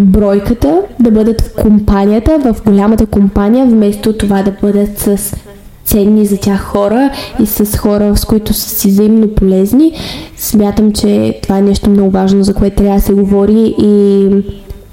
бройката, 0.01 0.83
да 1.01 1.11
бъдат 1.11 1.41
в 1.41 1.55
компанията, 1.63 2.39
в 2.39 2.65
голямата 2.65 3.07
компания, 3.07 3.67
вместо 3.67 4.13
това 4.13 4.43
да 4.43 4.53
бъдат 4.63 4.99
с 4.99 5.35
ценни 5.85 6.27
за 6.27 6.37
тях 6.37 6.61
хора 6.61 7.11
и 7.43 7.47
с 7.47 7.79
хора, 7.79 8.17
с 8.17 8.25
които 8.25 8.55
са 8.55 8.69
си 8.69 8.89
взаимно 8.89 9.29
полезни. 9.29 9.93
Смятам, 10.37 10.93
че 10.93 11.39
това 11.43 11.59
е 11.59 11.63
нещо 11.63 11.91
много 11.91 12.11
важно, 12.11 12.43
за 12.43 12.55
което 12.55 12.77
трябва 12.77 12.95
да 12.95 13.03
се 13.03 13.13
говори 13.13 13.75
и 13.79 14.29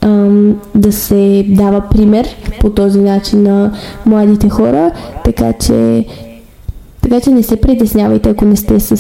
ам, 0.02 0.56
да 0.76 0.92
се 0.92 1.46
дава 1.50 1.82
пример 1.92 2.28
по 2.60 2.70
този 2.70 3.00
начин 3.00 3.44
на 3.44 3.72
младите 4.06 4.50
хора, 4.50 4.92
така 5.24 5.54
че 5.54 6.06
така 7.02 7.22
че 7.22 7.30
не 7.30 7.44
се 7.44 7.56
притеснявайте, 7.56 8.30
ако 8.30 8.46
не 8.46 8.56
сте 8.56 8.80
с 8.80 8.96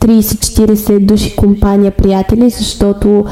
30-40 0.00 0.98
души 0.98 1.36
компания 1.36 1.90
приятели, 1.90 2.50
защото 2.50 3.24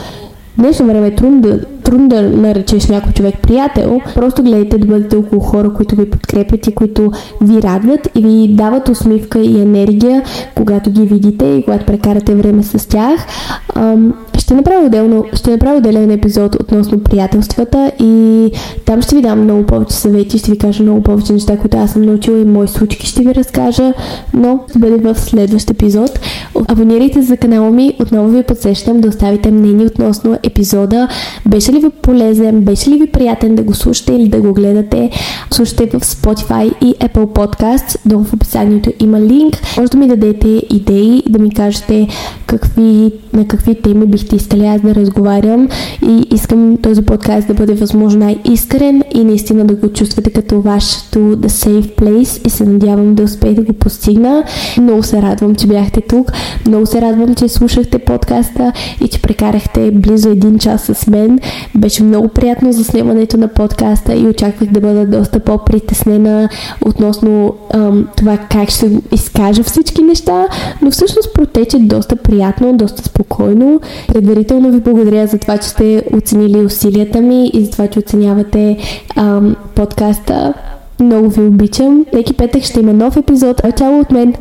днешно 0.59 0.87
време 0.87 1.07
е 1.07 1.15
трудно 1.15 1.41
да, 1.41 1.65
трудно 1.65 2.09
да 2.09 2.23
наречеш 2.23 2.87
някой 2.87 3.13
човек 3.13 3.35
приятел. 3.43 4.01
Просто 4.15 4.43
гледайте 4.43 4.79
да 4.79 4.87
бъдете 4.87 5.17
около 5.17 5.41
хора, 5.41 5.73
които 5.75 5.97
ви 5.97 6.11
подкрепят 6.11 6.67
и 6.67 6.75
които 6.75 7.13
ви 7.41 7.63
радват 7.63 8.09
и 8.15 8.23
ви 8.23 8.55
дават 8.55 8.89
усмивка 8.89 9.39
и 9.39 9.61
енергия, 9.61 10.23
когато 10.55 10.91
ги 10.91 11.03
видите 11.03 11.45
и 11.45 11.65
когато 11.65 11.87
прекарате 11.87 12.35
време 12.35 12.63
с 12.63 12.89
тях. 12.89 13.27
Ще 14.51 14.57
направя, 14.57 14.87
отделно, 14.87 15.25
ще 15.33 15.51
направя 15.51 15.79
отделен 15.79 16.11
епизод 16.11 16.55
относно 16.55 17.01
приятелствата 17.01 17.93
и 18.01 18.51
там 18.85 19.03
ще 19.03 19.17
ви 19.17 19.23
дам 19.23 19.43
много 19.43 19.67
повече 19.67 19.95
съвети, 19.95 20.39
ще 20.39 20.51
ви 20.51 20.59
кажа 20.59 20.83
много 20.83 21.03
повече 21.03 21.33
неща, 21.33 21.57
които 21.57 21.77
аз 21.77 21.93
съм 21.93 22.03
научила 22.03 22.39
и 22.39 22.45
мои 22.45 22.69
случки 22.69 23.07
ще 23.07 23.23
ви 23.23 23.35
разкажа, 23.35 23.93
но 24.35 24.61
ще 24.71 24.79
бъде 24.79 24.97
в 24.97 25.21
следващ 25.21 25.71
епизод. 25.71 26.21
Абонирайте 26.69 27.23
за 27.23 27.37
канала 27.37 27.71
ми, 27.71 27.97
отново 28.01 28.29
ви 28.29 28.43
подсещам 28.43 29.01
да 29.01 29.09
оставите 29.09 29.51
мнение 29.51 29.87
относно 29.87 30.39
епизода. 30.43 31.09
Беше 31.47 31.73
ли 31.73 31.79
ви 31.79 31.91
полезен, 32.03 32.61
беше 32.61 32.91
ли 32.91 32.99
ви 32.99 33.07
приятен 33.07 33.55
да 33.55 33.63
го 33.63 33.75
слушате 33.75 34.13
или 34.13 34.29
да 34.29 34.41
го 34.41 34.53
гледате? 34.53 35.11
Слушайте 35.51 35.99
в 35.99 36.01
Spotify 36.01 36.75
и 36.81 36.95
Apple 36.95 37.27
Podcasts. 37.27 37.97
Долу 38.07 38.25
в 38.25 38.35
описанието 38.35 38.93
има 39.01 39.21
линк. 39.21 39.55
Може 39.79 39.91
да 39.91 39.99
ми 39.99 40.09
дадете 40.09 40.63
идеи, 40.71 41.23
да 41.29 41.39
ми 41.39 41.55
кажете 41.55 42.09
какви, 42.47 43.13
на 43.33 43.47
какви 43.47 43.75
теми 43.75 44.07
бихте 44.07 44.40
искали 44.41 44.67
аз 44.67 44.81
да 44.81 44.95
разговарям 44.95 45.69
и 46.07 46.27
искам 46.35 46.77
този 46.83 47.03
подкаст 47.03 47.49
да 47.49 47.55
бъде 47.55 47.75
възможно 47.75 48.21
най-искрен 48.21 49.03
и 49.15 49.25
наистина 49.25 49.65
да 49.65 49.75
го 49.75 49.93
чувствате 49.93 50.31
като 50.31 50.61
вашето 50.61 51.19
The 51.19 51.49
Safe 51.49 52.01
Place 52.01 52.47
и 52.47 52.51
се 52.51 52.65
надявам 52.65 53.15
да 53.15 53.23
успея 53.23 53.55
да 53.55 53.63
го 53.63 53.73
постигна. 53.73 54.45
Много 54.79 55.03
се 55.03 55.23
радвам, 55.23 55.55
че 55.55 55.67
бяхте 55.67 56.01
тук. 56.01 56.33
Много 56.67 56.87
се 56.87 57.01
радвам, 57.01 57.35
че 57.35 57.49
слушахте 57.49 57.99
подкаста 57.99 58.73
и 59.05 59.09
че 59.09 59.23
прекарахте 59.23 59.91
близо 59.91 60.29
един 60.29 60.59
час 60.59 60.83
с 60.83 61.07
мен. 61.07 61.41
Беше 61.75 62.03
много 62.03 62.29
приятно 62.29 62.73
за 62.73 62.85
снимането 62.85 63.37
на 63.37 63.49
подкаста 63.49 64.15
и 64.15 64.27
очаквах 64.27 64.71
да 64.71 64.81
бъда 64.81 65.07
доста 65.07 65.41
по-притеснена 65.41 66.49
относно 66.87 67.55
ам, 67.75 68.09
това 68.17 68.39
как 68.39 68.71
ще 68.71 68.91
изкажа 69.13 69.63
всички 69.63 70.03
неща, 70.03 70.47
но 70.83 70.91
всъщност 70.91 71.35
протече 71.35 71.79
доста 71.79 72.17
приятно, 72.17 72.77
доста 72.77 73.03
спокойно. 73.03 73.81
Предварително 74.31 74.71
ви 74.71 74.81
благодаря 74.81 75.27
за 75.27 75.39
това, 75.39 75.59
че 75.59 75.69
сте 75.69 76.03
оценили 76.13 76.65
усилията 76.65 77.21
ми 77.21 77.51
и 77.55 77.65
за 77.65 77.71
това, 77.71 77.89
че 77.89 77.99
оценявате 77.99 78.77
ам, 79.17 79.57
подкаста. 79.75 80.55
Много 81.01 81.29
ви 81.29 81.41
обичам. 81.41 82.07
Всеки 82.13 82.33
петък 82.33 82.63
ще 82.63 82.81
има 82.81 82.93
нов 82.93 83.17
епизод. 83.17 83.61
Чао 83.79 84.01
от 84.01 84.11
мен! 84.11 84.35